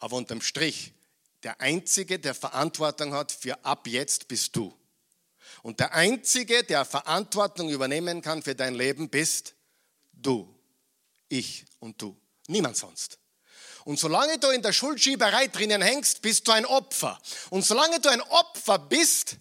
Aber 0.01 0.16
unterm 0.16 0.41
Strich, 0.41 0.93
der 1.45 1.61
Einzige, 1.61 2.18
der 2.18 2.35
Verantwortung 2.35 3.14
hat 3.14 3.31
für 3.31 3.64
ab 3.64 3.87
jetzt 3.87 4.26
bist 4.26 4.57
du. 4.57 4.76
Und 5.62 5.79
der 5.79 5.95
Einzige, 5.95 6.64
der 6.64 6.85
Verantwortung 6.85 7.68
übernehmen 7.68 8.20
kann 8.20 8.43
für 8.43 8.57
dein 8.57 8.74
Leben, 8.74 9.09
bist 9.09 9.55
du. 10.12 10.53
Ich 11.29 11.66
und 11.79 12.03
du. 12.03 12.16
Niemand 12.49 12.76
sonst. 12.76 13.18
Und 13.89 13.99
solange 13.99 14.39
du 14.39 14.51
in 14.51 14.61
der 14.61 14.74
Schuldschieberei 14.74 15.47
drinnen 15.47 15.80
hängst, 15.80 16.20
bist 16.20 16.47
du 16.47 16.53
ein 16.53 16.66
Opfer. 16.66 17.18
Und 17.49 17.64
solange 17.64 17.99
du 18.01 18.11
ein 18.11 18.20
Opfer 18.20 18.78
bist, 18.78 19.39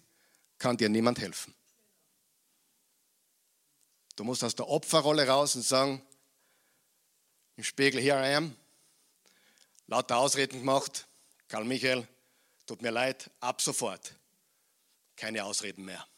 kann 0.56 0.74
dir 0.78 0.88
niemand 0.88 1.18
helfen. 1.18 1.54
Du 4.16 4.24
musst 4.24 4.42
aus 4.42 4.54
der 4.54 4.66
Opferrolle 4.66 5.28
raus 5.28 5.54
und 5.54 5.60
sagen, 5.60 6.00
im 7.56 7.62
Spiegel, 7.62 8.00
here 8.00 8.26
I 8.26 8.36
am, 8.36 8.56
lauter 9.86 10.16
Ausreden 10.16 10.60
gemacht, 10.60 11.06
Karl 11.48 11.66
Michael, 11.66 12.08
tut 12.66 12.80
mir 12.80 12.90
leid, 12.90 13.30
ab 13.40 13.60
sofort. 13.60 14.14
Keine 15.14 15.44
Ausreden 15.44 15.84
mehr. 15.84 16.08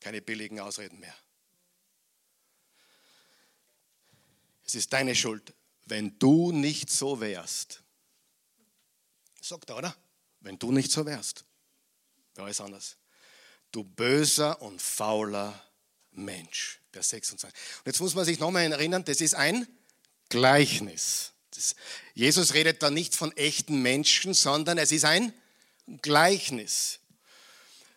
Keine 0.00 0.20
billigen 0.20 0.58
Ausreden 0.58 0.98
mehr. 0.98 1.14
Es 4.64 4.74
ist 4.74 4.92
deine 4.92 5.14
Schuld 5.14 5.54
wenn 5.88 6.18
du 6.18 6.52
nicht 6.52 6.90
so 6.90 7.20
wärst. 7.20 7.82
Sagt 9.40 9.70
er, 9.70 9.76
oder? 9.76 9.96
Wenn 10.40 10.58
du 10.58 10.72
nicht 10.72 10.90
so 10.90 11.06
wärst. 11.06 11.44
Wäre 12.34 12.46
alles 12.46 12.60
anders. 12.60 12.96
Du 13.72 13.84
böser 13.84 14.60
und 14.62 14.80
fauler 14.80 15.62
Mensch. 16.12 16.80
Vers 16.92 17.10
26. 17.10 17.58
Und 17.78 17.86
jetzt 17.86 18.00
muss 18.00 18.14
man 18.14 18.24
sich 18.24 18.38
nochmal 18.38 18.70
erinnern, 18.70 19.04
das 19.04 19.20
ist 19.20 19.34
ein 19.34 19.66
Gleichnis. 20.28 21.32
Das, 21.50 21.74
Jesus 22.14 22.54
redet 22.54 22.82
da 22.82 22.90
nicht 22.90 23.14
von 23.14 23.36
echten 23.36 23.82
Menschen, 23.82 24.34
sondern 24.34 24.78
es 24.78 24.92
ist 24.92 25.04
ein 25.04 25.32
Gleichnis 26.02 27.00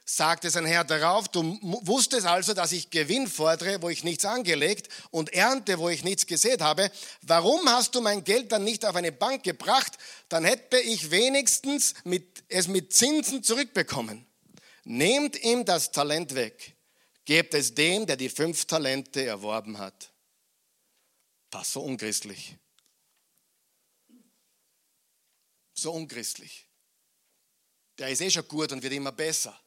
sagte 0.05 0.49
sein 0.49 0.65
Herr 0.65 0.83
darauf, 0.83 1.27
du 1.27 1.57
wusstest 1.83 2.25
also, 2.25 2.53
dass 2.53 2.71
ich 2.71 2.89
Gewinn 2.89 3.27
fordere, 3.27 3.81
wo 3.81 3.89
ich 3.89 4.03
nichts 4.03 4.25
angelegt 4.25 4.89
und 5.11 5.33
Ernte, 5.33 5.79
wo 5.79 5.89
ich 5.89 6.03
nichts 6.03 6.25
gesät 6.25 6.61
habe. 6.61 6.91
Warum 7.21 7.67
hast 7.69 7.95
du 7.95 8.01
mein 8.01 8.23
Geld 8.23 8.51
dann 8.51 8.63
nicht 8.63 8.85
auf 8.85 8.95
eine 8.95 9.11
Bank 9.11 9.43
gebracht? 9.43 9.97
Dann 10.29 10.43
hätte 10.43 10.79
ich 10.79 11.11
wenigstens 11.11 11.93
mit, 12.03 12.43
es 12.49 12.67
mit 12.67 12.93
Zinsen 12.93 13.43
zurückbekommen. 13.43 14.25
Nehmt 14.83 15.41
ihm 15.43 15.65
das 15.65 15.91
Talent 15.91 16.35
weg. 16.35 16.75
Gebt 17.25 17.53
es 17.53 17.75
dem, 17.75 18.07
der 18.07 18.17
die 18.17 18.29
fünf 18.29 18.65
Talente 18.65 19.23
erworben 19.23 19.77
hat. 19.77 20.11
Das 21.51 21.71
so 21.71 21.81
unchristlich. 21.81 22.57
So 25.73 25.91
unchristlich. 25.91 26.67
Der 27.99 28.09
ist 28.09 28.21
eh 28.21 28.31
schon 28.31 28.47
gut 28.47 28.71
und 28.71 28.81
wird 28.81 28.93
immer 28.93 29.11
besser. 29.11 29.60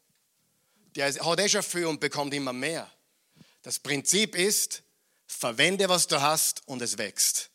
Der 0.97 1.13
hat 1.13 1.41
eh 1.41 1.49
schon 1.49 1.63
viel 1.63 1.87
und 1.87 2.01
bekommt 2.01 2.35
immer 2.35 2.53
mehr. 2.53 2.91
Das 3.63 3.79
Prinzip 3.79 4.37
ist, 4.37 4.83
verwende, 5.27 5.89
was 5.89 6.07
du 6.07 6.21
hast 6.21 6.67
und 6.67 6.83
es 6.83 6.99
wächst. 6.99 7.51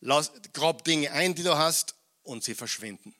Lass, 0.00 0.32
grab 0.52 0.84
Dinge 0.84 1.12
ein, 1.12 1.34
die 1.34 1.42
du 1.42 1.56
hast 1.56 1.94
und 2.22 2.42
sie 2.42 2.54
verschwinden. 2.54 3.14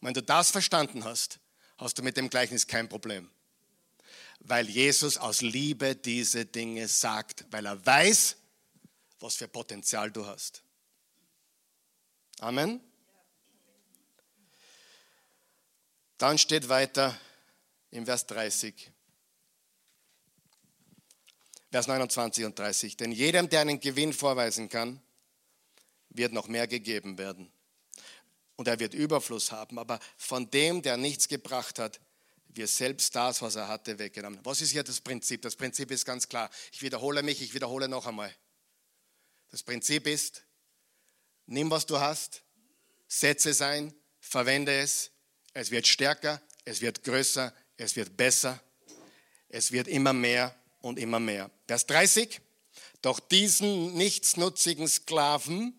Und 0.00 0.06
wenn 0.06 0.14
du 0.14 0.22
das 0.22 0.50
verstanden 0.50 1.04
hast, 1.04 1.40
hast 1.76 1.98
du 1.98 2.02
mit 2.02 2.16
dem 2.16 2.30
Gleichnis 2.30 2.66
kein 2.66 2.88
Problem. 2.88 3.28
Weil 4.40 4.68
Jesus 4.68 5.16
aus 5.16 5.40
Liebe 5.40 5.96
diese 5.96 6.46
Dinge 6.46 6.86
sagt, 6.86 7.44
weil 7.50 7.66
er 7.66 7.84
weiß, 7.84 8.36
was 9.18 9.34
für 9.34 9.48
Potenzial 9.48 10.12
du 10.12 10.26
hast. 10.26 10.62
Amen. 12.38 12.80
Dann 16.18 16.38
steht 16.38 16.68
weiter 16.68 17.18
im 17.90 18.04
Vers 18.04 18.26
30. 18.26 18.92
Vers 21.70 21.86
29 21.86 22.44
und 22.44 22.58
30. 22.58 22.96
Denn 22.96 23.12
jedem, 23.12 23.48
der 23.48 23.60
einen 23.60 23.80
Gewinn 23.80 24.12
vorweisen 24.12 24.68
kann, 24.68 25.00
wird 26.10 26.32
noch 26.32 26.48
mehr 26.48 26.66
gegeben 26.66 27.18
werden. 27.18 27.50
Und 28.56 28.68
er 28.68 28.80
wird 28.80 28.94
Überfluss 28.94 29.52
haben. 29.52 29.78
Aber 29.78 30.00
von 30.16 30.50
dem, 30.50 30.82
der 30.82 30.96
nichts 30.96 31.28
gebracht 31.28 31.78
hat, 31.78 32.00
wird 32.48 32.68
selbst 32.68 33.14
das, 33.14 33.42
was 33.42 33.54
er 33.54 33.68
hatte, 33.68 33.98
weggenommen. 33.98 34.40
Was 34.42 34.60
ist 34.60 34.70
hier 34.70 34.82
das 34.82 35.00
Prinzip? 35.00 35.42
Das 35.42 35.54
Prinzip 35.54 35.90
ist 35.90 36.04
ganz 36.04 36.28
klar. 36.28 36.50
Ich 36.72 36.82
wiederhole 36.82 37.22
mich, 37.22 37.42
ich 37.42 37.54
wiederhole 37.54 37.88
noch 37.88 38.06
einmal. 38.06 38.34
Das 39.50 39.62
Prinzip 39.62 40.06
ist, 40.06 40.44
nimm, 41.46 41.70
was 41.70 41.86
du 41.86 42.00
hast, 42.00 42.42
setze 43.06 43.50
es 43.50 43.62
ein, 43.62 43.94
verwende 44.20 44.72
es. 44.72 45.10
Es 45.54 45.70
wird 45.70 45.86
stärker, 45.86 46.40
es 46.64 46.80
wird 46.80 47.04
größer, 47.04 47.54
es 47.78 47.96
wird 47.96 48.16
besser. 48.16 48.60
Es 49.48 49.72
wird 49.72 49.88
immer 49.88 50.12
mehr 50.12 50.54
und 50.82 50.98
immer 50.98 51.18
mehr. 51.20 51.50
Vers 51.66 51.86
30. 51.86 52.40
Doch 53.00 53.20
diesen 53.20 53.94
nichtsnutzigen 53.94 54.86
Sklaven 54.88 55.72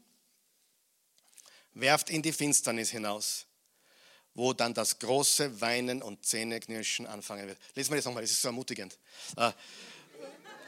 werft 1.74 2.10
in 2.10 2.22
die 2.22 2.32
Finsternis 2.32 2.90
hinaus, 2.90 3.46
wo 4.34 4.54
dann 4.54 4.74
das 4.74 5.00
große 5.00 5.62
Weinen 5.62 6.02
und 6.02 6.26
Zähneknirschen 6.26 7.06
anfangen 7.06 7.48
wird. 7.48 7.60
Lesen 7.76 7.92
wir 7.92 7.98
das 7.98 8.06
nochmal, 8.06 8.24
das 8.24 8.32
ist 8.32 8.42
so 8.42 8.48
ermutigend. 8.48 8.98
Äh, 9.36 9.52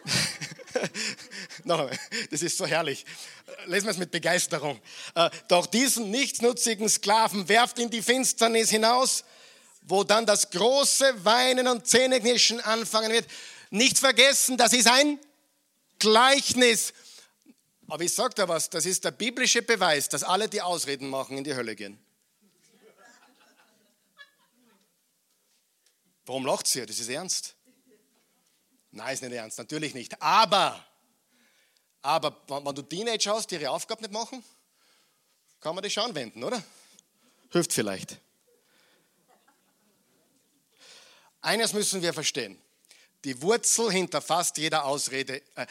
noch 1.64 1.80
einmal, 1.80 2.00
das 2.30 2.42
ist 2.42 2.58
so 2.58 2.66
herrlich. 2.66 3.06
Lesen 3.66 3.86
wir 3.86 3.92
es 3.92 3.98
mit 3.98 4.12
Begeisterung. 4.12 4.80
Äh, 5.16 5.30
doch 5.48 5.66
diesen 5.66 6.12
nichtsnutzigen 6.12 6.90
Sklaven 6.90 7.48
werft 7.48 7.80
in 7.80 7.90
die 7.90 8.02
Finsternis 8.02 8.70
hinaus, 8.70 9.24
wo 9.82 10.04
dann 10.04 10.26
das 10.26 10.50
große 10.50 11.26
Weinen 11.26 11.68
und 11.68 11.88
Zähneknirschen 11.88 12.62
anfangen 12.62 13.12
wird. 13.12 13.28
Nicht 13.70 13.98
vergessen, 13.98 14.58
das 14.58 14.74
ist 14.74 14.88
ein 14.88 15.20
Gleichnis. 16.00 16.94
Aber 17.88 18.04
ich 18.04 18.14
sage 18.14 18.34
da 18.36 18.48
was, 18.48 18.70
das 18.70 18.86
ist 18.86 19.04
der 19.04 19.12
biblische 19.12 19.62
Beweis, 19.62 20.08
dass 20.08 20.24
alle, 20.24 20.48
die 20.48 20.62
Ausreden 20.62 21.10
machen, 21.10 21.38
in 21.38 21.44
die 21.44 21.54
Hölle 21.54 21.76
gehen. 21.76 22.00
Warum 26.26 26.46
lacht 26.46 26.74
ihr? 26.76 26.86
Das 26.86 27.00
ist 27.00 27.10
ernst. 27.10 27.56
Nein, 28.92 29.14
ist 29.14 29.24
nicht 29.24 29.34
ernst, 29.34 29.58
natürlich 29.58 29.94
nicht. 29.94 30.22
Aber, 30.22 30.86
aber 32.02 32.38
wenn 32.48 32.76
du 32.76 32.82
Teenager 32.82 33.36
hast, 33.36 33.52
die 33.52 33.56
ihre 33.56 33.72
Aufgabe 33.72 34.02
nicht 34.02 34.14
machen, 34.14 34.44
kann 35.60 35.76
man 35.76 35.84
das 35.84 35.94
schon 35.94 36.04
anwenden, 36.04 36.44
oder? 36.44 36.64
Hilft 37.52 37.74
vielleicht. 37.74 38.18
Eines 41.42 41.74
müssen 41.74 42.02
wir 42.02 42.14
verstehen. 42.14 42.60
Die 43.24 43.42
Wurzel 43.42 43.92
hinter 43.92 44.22
fast 44.22 44.58
jeder 44.58 44.86
Ausrede, 44.86 45.42
äh, 45.56 45.66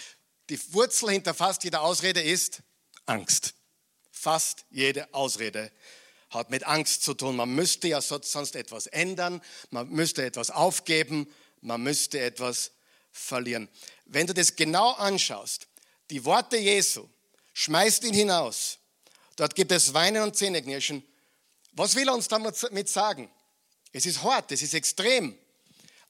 die 0.49 0.61
Wurzel 0.73 1.11
hinter 1.11 1.35
fast 1.35 1.65
jeder 1.65 1.83
Ausrede 1.83 2.21
ist 2.21 2.63
Angst. 3.07 3.55
Fast 4.11 4.65
jede 4.71 5.13
Ausrede 5.15 5.71
hat 6.31 6.51
mit 6.51 6.65
Angst 6.65 7.03
zu 7.03 7.15
tun. 7.15 7.37
Man 7.37 7.55
müsste 7.55 7.89
ja 7.89 8.01
sonst 8.01 8.55
etwas 8.55 8.87
ändern, 8.87 9.41
man 9.71 9.89
müsste 9.89 10.25
etwas 10.25 10.51
aufgeben, 10.51 11.33
man 11.61 11.83
müsste 11.83 12.21
etwas 12.21 12.73
verlieren. 13.11 13.69
Wenn 14.05 14.27
du 14.27 14.35
das 14.35 14.57
genau 14.57 14.93
anschaust, 14.93 15.67
die 16.11 16.25
Worte 16.25 16.57
Jesu, 16.57 17.09
schmeißt 17.53 18.05
ihn 18.05 18.15
hinaus. 18.15 18.79
Dort 19.37 19.55
gibt 19.55 19.73
es 19.73 19.95
Weinen 19.95 20.23
und 20.23 20.37
Zähneknirschen. 20.37 21.05
Was 21.73 21.95
will 21.95 22.09
er 22.09 22.15
uns 22.15 22.29
damit 22.29 22.89
sagen? 22.89 23.31
Es 23.93 24.07
ist 24.07 24.23
hart, 24.23 24.53
es 24.53 24.63
ist 24.63 24.75
extrem. 24.75 25.39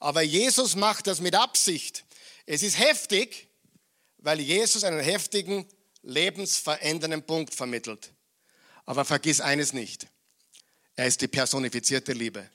Aber 0.01 0.23
Jesus 0.23 0.75
macht 0.75 1.05
das 1.05 1.21
mit 1.21 1.35
Absicht. 1.35 2.05
Es 2.47 2.63
ist 2.63 2.79
heftig, 2.79 3.47
weil 4.17 4.39
Jesus 4.39 4.83
einen 4.83 4.99
heftigen, 4.99 5.67
lebensverändernden 6.01 7.23
Punkt 7.23 7.53
vermittelt. 7.53 8.11
Aber 8.85 9.05
vergiss 9.05 9.41
eines 9.41 9.73
nicht. 9.73 10.07
Er 10.95 11.05
ist 11.05 11.21
die 11.21 11.27
personifizierte 11.27 12.13
Liebe. 12.13 12.49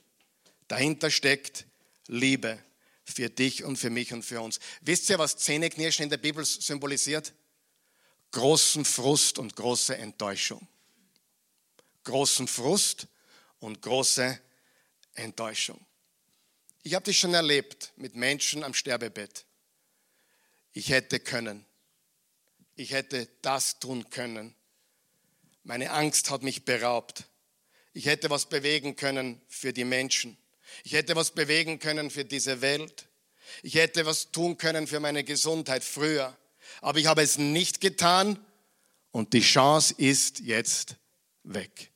Dahinter 0.66 1.09
steckt 1.09 1.66
Liebe 2.09 2.59
für 3.05 3.30
dich 3.30 3.62
und 3.62 3.76
für 3.76 3.90
mich 3.90 4.12
und 4.12 4.24
für 4.24 4.40
uns. 4.40 4.59
Wisst 4.80 5.09
ihr, 5.09 5.20
was 5.20 5.36
Zähneknirschen 5.36 6.03
in 6.03 6.11
der 6.11 6.16
Bibel 6.16 6.44
symbolisiert? 6.44 7.32
Großen 8.32 8.84
Frust 8.84 9.38
und 9.38 9.55
große 9.55 9.97
Enttäuschung. 9.97 10.66
Großen 12.03 12.49
Frust 12.49 13.07
und 13.61 13.80
große 13.82 14.40
Enttäuschung. 15.14 15.86
Ich 16.87 16.95
habe 16.95 17.05
das 17.05 17.16
schon 17.16 17.34
erlebt 17.34 17.93
mit 17.97 18.14
Menschen 18.14 18.62
am 18.62 18.72
Sterbebett. 18.72 19.45
Ich 20.72 20.91
hätte 20.91 21.18
können. 21.18 21.66
Ich 22.76 22.93
hätte 22.93 23.28
das 23.43 23.80
tun 23.80 24.09
können. 24.09 24.55
Meine 25.64 25.91
Angst 25.91 26.30
hat 26.30 26.45
mich 26.45 26.64
beraubt. 26.64 27.24
Ich 27.93 28.07
hätte 28.07 28.30
was 28.30 28.47
bewegen 28.47 28.95
können 28.95 29.41
für 29.49 29.72
die 29.72 29.82
Menschen. 29.82 30.39
Ich 30.84 30.93
hätte 30.93 31.16
was 31.16 31.32
bewegen 31.32 31.80
können 31.80 32.09
für 32.09 32.24
diese 32.24 32.61
Welt. 32.61 33.09
Ich 33.64 33.74
hätte 33.74 34.07
was 34.07 34.30
tun 34.30 34.57
können 34.57 34.87
für 34.87 35.01
meine 35.01 35.24
Gesundheit 35.24 35.82
früher. 35.82 36.39
Aber 36.82 37.01
ich 37.01 37.07
habe 37.07 37.22
es 37.22 37.37
nicht 37.37 37.80
getan 37.80 38.39
und 39.11 39.32
die 39.32 39.41
Chance 39.41 39.93
ist 39.99 40.39
jetzt 40.39 40.95
weg. 41.43 41.91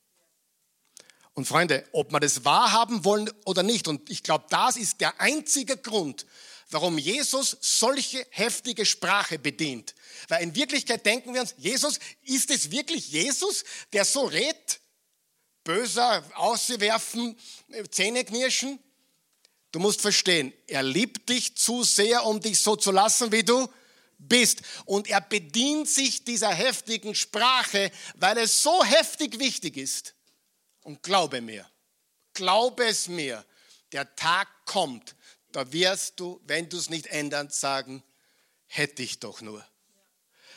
Und 1.41 1.47
Freunde, 1.47 1.88
ob 1.93 2.12
wir 2.12 2.20
das 2.20 2.45
wahrhaben 2.45 3.03
wollen 3.03 3.30
oder 3.47 3.62
nicht, 3.62 3.88
und 3.88 4.11
ich 4.11 4.22
glaube, 4.22 4.45
das 4.51 4.76
ist 4.76 5.01
der 5.01 5.18
einzige 5.22 5.78
Grund, 5.78 6.26
warum 6.68 6.99
Jesus 6.99 7.57
solche 7.62 8.26
heftige 8.28 8.84
Sprache 8.84 9.38
bedient. 9.38 9.95
Weil 10.28 10.43
in 10.43 10.55
Wirklichkeit 10.55 11.07
denken 11.07 11.32
wir 11.32 11.41
uns, 11.41 11.55
Jesus, 11.57 11.99
ist 12.24 12.51
es 12.51 12.70
wirklich 12.70 13.09
Jesus, 13.09 13.64
der 13.95 14.05
so 14.05 14.26
redet? 14.26 14.80
Böser, 15.64 16.22
auswerfen, 16.34 17.38
Zähne 17.91 18.22
knirschen? 18.26 18.78
Du 19.72 19.78
musst 19.78 20.03
verstehen, 20.03 20.53
er 20.66 20.82
liebt 20.82 21.26
dich 21.30 21.57
zu 21.57 21.84
sehr, 21.84 22.26
um 22.26 22.43
dich 22.43 22.61
so 22.61 22.76
zu 22.76 22.91
lassen, 22.91 23.32
wie 23.32 23.45
du 23.45 23.66
bist. 24.18 24.61
Und 24.84 25.09
er 25.09 25.22
bedient 25.22 25.88
sich 25.88 26.22
dieser 26.22 26.53
heftigen 26.53 27.14
Sprache, 27.14 27.91
weil 28.16 28.36
es 28.36 28.62
so 28.62 28.84
heftig 28.84 29.38
wichtig 29.38 29.78
ist 29.78 30.14
und 30.83 31.03
glaube 31.03 31.41
mir, 31.41 31.68
glaube 32.35 32.87
es 32.87 33.09
mir, 33.09 33.45
der 33.93 34.14
Tag 34.16 34.49
kommt, 34.64 35.14
da 35.53 35.72
wirst 35.72 36.20
du, 36.20 36.41
wenn 36.45 36.68
du 36.68 36.76
es 36.76 36.91
nicht 36.91 37.07
änderst, 37.09 37.59
sagen, 37.59 38.03
hätte 38.66 39.03
ich 39.03 39.18
doch 39.18 39.41
nur. 39.41 39.64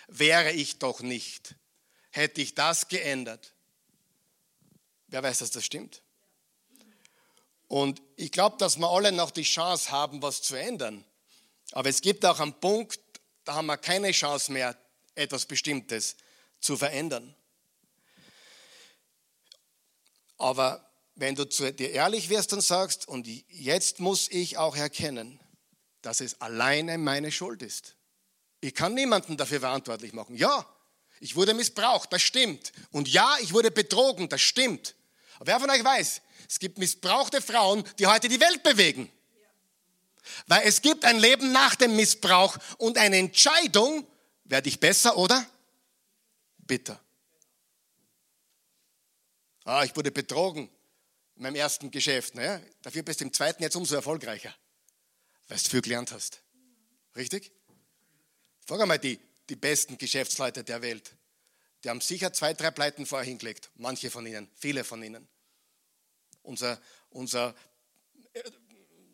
Wäre 0.08 0.52
ich 0.52 0.80
doch 0.80 1.02
nicht. 1.02 1.56
Hätte 2.12 2.42
ich 2.42 2.54
das 2.54 2.88
geändert. 2.88 3.54
Wer 5.08 5.24
weiß, 5.24 5.40
dass 5.40 5.52
das 5.52 5.66
stimmt? 5.66 6.04
Und 7.68 8.02
ich 8.18 8.32
glaube, 8.32 8.58
dass 8.58 8.78
wir 8.78 8.88
alle 8.88 9.12
noch 9.12 9.32
die 9.32 9.44
Chance 9.44 9.90
haben, 9.90 10.22
was 10.22 10.44
zu 10.44 10.56
ändern. 10.56 11.04
Aber 11.72 11.90
es 11.90 12.02
gibt 12.02 12.24
auch 12.24 12.40
einen 12.40 12.60
Punkt, 12.60 13.00
da 13.46 13.56
haben 13.56 13.66
wir 13.66 13.78
keine 13.78 14.12
Chance 14.12 14.52
mehr, 14.52 14.78
etwas 15.16 15.46
Bestimmtes 15.46 16.16
zu 16.60 16.78
verändern. 16.78 17.36
Aber 20.44 20.86
wenn 21.16 21.36
du 21.36 21.48
zu 21.48 21.72
dir 21.72 21.92
ehrlich 21.92 22.28
wirst 22.28 22.52
und 22.52 22.60
sagst, 22.60 23.08
und 23.08 23.28
jetzt 23.48 24.02
muss 24.02 24.28
ich 24.30 24.58
auch 24.58 24.76
erkennen, 24.76 25.40
dass 26.02 26.20
es 26.20 26.42
alleine 26.42 26.98
meine 26.98 27.32
Schuld 27.32 27.62
ist. 27.62 27.96
Ich 28.60 28.76
kann 28.76 28.94
niemanden 28.94 29.38
dafür 29.38 29.62
verantwortlich 29.62 30.12
machen. 30.12 30.36
Ja, 30.36 30.66
ich 31.22 31.38
wurde 31.38 31.54
missbraucht, 31.54 32.12
das 32.12 32.24
stimmt. 32.24 32.74
Und 32.92 33.08
ja, 33.08 33.38
ich 33.40 33.54
wurde 33.54 33.72
betrogen, 33.72 34.28
das 34.28 34.42
stimmt. 34.42 34.96
Aber 35.36 35.48
wer 35.48 35.62
von 35.62 35.70
euch 35.70 35.82
weiß, 35.82 36.22
es 36.50 36.60
gibt 36.60 36.78
missbrauchte 36.78 37.42
Frauen, 37.42 37.86
die 37.98 38.08
heute 38.08 38.28
die 38.28 38.42
Welt 38.42 38.64
bewegen. 38.64 39.10
Weil 40.48 40.68
es 40.68 40.82
gibt 40.82 41.06
ein 41.06 41.20
Leben 41.20 41.54
nach 41.54 41.76
dem 41.76 41.96
Missbrauch 41.96 42.58
und 42.80 42.98
eine 42.98 43.16
Entscheidung, 43.16 44.06
werde 44.44 44.68
ich 44.68 44.78
besser 44.78 45.16
oder 45.16 45.46
bitter. 46.58 47.00
Ah, 49.66 49.84
ich 49.84 49.96
wurde 49.96 50.12
betrogen 50.12 50.70
in 51.36 51.44
meinem 51.44 51.56
ersten 51.56 51.90
Geschäft. 51.92 52.36
Ne? 52.36 52.66
Dafür 52.82 53.04
bist 53.04 53.22
du 53.22 53.26
im 53.26 53.34
zweiten 53.34 53.64
jetzt 53.64 53.76
umso 53.76 53.96
erfolgreicher. 53.96 54.54
Weil 55.48 55.58
du 55.58 55.70
viel 55.70 55.82
gelernt 55.82 56.12
hast. 56.12 56.42
Richtig? 57.16 57.52
Frag 58.66 58.82
einmal 58.82 59.00
die, 59.00 59.20
die 59.50 59.56
besten 59.56 59.98
Geschäftsleute 59.98 60.64
der 60.64 60.82
Welt. 60.82 61.16
Die 61.84 61.90
haben 61.90 62.02
sicher 62.02 62.32
zwei, 62.32 62.54
drei 62.54 62.72
Pleiten 62.72 63.06
vorher 63.06 63.28
hingelegt. 63.28 63.70
Manche 63.76 64.10
von 64.10 64.26
ihnen, 64.26 64.50
viele 64.56 64.84
von 64.84 65.04
ihnen. 65.04 65.28
Unser, 66.42 66.80
unser 67.10 67.56
äh, 68.34 68.44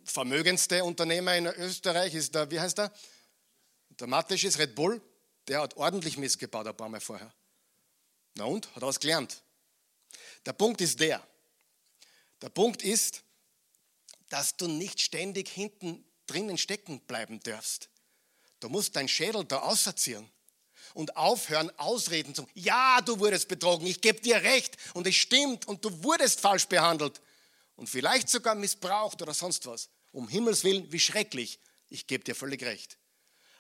vermögendste 0.04 0.84
Unternehmer 0.84 1.36
in 1.36 1.48
Österreich 1.48 2.14
ist 2.14 2.36
der, 2.36 2.50
wie 2.52 2.60
heißt 2.60 2.78
der? 2.78 2.94
Der 4.00 4.08
Mattisch 4.08 4.44
ist 4.44 4.60
Red 4.60 4.76
Bull. 4.76 5.02
Der 5.48 5.62
hat 5.62 5.78
ordentlich 5.78 6.18
missgebaut 6.18 6.68
ein 6.68 6.78
paar 6.78 6.90
Mal 6.90 7.02
vorher. 7.02 7.34
Na 8.36 8.46
und? 8.46 8.74
Hat 8.76 8.84
er 8.84 8.88
was 8.88 9.00
gelernt. 9.00 9.42
Der 10.50 10.54
Punkt 10.54 10.82
ist 10.82 11.00
der. 11.00 11.22
Der 12.42 12.50
Punkt 12.50 12.82
ist, 12.82 13.22
dass 14.30 14.58
du 14.58 14.68
nicht 14.68 15.00
ständig 15.00 15.48
hinten 15.48 16.04
drinnen 16.26 16.58
stecken 16.58 17.02
bleiben 17.02 17.40
darfst. 17.42 17.88
Du 18.60 18.68
musst 18.68 18.96
deinen 18.96 19.10
Schädel 19.10 19.46
da 19.46 19.60
auserziehen 19.60 20.28
und 20.96 21.16
aufhören, 21.16 21.70
Ausreden 21.78 22.34
zu. 22.34 22.48
Ja, 22.56 23.00
du 23.02 23.20
wurdest 23.20 23.48
betrogen, 23.48 23.86
ich 23.86 24.02
gebe 24.02 24.22
dir 24.22 24.38
recht 24.38 24.76
und 24.96 25.06
es 25.06 25.14
stimmt 25.14 25.68
und 25.68 25.86
du 25.86 26.04
wurdest 26.04 26.42
falsch 26.42 26.66
behandelt 26.66 27.22
und 27.76 27.88
vielleicht 27.88 28.28
sogar 28.28 28.56
missbraucht 28.56 29.22
oder 29.22 29.36
sonst 29.36 29.68
was. 29.68 29.90
Um 30.12 30.28
Himmels 30.28 30.64
Willen, 30.64 30.92
wie 30.92 31.00
schrecklich. 31.00 31.60
Ich 31.90 32.08
gebe 32.08 32.24
dir 32.24 32.34
völlig 32.34 32.64
recht. 32.64 32.98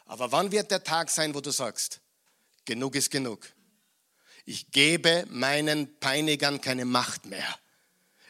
Aber 0.06 0.32
wann 0.32 0.52
wird 0.52 0.72
der 0.72 0.84
Tag 0.84 1.12
sein, 1.12 1.36
wo 1.36 1.40
du 1.40 1.52
sagst, 1.52 2.02
genug 2.66 2.96
ist 2.96 3.12
genug? 3.12 3.48
Ich 4.50 4.72
gebe 4.72 5.28
meinen 5.30 6.00
Peinigern 6.00 6.60
keine 6.60 6.84
Macht 6.84 7.28
mehr. 7.28 7.60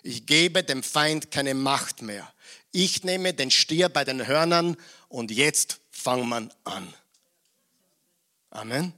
Ich 0.04 0.26
gebe 0.26 0.66
dem 0.66 0.84
Feind 0.84 1.32
keine 1.32 1.54
Macht 1.54 2.02
mehr. 2.02 2.30
Ich 2.74 3.06
nehme 3.06 3.34
den 3.34 3.50
Stier 3.50 3.88
bei 3.88 4.04
den 4.04 4.28
Hörnern 4.28 4.76
und 5.08 5.32
jetzt 5.32 5.80
fangt 5.92 6.28
man 6.28 6.54
an. 6.66 6.94
Amen. 8.50 8.92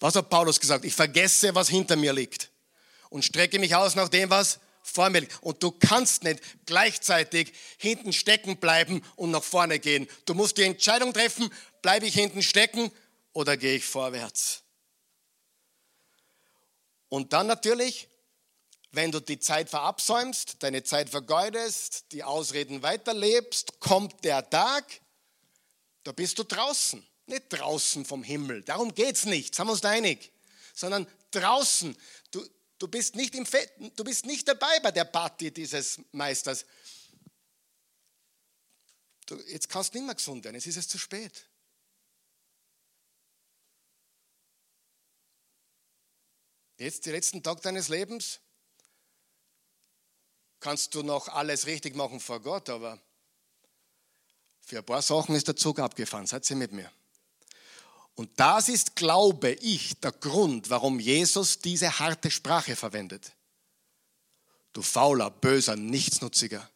Was 0.00 0.16
hat 0.16 0.30
Paulus 0.30 0.58
gesagt? 0.58 0.84
Ich 0.84 0.94
vergesse, 0.94 1.54
was 1.54 1.68
hinter 1.68 1.94
mir 1.94 2.12
liegt 2.12 2.50
und 3.08 3.24
strecke 3.24 3.60
mich 3.60 3.76
aus 3.76 3.94
nach 3.94 4.08
dem, 4.08 4.30
was 4.30 4.58
vor 4.82 5.10
mir 5.10 5.20
liegt. 5.20 5.40
Und 5.44 5.62
du 5.62 5.70
kannst 5.70 6.24
nicht 6.24 6.40
gleichzeitig 6.66 7.52
hinten 7.78 8.12
stecken 8.12 8.56
bleiben 8.56 9.00
und 9.14 9.30
nach 9.30 9.44
vorne 9.44 9.78
gehen. 9.78 10.08
Du 10.24 10.34
musst 10.34 10.58
die 10.58 10.64
Entscheidung 10.64 11.12
treffen, 11.12 11.48
bleibe 11.82 12.06
ich 12.06 12.14
hinten 12.14 12.42
stecken 12.42 12.90
oder 13.32 13.56
gehe 13.56 13.76
ich 13.76 13.84
vorwärts? 13.84 14.63
Und 17.14 17.32
dann 17.32 17.46
natürlich, 17.46 18.08
wenn 18.90 19.12
du 19.12 19.20
die 19.20 19.38
Zeit 19.38 19.70
verabsäumst, 19.70 20.56
deine 20.64 20.82
Zeit 20.82 21.08
vergeudest, 21.08 22.06
die 22.10 22.24
Ausreden 22.24 22.82
weiterlebst, 22.82 23.78
kommt 23.78 24.24
der 24.24 24.50
Tag, 24.50 25.00
da 26.02 26.10
bist 26.10 26.40
du 26.40 26.42
draußen. 26.42 27.06
Nicht 27.26 27.44
draußen 27.50 28.04
vom 28.04 28.24
Himmel, 28.24 28.64
darum 28.64 28.92
geht 28.92 29.14
es 29.14 29.26
nicht, 29.26 29.54
sind 29.54 29.66
wir 29.68 29.72
uns 29.74 29.84
einig, 29.84 30.32
sondern 30.74 31.06
draußen. 31.30 31.96
Du, 32.32 32.44
du, 32.80 32.88
bist 32.88 33.14
nicht 33.14 33.36
im 33.36 33.46
du 33.94 34.02
bist 34.02 34.26
nicht 34.26 34.48
dabei 34.48 34.80
bei 34.80 34.90
der 34.90 35.04
Party 35.04 35.52
dieses 35.52 36.00
Meisters. 36.10 36.66
Du, 39.26 39.36
jetzt 39.46 39.68
kannst 39.68 39.94
du 39.94 39.98
nicht 39.98 40.06
mehr 40.06 40.16
gesund 40.16 40.44
werden, 40.44 40.56
jetzt 40.56 40.66
ist 40.66 40.78
es 40.78 40.88
zu 40.88 40.98
spät. 40.98 41.46
Jetzt, 46.76 47.06
die 47.06 47.10
letzten 47.10 47.42
Tag 47.42 47.62
deines 47.62 47.88
Lebens, 47.88 48.40
kannst 50.58 50.94
du 50.94 51.02
noch 51.02 51.28
alles 51.28 51.66
richtig 51.66 51.94
machen 51.94 52.18
vor 52.20 52.40
Gott, 52.40 52.68
aber 52.68 53.00
für 54.62 54.78
ein 54.78 54.84
paar 54.84 55.02
Sachen 55.02 55.34
ist 55.34 55.46
der 55.46 55.56
Zug 55.56 55.78
abgefahren. 55.78 56.26
Seid 56.26 56.48
ihr 56.50 56.56
mit 56.56 56.72
mir? 56.72 56.90
Und 58.16 58.30
das 58.40 58.68
ist, 58.68 58.96
glaube 58.96 59.52
ich, 59.52 60.00
der 60.00 60.12
Grund, 60.12 60.70
warum 60.70 61.00
Jesus 61.00 61.58
diese 61.58 61.98
harte 61.98 62.30
Sprache 62.30 62.76
verwendet. 62.76 63.32
Du 64.72 64.82
fauler, 64.82 65.30
böser, 65.30 65.76
nichtsnutziger. 65.76 66.68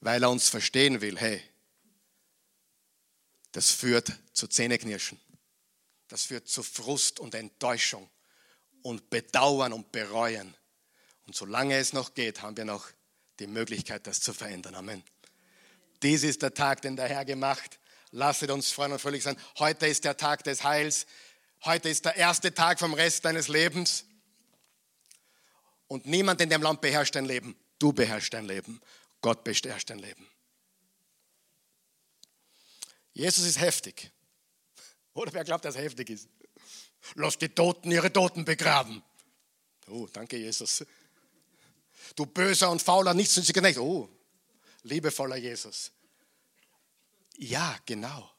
Weil 0.00 0.22
er 0.22 0.30
uns 0.30 0.48
verstehen 0.48 1.00
will, 1.00 1.18
hey, 1.18 1.42
das 3.52 3.70
führt 3.70 4.12
zu 4.32 4.48
Zähneknirschen. 4.48 5.20
Das 6.08 6.24
führt 6.24 6.48
zu 6.48 6.62
Frust 6.62 7.20
und 7.20 7.34
Enttäuschung 7.34 8.08
und 8.82 9.10
Bedauern 9.10 9.72
und 9.72 9.92
Bereuen. 9.92 10.54
Und 11.26 11.36
solange 11.36 11.76
es 11.76 11.92
noch 11.92 12.14
geht, 12.14 12.42
haben 12.42 12.56
wir 12.56 12.64
noch 12.64 12.88
die 13.38 13.46
Möglichkeit, 13.46 14.06
das 14.06 14.20
zu 14.20 14.32
verändern. 14.32 14.74
Amen. 14.74 15.02
Dies 16.02 16.22
ist 16.22 16.42
der 16.42 16.54
Tag, 16.54 16.82
den 16.82 16.96
der 16.96 17.08
Herr 17.08 17.24
gemacht. 17.24 17.78
Lasset 18.10 18.50
uns 18.50 18.72
freuen 18.72 18.92
und 18.92 19.00
fröhlich 19.00 19.22
sein. 19.22 19.36
Heute 19.58 19.86
ist 19.86 20.04
der 20.04 20.16
Tag 20.16 20.44
des 20.44 20.64
Heils. 20.64 21.06
Heute 21.64 21.88
ist 21.88 22.04
der 22.04 22.16
erste 22.16 22.52
Tag 22.52 22.78
vom 22.78 22.94
Rest 22.94 23.24
deines 23.24 23.48
Lebens. 23.48 24.06
Und 25.86 26.06
niemand 26.06 26.40
in 26.40 26.48
dem 26.48 26.62
Land 26.62 26.80
beherrscht 26.80 27.14
dein 27.14 27.26
Leben. 27.26 27.56
Du 27.78 27.92
beherrschst 27.92 28.32
dein 28.32 28.46
Leben. 28.46 28.80
Gott 29.20 29.44
beherrscht 29.44 29.90
dein 29.90 29.98
Leben. 29.98 30.26
Jesus 33.12 33.44
ist 33.44 33.60
heftig. 33.60 34.10
Oder 35.14 35.32
wer 35.32 35.44
glaubt, 35.44 35.64
dass 35.64 35.76
er 35.76 35.82
heftig 35.82 36.10
ist? 36.10 36.28
Lass 37.14 37.38
die 37.38 37.48
Toten 37.48 37.90
ihre 37.90 38.12
Toten 38.12 38.44
begraben. 38.44 39.02
Oh, 39.88 40.06
danke, 40.12 40.36
Jesus. 40.36 40.84
Du 42.14 42.26
böser 42.26 42.70
und 42.70 42.82
fauler, 42.82 43.14
nichtsnütziger 43.14 43.60
Knecht. 43.60 43.78
Oh, 43.78 44.08
liebevoller 44.82 45.36
Jesus. 45.36 45.92
Ja, 47.36 47.78
genau. 47.86 48.30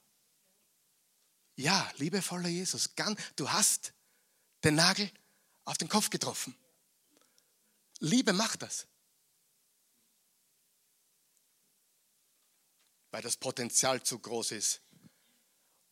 Ja, 1.55 1.91
liebevoller 1.97 2.49
Jesus. 2.49 2.89
Du 3.35 3.49
hast 3.49 3.93
den 4.63 4.75
Nagel 4.75 5.11
auf 5.65 5.77
den 5.77 5.89
Kopf 5.89 6.09
getroffen. 6.09 6.55
Liebe 7.99 8.33
macht 8.33 8.61
das. 8.61 8.87
Weil 13.11 13.21
das 13.21 13.37
Potenzial 13.37 14.01
zu 14.01 14.19
groß 14.19 14.51
ist 14.51 14.81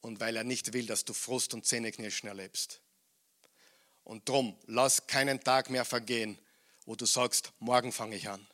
und 0.02 0.20
weil 0.20 0.36
er 0.36 0.44
nicht 0.44 0.74
will, 0.74 0.86
dass 0.86 1.06
du 1.06 1.14
Frust 1.14 1.54
und 1.54 1.66
Zähneknirschen 1.66 2.30
erlebst. 2.30 2.82
Und 4.04 4.28
drum, 4.28 4.58
lass 4.66 5.08
keinen 5.08 5.42
Tag 5.44 5.70
mehr 5.70 5.86
vergehen, 5.86 6.40
wo 6.86 6.96
du 6.96 7.06
sagst, 7.06 7.52
morgen 7.60 7.92
fange 7.92 8.16
ich 8.16 8.30
an. 8.30 8.48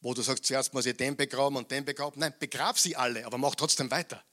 Wo 0.00 0.14
du 0.14 0.22
sagst, 0.22 0.46
zuerst 0.46 0.74
muss 0.74 0.86
ich 0.86 0.96
den 0.96 1.16
begraben 1.16 1.56
und 1.56 1.70
den 1.70 1.84
begraben. 1.84 2.18
Nein, 2.18 2.34
begrab 2.38 2.78
sie 2.78 2.96
alle, 2.96 3.24
aber 3.24 3.38
mach 3.38 3.54
trotzdem 3.54 3.90
weiter. 3.90 4.24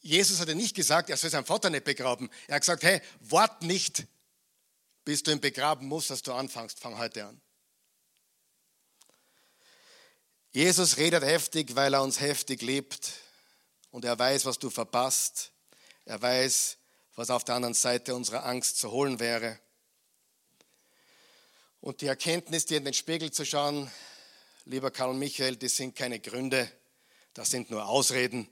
Jesus 0.00 0.38
hat 0.38 0.48
ja 0.48 0.54
nicht 0.54 0.74
gesagt, 0.74 1.10
er 1.10 1.16
soll 1.16 1.28
seinen 1.28 1.44
Vater 1.44 1.70
nicht 1.70 1.84
begraben. 1.84 2.30
Er 2.46 2.54
hat 2.54 2.62
gesagt, 2.62 2.84
hey, 2.84 3.02
wart 3.20 3.62
nicht, 3.62 4.06
bis 5.04 5.22
du 5.22 5.32
ihn 5.32 5.40
begraben 5.40 5.88
musst, 5.88 6.10
dass 6.10 6.22
du 6.22 6.32
anfängst. 6.32 6.78
Fang 6.78 6.96
heute 6.96 7.26
an. 7.26 7.40
Jesus 10.52 10.96
redet 10.96 11.24
heftig, 11.24 11.74
weil 11.76 11.92
er 11.92 12.02
uns 12.02 12.20
heftig 12.20 12.62
liebt 12.62 13.12
und 13.90 14.04
er 14.04 14.18
weiß, 14.18 14.44
was 14.44 14.58
du 14.58 14.70
verpasst. 14.70 15.52
Er 16.04 16.20
weiß, 16.20 16.78
was 17.14 17.30
auf 17.30 17.44
der 17.44 17.56
anderen 17.56 17.74
Seite 17.74 18.14
unserer 18.14 18.44
Angst 18.44 18.78
zu 18.78 18.90
holen 18.90 19.20
wäre. 19.20 19.58
Und 21.80 22.00
die 22.00 22.06
Erkenntnis, 22.06 22.66
dir 22.66 22.78
in 22.78 22.84
den 22.84 22.94
Spiegel 22.94 23.30
zu 23.30 23.44
schauen, 23.44 23.90
lieber 24.64 24.90
Karl 24.90 25.14
Michael, 25.14 25.56
das 25.56 25.76
sind 25.76 25.94
keine 25.94 26.20
Gründe, 26.20 26.70
das 27.34 27.50
sind 27.50 27.70
nur 27.70 27.86
Ausreden, 27.86 28.48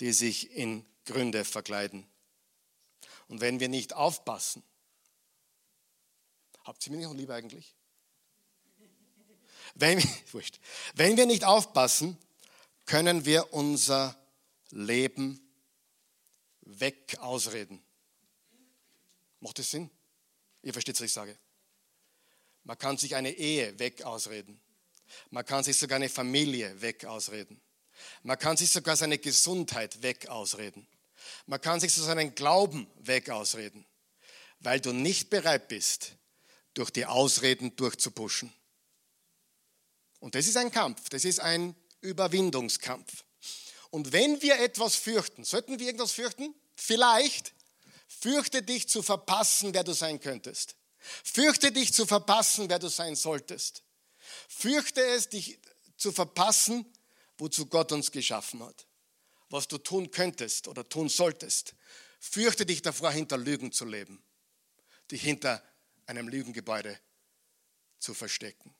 die 0.00 0.12
sich 0.12 0.50
in 0.52 0.84
Gründe 1.04 1.44
verkleiden. 1.44 2.06
Und 3.28 3.40
wenn 3.40 3.60
wir 3.60 3.68
nicht 3.68 3.94
aufpassen, 3.94 4.62
habt 6.64 6.86
ihr 6.86 6.92
mich 6.92 7.04
noch 7.04 7.14
lieber 7.14 7.34
eigentlich? 7.34 7.74
Wenn, 9.74 10.02
wenn 10.94 11.16
wir 11.16 11.26
nicht 11.26 11.44
aufpassen, 11.44 12.18
können 12.84 13.24
wir 13.24 13.52
unser 13.52 14.16
Leben 14.70 15.40
weg 16.62 17.16
ausreden. 17.20 17.82
Macht 19.40 19.58
das 19.58 19.70
Sinn? 19.70 19.90
Ihr 20.62 20.72
versteht, 20.72 20.96
was 20.96 21.06
ich 21.06 21.12
sage. 21.12 21.38
Man 22.64 22.76
kann 22.78 22.98
sich 22.98 23.14
eine 23.14 23.30
Ehe 23.30 23.78
weg 23.78 24.02
ausreden. 24.02 24.60
Man 25.30 25.46
kann 25.46 25.62
sich 25.62 25.78
sogar 25.78 25.96
eine 25.96 26.08
Familie 26.08 26.80
weg 26.80 27.04
ausreden. 27.04 27.60
Man 28.22 28.38
kann 28.38 28.56
sich 28.56 28.70
sogar 28.70 28.96
seine 28.96 29.18
Gesundheit 29.18 30.02
weg 30.02 30.28
ausreden. 30.28 30.86
Man 31.46 31.60
kann 31.60 31.80
sich 31.80 31.92
so 31.92 32.02
seinen 32.02 32.34
Glauben 32.34 32.86
weg 32.98 33.30
ausreden, 33.30 33.86
weil 34.60 34.80
du 34.80 34.92
nicht 34.92 35.30
bereit 35.30 35.68
bist, 35.68 36.16
durch 36.74 36.90
die 36.90 37.06
Ausreden 37.06 37.74
durchzupuschen. 37.76 38.52
Und 40.18 40.34
das 40.34 40.46
ist 40.46 40.56
ein 40.56 40.70
Kampf, 40.70 41.08
das 41.08 41.24
ist 41.24 41.40
ein 41.40 41.74
Überwindungskampf. 42.00 43.24
Und 43.96 44.12
wenn 44.12 44.42
wir 44.42 44.60
etwas 44.60 44.94
fürchten, 44.94 45.42
sollten 45.42 45.78
wir 45.78 45.86
irgendwas 45.86 46.12
fürchten? 46.12 46.54
Vielleicht 46.74 47.54
fürchte 48.06 48.62
dich 48.62 48.90
zu 48.90 49.02
verpassen, 49.02 49.72
wer 49.72 49.84
du 49.84 49.94
sein 49.94 50.20
könntest. 50.20 50.76
Fürchte 51.24 51.72
dich 51.72 51.94
zu 51.94 52.04
verpassen, 52.04 52.68
wer 52.68 52.78
du 52.78 52.88
sein 52.88 53.16
solltest. 53.16 53.82
Fürchte 54.50 55.00
es, 55.00 55.30
dich 55.30 55.58
zu 55.96 56.12
verpassen, 56.12 56.84
wozu 57.38 57.64
Gott 57.64 57.90
uns 57.90 58.12
geschaffen 58.12 58.62
hat. 58.62 58.86
Was 59.48 59.66
du 59.66 59.78
tun 59.78 60.10
könntest 60.10 60.68
oder 60.68 60.86
tun 60.86 61.08
solltest. 61.08 61.74
Fürchte 62.20 62.66
dich 62.66 62.82
davor, 62.82 63.10
hinter 63.10 63.38
Lügen 63.38 63.72
zu 63.72 63.86
leben. 63.86 64.22
Dich 65.10 65.22
hinter 65.22 65.62
einem 66.04 66.28
Lügengebäude 66.28 67.00
zu 67.98 68.12
verstecken. 68.12 68.74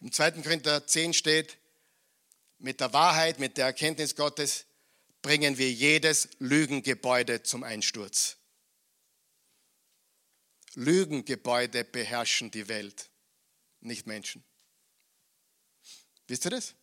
Im 0.00 0.10
2. 0.10 0.40
Korinther 0.40 0.86
10 0.86 1.12
steht, 1.12 1.59
mit 2.60 2.80
der 2.80 2.92
Wahrheit, 2.92 3.38
mit 3.38 3.56
der 3.56 3.66
Erkenntnis 3.66 4.14
Gottes 4.14 4.66
bringen 5.22 5.58
wir 5.58 5.70
jedes 5.70 6.28
Lügengebäude 6.38 7.42
zum 7.42 7.62
Einsturz. 7.62 8.36
Lügengebäude 10.74 11.84
beherrschen 11.84 12.50
die 12.50 12.68
Welt, 12.68 13.10
nicht 13.80 14.06
Menschen. 14.06 14.44
Wisst 16.28 16.44
ihr 16.46 16.50
das? 16.50 16.74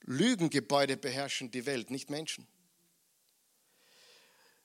Lügengebäude 0.00 0.96
beherrschen 0.96 1.50
die 1.50 1.64
Welt, 1.64 1.90
nicht 1.90 2.10
Menschen. 2.10 2.46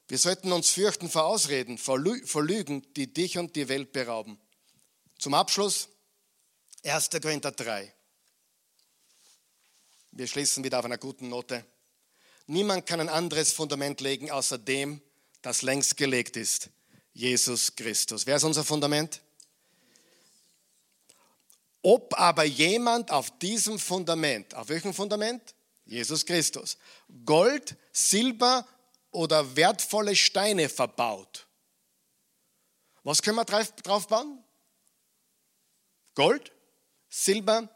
Wir 0.07 0.17
sollten 0.17 0.51
uns 0.51 0.69
fürchten 0.69 1.09
vor 1.09 1.25
Ausreden, 1.25 1.77
vor, 1.77 1.99
Lügen, 1.99 2.93
die 2.93 3.13
dich 3.13 3.37
und 3.37 3.55
die 3.55 3.67
Welt 3.67 3.91
berauben. 3.91 4.39
Zum 5.19 5.33
Abschluss 5.33 5.89
1. 6.83 7.09
Korinther 7.21 7.51
3. 7.51 7.93
Wir 10.17 10.25
schließen 10.25 10.63
wieder 10.63 10.79
auf 10.79 10.85
einer 10.85 10.97
guten 10.97 11.29
Note. 11.29 11.63
Niemand 12.47 12.87
kann 12.87 12.99
ein 12.99 13.07
anderes 13.07 13.53
Fundament 13.53 14.01
legen, 14.01 14.31
außer 14.31 14.57
dem, 14.57 14.99
das 15.43 15.61
längst 15.61 15.95
gelegt 15.95 16.37
ist. 16.37 16.71
Jesus 17.13 17.75
Christus. 17.75 18.25
Wer 18.25 18.37
ist 18.37 18.43
unser 18.43 18.63
Fundament? 18.63 19.21
Ob 21.83 22.19
aber 22.19 22.45
jemand 22.45 23.11
auf 23.11 23.37
diesem 23.37 23.77
Fundament, 23.77 24.55
auf 24.55 24.69
welchem 24.69 24.91
Fundament? 24.91 25.53
Jesus 25.85 26.25
Christus, 26.25 26.79
Gold, 27.23 27.77
Silber 27.91 28.67
oder 29.11 29.55
wertvolle 29.55 30.15
Steine 30.15 30.67
verbaut. 30.67 31.45
Was 33.03 33.21
können 33.21 33.37
wir 33.37 33.45
drauf 33.45 34.07
bauen? 34.07 34.43
Gold, 36.15 36.51
Silber, 37.07 37.69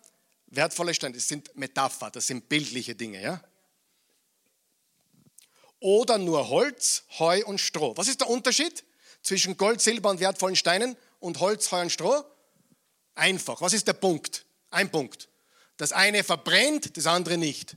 wertvolle 0.52 0.94
Steine. 0.94 1.16
Das 1.16 1.28
sind 1.28 1.56
Metapher, 1.56 2.12
das 2.12 2.28
sind 2.28 2.48
bildliche 2.48 2.96
Dinge. 2.96 3.22
Ja? 3.22 3.42
Oder 5.80 6.18
nur 6.18 6.50
Holz, 6.50 7.04
Heu 7.18 7.44
und 7.46 7.60
Stroh. 7.60 7.98
Was 7.98 8.08
ist 8.08 8.22
der 8.22 8.30
Unterschied 8.30 8.84
zwischen 9.24 9.58
Gold, 9.58 9.82
Silber 9.82 10.12
und 10.12 10.20
wertvollen 10.20 10.56
Steinen 10.56 10.96
und 11.20 11.40
Holz, 11.40 11.72
Heu 11.72 11.82
und 11.82 11.92
Stroh? 11.92 12.24
Einfach. 13.16 13.62
Was 13.62 13.74
ist 13.74 13.88
der 13.88 13.94
Punkt? 13.94 14.46
Ein 14.70 14.92
Punkt. 14.92 15.28
Das 15.78 15.92
eine 15.92 16.24
verbrennt, 16.24 16.96
das 16.96 17.08
andere 17.08 17.38
nicht. 17.38 17.76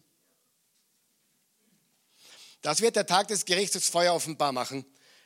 Das 2.61 2.81
wird 2.81 2.97
der 2.97 3.07
Tag 3.07 3.29
des 3.29 3.45
Gerichts 3.45 3.75
das 3.75 3.89
Feuer 3.89 4.15
offenbar 4.15 4.53
machen, 4.53 4.85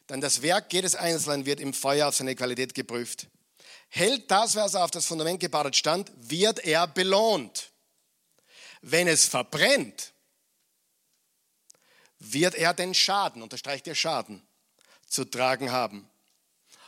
denn 0.09 0.21
das 0.21 0.43
Werk 0.43 0.73
jedes 0.73 0.95
Einzelnen 0.95 1.47
wird 1.47 1.61
im 1.61 1.75
Feuer 1.75 2.09
auf 2.09 2.17
seine 2.17 2.35
Qualität 2.35 2.75
geprüft. 2.75 3.29
Hält 3.89 4.31
das, 4.31 4.55
was 4.55 4.75
auf 4.75 4.91
das 4.91 5.07
Fundament 5.07 5.41
gebaut 5.41 5.75
stand, 5.75 6.11
wird 6.17 6.61
er 6.61 6.87
belohnt. 6.87 7.71
Wenn 8.83 9.09
es 9.09 9.27
verbrennt, 9.27 10.13
wird 12.19 12.55
er 12.55 12.75
den 12.75 12.95
Schaden, 12.95 13.43
unterstreicht 13.43 13.87
der 13.87 13.95
Schaden, 13.95 14.47
zu 15.07 15.25
tragen 15.25 15.73
haben. 15.73 16.09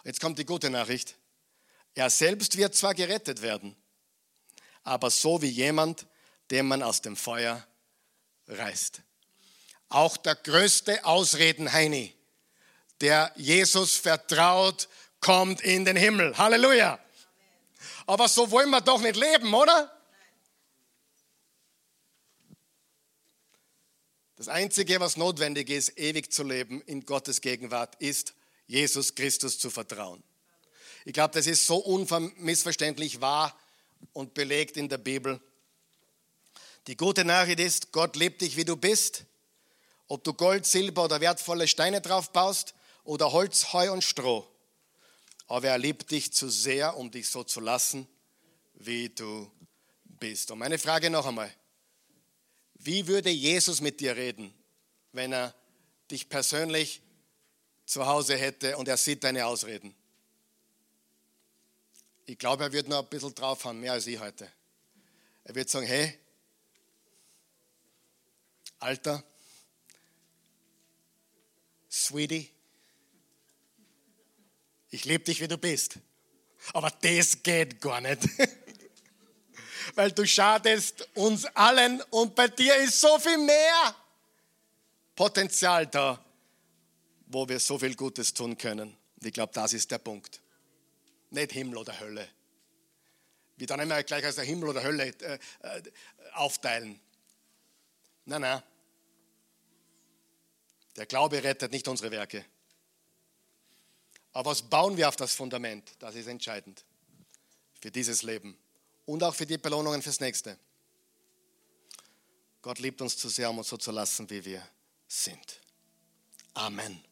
Jetzt 0.04 0.20
kommt 0.20 0.38
die 0.38 0.44
gute 0.44 0.70
Nachricht. 0.70 1.16
Er 1.94 2.10
selbst 2.10 2.56
wird 2.56 2.74
zwar 2.74 2.94
gerettet 2.94 3.42
werden, 3.42 3.76
aber 4.82 5.10
so 5.10 5.42
wie 5.42 5.48
jemand, 5.48 6.06
den 6.50 6.66
man 6.66 6.82
aus 6.82 7.02
dem 7.02 7.16
Feuer 7.16 7.66
reißt. 8.46 9.02
Auch 9.88 10.16
der 10.16 10.36
größte 10.36 11.04
Ausreden-Heini, 11.04 12.14
der 13.00 13.32
Jesus 13.36 13.96
vertraut, 13.96 14.88
kommt 15.20 15.60
in 15.60 15.84
den 15.84 15.96
Himmel. 15.96 16.36
Halleluja. 16.36 16.98
Aber 18.06 18.28
so 18.28 18.50
wollen 18.50 18.70
wir 18.70 18.80
doch 18.80 19.00
nicht 19.00 19.16
leben, 19.16 19.52
oder? 19.54 19.94
Das 24.36 24.48
Einzige, 24.48 24.98
was 25.00 25.16
notwendig 25.16 25.68
ist, 25.68 25.98
ewig 25.98 26.32
zu 26.32 26.42
leben 26.42 26.80
in 26.86 27.04
Gottes 27.04 27.40
Gegenwart, 27.42 27.94
ist, 27.96 28.34
Jesus 28.66 29.14
Christus 29.14 29.58
zu 29.58 29.68
vertrauen. 29.68 30.22
Ich 31.04 31.12
glaube, 31.12 31.34
das 31.34 31.46
ist 31.46 31.66
so 31.66 31.76
unmissverständlich 31.76 33.20
wahr 33.20 33.58
und 34.12 34.34
belegt 34.34 34.76
in 34.76 34.88
der 34.88 34.98
Bibel. 34.98 35.40
Die 36.86 36.96
gute 36.96 37.24
Nachricht 37.24 37.60
ist, 37.60 37.92
Gott 37.92 38.16
liebt 38.16 38.40
dich, 38.40 38.56
wie 38.56 38.64
du 38.64 38.76
bist. 38.76 39.24
Ob 40.08 40.24
du 40.24 40.32
Gold, 40.32 40.66
Silber 40.66 41.04
oder 41.04 41.20
wertvolle 41.20 41.68
Steine 41.68 42.00
drauf 42.00 42.32
baust 42.32 42.74
oder 43.04 43.32
Holz, 43.32 43.72
Heu 43.72 43.92
und 43.92 44.02
Stroh. 44.02 44.49
Aber 45.50 45.66
er 45.66 45.78
liebt 45.78 46.12
dich 46.12 46.32
zu 46.32 46.48
sehr, 46.48 46.96
um 46.96 47.10
dich 47.10 47.28
so 47.28 47.42
zu 47.42 47.58
lassen, 47.58 48.06
wie 48.74 49.08
du 49.08 49.50
bist. 50.04 50.52
Und 50.52 50.60
meine 50.60 50.78
Frage 50.78 51.10
noch 51.10 51.26
einmal. 51.26 51.52
Wie 52.74 53.08
würde 53.08 53.30
Jesus 53.30 53.80
mit 53.80 53.98
dir 53.98 54.14
reden, 54.14 54.54
wenn 55.10 55.32
er 55.32 55.52
dich 56.08 56.28
persönlich 56.28 57.02
zu 57.84 58.06
Hause 58.06 58.36
hätte 58.36 58.76
und 58.76 58.86
er 58.86 58.96
sieht 58.96 59.24
deine 59.24 59.44
Ausreden? 59.44 59.92
Ich 62.26 62.38
glaube, 62.38 62.62
er 62.62 62.72
wird 62.72 62.86
noch 62.86 63.02
ein 63.02 63.08
bisschen 63.08 63.34
drauf 63.34 63.64
haben, 63.64 63.80
mehr 63.80 63.94
als 63.94 64.06
ich 64.06 64.20
heute. 64.20 64.48
Er 65.42 65.54
wird 65.56 65.68
sagen, 65.68 65.86
hey, 65.88 66.16
Alter, 68.78 69.24
Sweetie, 71.90 72.52
ich 74.90 75.04
liebe 75.04 75.24
dich, 75.24 75.40
wie 75.40 75.48
du 75.48 75.56
bist. 75.56 75.98
Aber 76.72 76.90
das 76.90 77.42
geht 77.42 77.80
gar 77.80 78.00
nicht. 78.00 78.22
Weil 79.94 80.12
du 80.12 80.26
schadest 80.26 81.08
uns 81.14 81.46
allen 81.46 82.02
und 82.10 82.34
bei 82.34 82.48
dir 82.48 82.76
ist 82.76 83.00
so 83.00 83.18
viel 83.18 83.38
mehr 83.38 83.94
Potenzial 85.16 85.86
da, 85.86 86.22
wo 87.26 87.48
wir 87.48 87.58
so 87.58 87.78
viel 87.78 87.94
Gutes 87.94 88.34
tun 88.34 88.56
können. 88.56 88.96
Und 89.16 89.26
ich 89.26 89.32
glaube, 89.32 89.52
das 89.52 89.72
ist 89.72 89.90
der 89.90 89.98
Punkt. 89.98 90.40
Nicht 91.30 91.52
Himmel 91.52 91.78
oder 91.78 91.98
Hölle. 91.98 92.28
Wir 93.56 93.66
dann 93.66 93.80
immer 93.80 94.02
gleich 94.02 94.24
als 94.24 94.36
der 94.36 94.44
Himmel 94.44 94.70
oder 94.70 94.82
Hölle 94.82 95.06
äh, 95.06 95.38
äh, 95.62 95.82
aufteilen. 96.32 96.98
Nein, 98.24 98.40
nein. 98.40 98.62
Der 100.96 101.06
Glaube 101.06 101.42
rettet 101.42 101.72
nicht 101.72 101.86
unsere 101.88 102.10
Werke. 102.10 102.44
Aber 104.32 104.50
was 104.50 104.62
bauen 104.62 104.96
wir 104.96 105.08
auf 105.08 105.16
das 105.16 105.34
Fundament? 105.34 105.90
Das 105.98 106.14
ist 106.14 106.26
entscheidend 106.26 106.84
für 107.80 107.90
dieses 107.90 108.22
Leben 108.22 108.56
und 109.06 109.22
auch 109.22 109.34
für 109.34 109.46
die 109.46 109.58
Belohnungen 109.58 110.02
fürs 110.02 110.20
nächste. 110.20 110.58
Gott 112.62 112.78
liebt 112.78 113.00
uns 113.00 113.16
zu 113.16 113.28
sehr, 113.28 113.50
um 113.50 113.58
uns 113.58 113.68
so 113.68 113.76
zu 113.76 113.90
lassen, 113.90 114.28
wie 114.30 114.44
wir 114.44 114.66
sind. 115.08 115.60
Amen. 116.54 117.02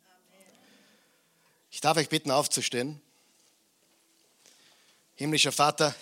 Ich 1.71 1.81
darf 1.81 1.97
euch 1.97 2.09
bitten, 2.09 2.31
aufzustehen. 2.31 3.01
Himmlischer 5.15 5.53
Vater, 5.53 5.95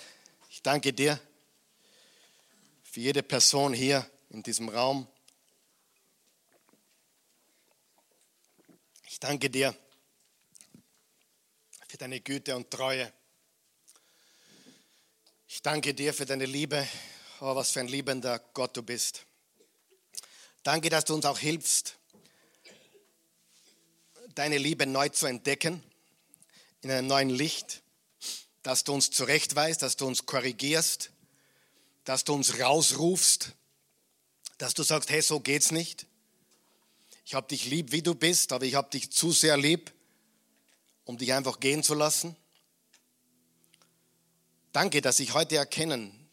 ich 0.50 0.62
danke 0.62 0.92
dir 0.92 1.18
für 2.82 3.00
jede 3.00 3.22
Person 3.22 3.72
hier 3.72 4.08
in 4.30 4.42
diesem 4.42 4.68
Raum. 4.68 5.06
Ich 9.08 9.20
danke 9.20 9.48
dir 9.48 9.74
für 11.96 12.00
deine 12.00 12.20
Güte 12.20 12.54
und 12.54 12.70
Treue. 12.70 13.10
Ich 15.48 15.62
danke 15.62 15.94
dir 15.94 16.12
für 16.12 16.26
deine 16.26 16.44
Liebe. 16.44 16.86
Oh, 17.40 17.56
was 17.56 17.70
für 17.70 17.80
ein 17.80 17.88
liebender 17.88 18.38
Gott 18.52 18.76
du 18.76 18.82
bist. 18.82 19.24
Danke, 20.62 20.90
dass 20.90 21.06
du 21.06 21.14
uns 21.14 21.24
auch 21.24 21.38
hilfst, 21.38 21.96
deine 24.34 24.58
Liebe 24.58 24.84
neu 24.84 25.08
zu 25.08 25.24
entdecken, 25.24 25.82
in 26.82 26.90
einem 26.90 27.06
neuen 27.06 27.30
Licht, 27.30 27.80
dass 28.62 28.84
du 28.84 28.92
uns 28.92 29.10
zurechtweist, 29.10 29.80
dass 29.80 29.96
du 29.96 30.06
uns 30.06 30.26
korrigierst, 30.26 31.12
dass 32.04 32.24
du 32.24 32.34
uns 32.34 32.60
rausrufst, 32.60 33.52
dass 34.58 34.74
du 34.74 34.82
sagst, 34.82 35.08
hey, 35.08 35.22
so 35.22 35.40
geht's 35.40 35.70
nicht. 35.70 36.04
Ich 37.24 37.32
habe 37.32 37.48
dich 37.48 37.64
lieb, 37.64 37.90
wie 37.92 38.02
du 38.02 38.14
bist, 38.14 38.52
aber 38.52 38.66
ich 38.66 38.74
habe 38.74 38.90
dich 38.90 39.10
zu 39.10 39.32
sehr 39.32 39.56
lieb, 39.56 39.95
um 41.06 41.16
dich 41.16 41.32
einfach 41.32 41.60
gehen 41.60 41.82
zu 41.82 41.94
lassen. 41.94 42.36
Danke, 44.72 45.00
dass 45.00 45.20
ich 45.20 45.32
heute 45.32 45.56
erkennen 45.56 46.28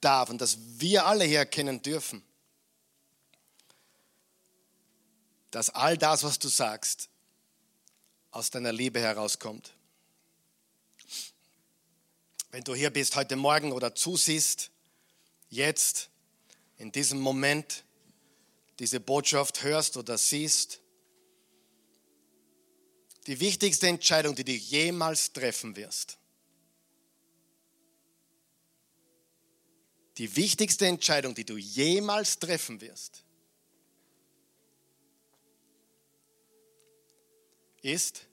darf 0.00 0.30
und 0.30 0.40
dass 0.40 0.58
wir 0.78 1.06
alle 1.06 1.24
hier 1.24 1.40
erkennen 1.40 1.82
dürfen, 1.82 2.22
dass 5.50 5.70
all 5.70 5.98
das, 5.98 6.22
was 6.22 6.38
du 6.38 6.46
sagst, 6.46 7.08
aus 8.30 8.50
deiner 8.50 8.72
Liebe 8.72 9.00
herauskommt. 9.00 9.72
wenn 12.50 12.64
du 12.64 12.74
hier 12.74 12.90
bist 12.90 13.16
heute 13.16 13.36
Morgen 13.36 13.72
oder 13.72 13.94
zusiehst, 13.94 14.70
jetzt, 15.50 16.08
in 16.78 16.92
diesem 16.92 17.20
Moment, 17.20 17.84
diese 18.78 19.00
Botschaft 19.00 19.62
hörst 19.62 19.96
oder 19.96 20.16
siehst, 20.16 20.80
die 23.26 23.40
wichtigste 23.40 23.88
Entscheidung, 23.88 24.34
die 24.34 24.44
du 24.44 24.52
jemals 24.52 25.32
treffen 25.32 25.74
wirst. 25.76 26.18
Die 30.18 30.34
wichtigste 30.36 30.86
Entscheidung, 30.86 31.34
die 31.34 31.44
du 31.44 31.56
jemals 31.56 32.38
treffen 32.38 32.80
wirst, 32.80 33.24
ist, 37.82 38.26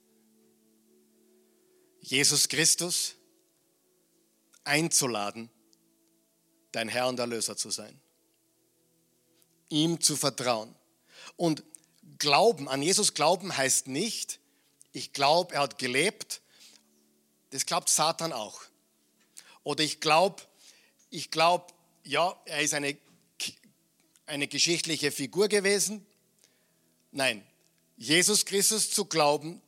Jesus 2.00 2.48
Christus 2.48 3.16
einzuladen, 4.64 5.50
dein 6.72 6.88
Herr 6.88 7.08
und 7.08 7.20
Erlöser 7.20 7.58
zu 7.58 7.70
sein. 7.70 8.00
Ihm 9.70 10.00
zu 10.00 10.16
vertrauen. 10.16 10.76
Und 11.36 11.64
Glauben, 12.20 12.70
an 12.70 12.82
Jesus 12.82 13.14
glauben 13.14 13.56
heißt 13.56 13.88
nicht, 13.88 14.40
ich 14.94 15.12
glaube, 15.12 15.56
er 15.56 15.62
hat 15.62 15.80
gelebt. 15.80 16.42
Das 17.50 17.66
glaubt 17.66 17.90
Satan 17.90 18.32
auch. 18.32 18.62
Oder 19.64 19.84
ich 19.84 20.00
glaube, 20.00 20.42
ich 21.10 21.32
glaube, 21.32 21.74
ja, 22.04 22.40
er 22.46 22.62
ist 22.62 22.74
eine, 22.74 22.98
eine 24.26 24.48
geschichtliche 24.48 25.12
Figur 25.12 25.48
gewesen. 25.48 26.06
Nein, 27.12 27.46
Jesus 27.98 28.46
Christus 28.46 28.92
zu 28.92 29.06
glauben, 29.06 29.62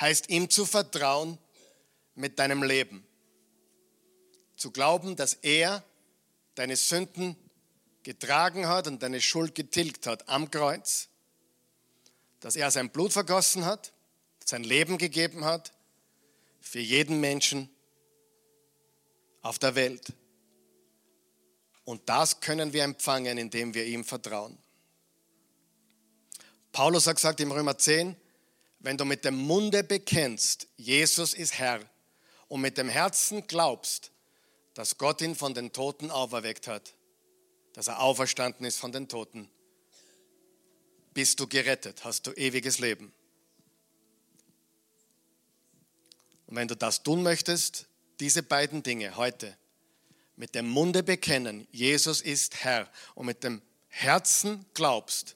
heißt 0.00 0.28
ihm 0.30 0.50
zu 0.50 0.66
vertrauen 0.66 1.38
mit 2.14 2.38
deinem 2.38 2.62
Leben. 2.62 3.06
Zu 4.56 4.70
glauben, 4.70 5.16
dass 5.16 5.34
er 5.34 5.84
deine 6.54 6.76
Sünden 6.76 7.36
getragen 8.02 8.68
hat 8.68 8.86
und 8.86 9.02
deine 9.02 9.20
Schuld 9.20 9.54
getilgt 9.54 10.06
hat 10.06 10.28
am 10.28 10.50
Kreuz. 10.50 11.08
Dass 12.40 12.56
er 12.56 12.70
sein 12.70 12.90
Blut 12.90 13.12
vergossen 13.12 13.64
hat, 13.64 13.93
sein 14.44 14.64
Leben 14.64 14.98
gegeben 14.98 15.44
hat 15.44 15.72
für 16.60 16.80
jeden 16.80 17.20
Menschen 17.20 17.68
auf 19.42 19.58
der 19.58 19.74
Welt. 19.74 20.12
Und 21.84 22.08
das 22.08 22.40
können 22.40 22.72
wir 22.72 22.82
empfangen, 22.82 23.36
indem 23.38 23.74
wir 23.74 23.84
ihm 23.84 24.04
vertrauen. 24.04 24.58
Paulus 26.72 27.06
hat 27.06 27.16
gesagt 27.16 27.40
im 27.40 27.52
Römer 27.52 27.78
10, 27.78 28.16
wenn 28.80 28.96
du 28.96 29.04
mit 29.04 29.24
dem 29.24 29.36
Munde 29.36 29.84
bekennst, 29.84 30.66
Jesus 30.76 31.34
ist 31.34 31.58
Herr, 31.58 31.80
und 32.48 32.60
mit 32.60 32.78
dem 32.78 32.88
Herzen 32.88 33.46
glaubst, 33.46 34.10
dass 34.74 34.98
Gott 34.98 35.20
ihn 35.20 35.34
von 35.34 35.54
den 35.54 35.72
Toten 35.72 36.10
auferweckt 36.10 36.66
hat, 36.66 36.94
dass 37.74 37.88
er 37.88 38.00
auferstanden 38.00 38.66
ist 38.66 38.78
von 38.78 38.92
den 38.92 39.08
Toten, 39.08 39.50
bist 41.12 41.38
du 41.38 41.46
gerettet, 41.46 42.04
hast 42.04 42.26
du 42.26 42.32
ewiges 42.32 42.78
Leben. 42.78 43.12
Und 46.54 46.60
wenn 46.60 46.68
du 46.68 46.76
das 46.76 47.02
tun 47.02 47.24
möchtest, 47.24 47.86
diese 48.20 48.44
beiden 48.44 48.84
Dinge 48.84 49.16
heute, 49.16 49.56
mit 50.36 50.54
dem 50.54 50.68
Munde 50.68 51.02
bekennen, 51.02 51.66
Jesus 51.72 52.20
ist 52.20 52.62
Herr, 52.62 52.88
und 53.16 53.26
mit 53.26 53.42
dem 53.42 53.60
Herzen 53.88 54.64
glaubst, 54.72 55.34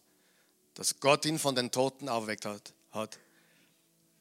dass 0.74 1.00
Gott 1.00 1.24
ihn 1.24 1.40
von 1.40 1.56
den 1.56 1.72
Toten 1.72 2.08
auferweckt 2.08 2.44
hat, 2.44 2.72
hat, 2.92 3.18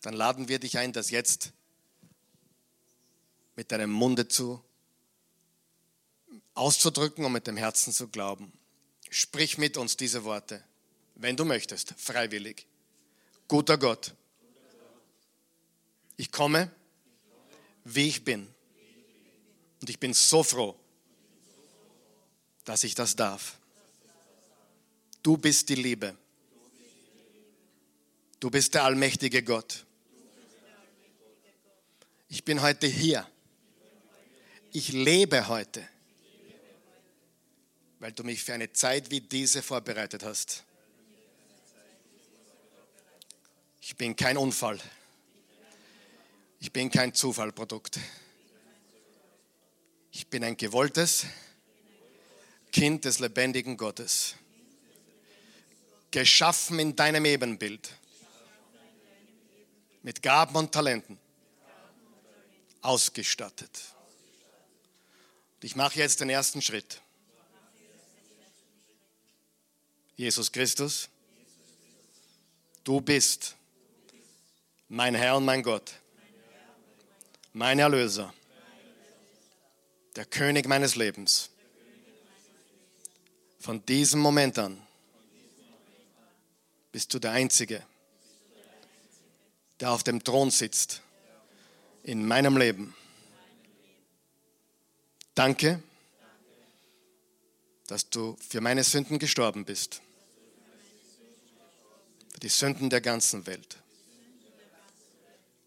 dann 0.01 0.15
laden 0.15 0.47
wir 0.47 0.57
dich 0.57 0.79
ein, 0.79 0.91
das 0.91 1.11
jetzt 1.11 1.51
mit 3.55 3.71
deinem 3.71 3.91
Munde 3.91 4.27
zu 4.27 4.59
auszudrücken 6.55 7.23
und 7.25 7.31
mit 7.31 7.45
dem 7.45 7.57
Herzen 7.57 7.93
zu 7.93 8.07
glauben. 8.07 8.51
Sprich 9.11 9.59
mit 9.59 9.77
uns 9.77 9.97
diese 9.97 10.23
Worte, 10.23 10.63
wenn 11.13 11.37
du 11.37 11.45
möchtest, 11.45 11.93
freiwillig. 11.95 12.65
Guter 13.47 13.77
Gott, 13.77 14.15
ich 16.15 16.31
komme, 16.31 16.71
wie 17.95 18.07
ich 18.07 18.23
bin. 18.23 18.47
Und 19.81 19.89
ich 19.89 19.99
bin 19.99 20.13
so 20.13 20.43
froh, 20.43 20.77
dass 22.65 22.83
ich 22.83 22.95
das 22.95 23.15
darf. 23.15 23.57
Du 25.23 25.37
bist 25.37 25.69
die 25.69 25.75
Liebe. 25.75 26.15
Du 28.39 28.49
bist 28.49 28.73
der 28.73 28.83
allmächtige 28.83 29.41
Gott. 29.43 29.85
Ich 32.29 32.43
bin 32.43 32.61
heute 32.61 32.87
hier. 32.87 33.27
Ich 34.73 34.91
lebe 34.91 35.47
heute, 35.47 35.87
weil 37.99 38.11
du 38.11 38.23
mich 38.23 38.43
für 38.43 38.53
eine 38.53 38.71
Zeit 38.73 39.09
wie 39.09 39.21
diese 39.21 39.63
vorbereitet 39.63 40.23
hast. 40.23 40.63
Ich 43.81 43.95
bin 43.95 44.15
kein 44.15 44.37
Unfall. 44.37 44.79
Ich 46.59 46.71
bin 46.71 46.89
kein 46.89 47.13
Zufallprodukt. 47.13 47.99
Ich 50.11 50.27
bin 50.27 50.43
ein 50.43 50.57
gewolltes 50.57 51.25
Kind 52.71 53.05
des 53.05 53.19
lebendigen 53.19 53.77
Gottes. 53.77 54.35
Geschaffen 56.11 56.79
in 56.79 56.95
deinem 56.95 57.25
Ebenbild. 57.25 57.91
Mit 60.01 60.21
Gaben 60.21 60.55
und 60.55 60.71
Talenten. 60.71 61.19
Ausgestattet. 62.81 63.93
Und 65.55 65.63
ich 65.63 65.75
mache 65.75 65.99
jetzt 65.99 66.21
den 66.21 66.29
ersten 66.29 66.61
Schritt. 66.61 67.01
Jesus 70.15 70.51
Christus, 70.51 71.09
du 72.83 72.99
bist 73.01 73.55
mein 74.89 75.13
Herr 75.13 75.37
und 75.37 75.45
mein 75.45 75.61
Gott, 75.61 75.93
mein 77.57 77.79
Erlöser 77.79 78.31
der 80.15 80.25
König 80.25 80.67
meines 80.67 80.95
Lebens. 80.95 81.49
Von 83.59 83.83
diesem 83.87 84.19
Moment 84.19 84.59
an 84.59 84.79
bist 86.91 87.13
du 87.13 87.19
der 87.19 87.31
Einzige, 87.31 87.83
der 89.79 89.91
auf 89.91 90.03
dem 90.03 90.23
Thron 90.23 90.51
sitzt 90.51 91.01
in 92.03 92.27
meinem 92.27 92.57
Leben. 92.57 92.95
Danke, 95.33 95.81
dass 97.87 98.07
du 98.07 98.37
für 98.47 98.61
meine 98.61 98.83
Sünden 98.83 99.17
gestorben 99.17 99.65
bist. 99.65 100.01
Für 102.33 102.39
die 102.39 102.49
Sünden 102.49 102.91
der 102.91 103.01
ganzen 103.01 103.47
Welt. 103.47 103.77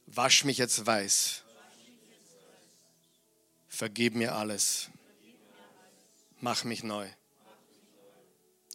Wasch 0.07 0.45
mich 0.45 0.59
jetzt 0.59 0.87
weiß 0.87 1.43
Vergib 3.81 4.15
mir 4.15 4.35
alles. 4.35 4.91
Mach 6.39 6.65
mich 6.65 6.83
neu. 6.83 7.09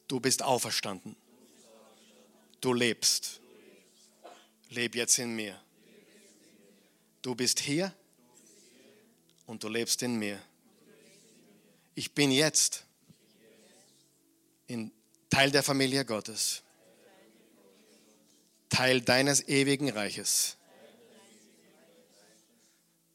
Du 0.08 0.20
bist 0.20 0.42
auferstanden. 0.42 1.16
Du 2.60 2.74
lebst. 2.74 3.40
Leb 4.70 4.96
jetzt 4.96 5.20
in 5.20 5.36
mir. 5.36 5.62
Du 7.22 7.36
bist 7.36 7.60
hier 7.60 7.94
und 9.46 9.64
du 9.64 9.70
lebst 9.70 10.02
in 10.02 10.16
mir. 10.16 10.42
Ich 11.94 12.12
bin 12.16 12.32
jetzt 12.32 12.84
in 14.66 14.92
Teil 15.30 15.52
der 15.52 15.62
Familie 15.62 16.04
Gottes. 16.04 16.64
Teil 18.70 19.02
deines 19.02 19.48
ewigen 19.48 19.90
Reiches. 19.90 20.58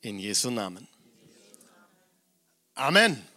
In 0.02 0.20
Jesu 0.20 0.50
Namen. 0.50 0.86
Amen. 2.80 3.29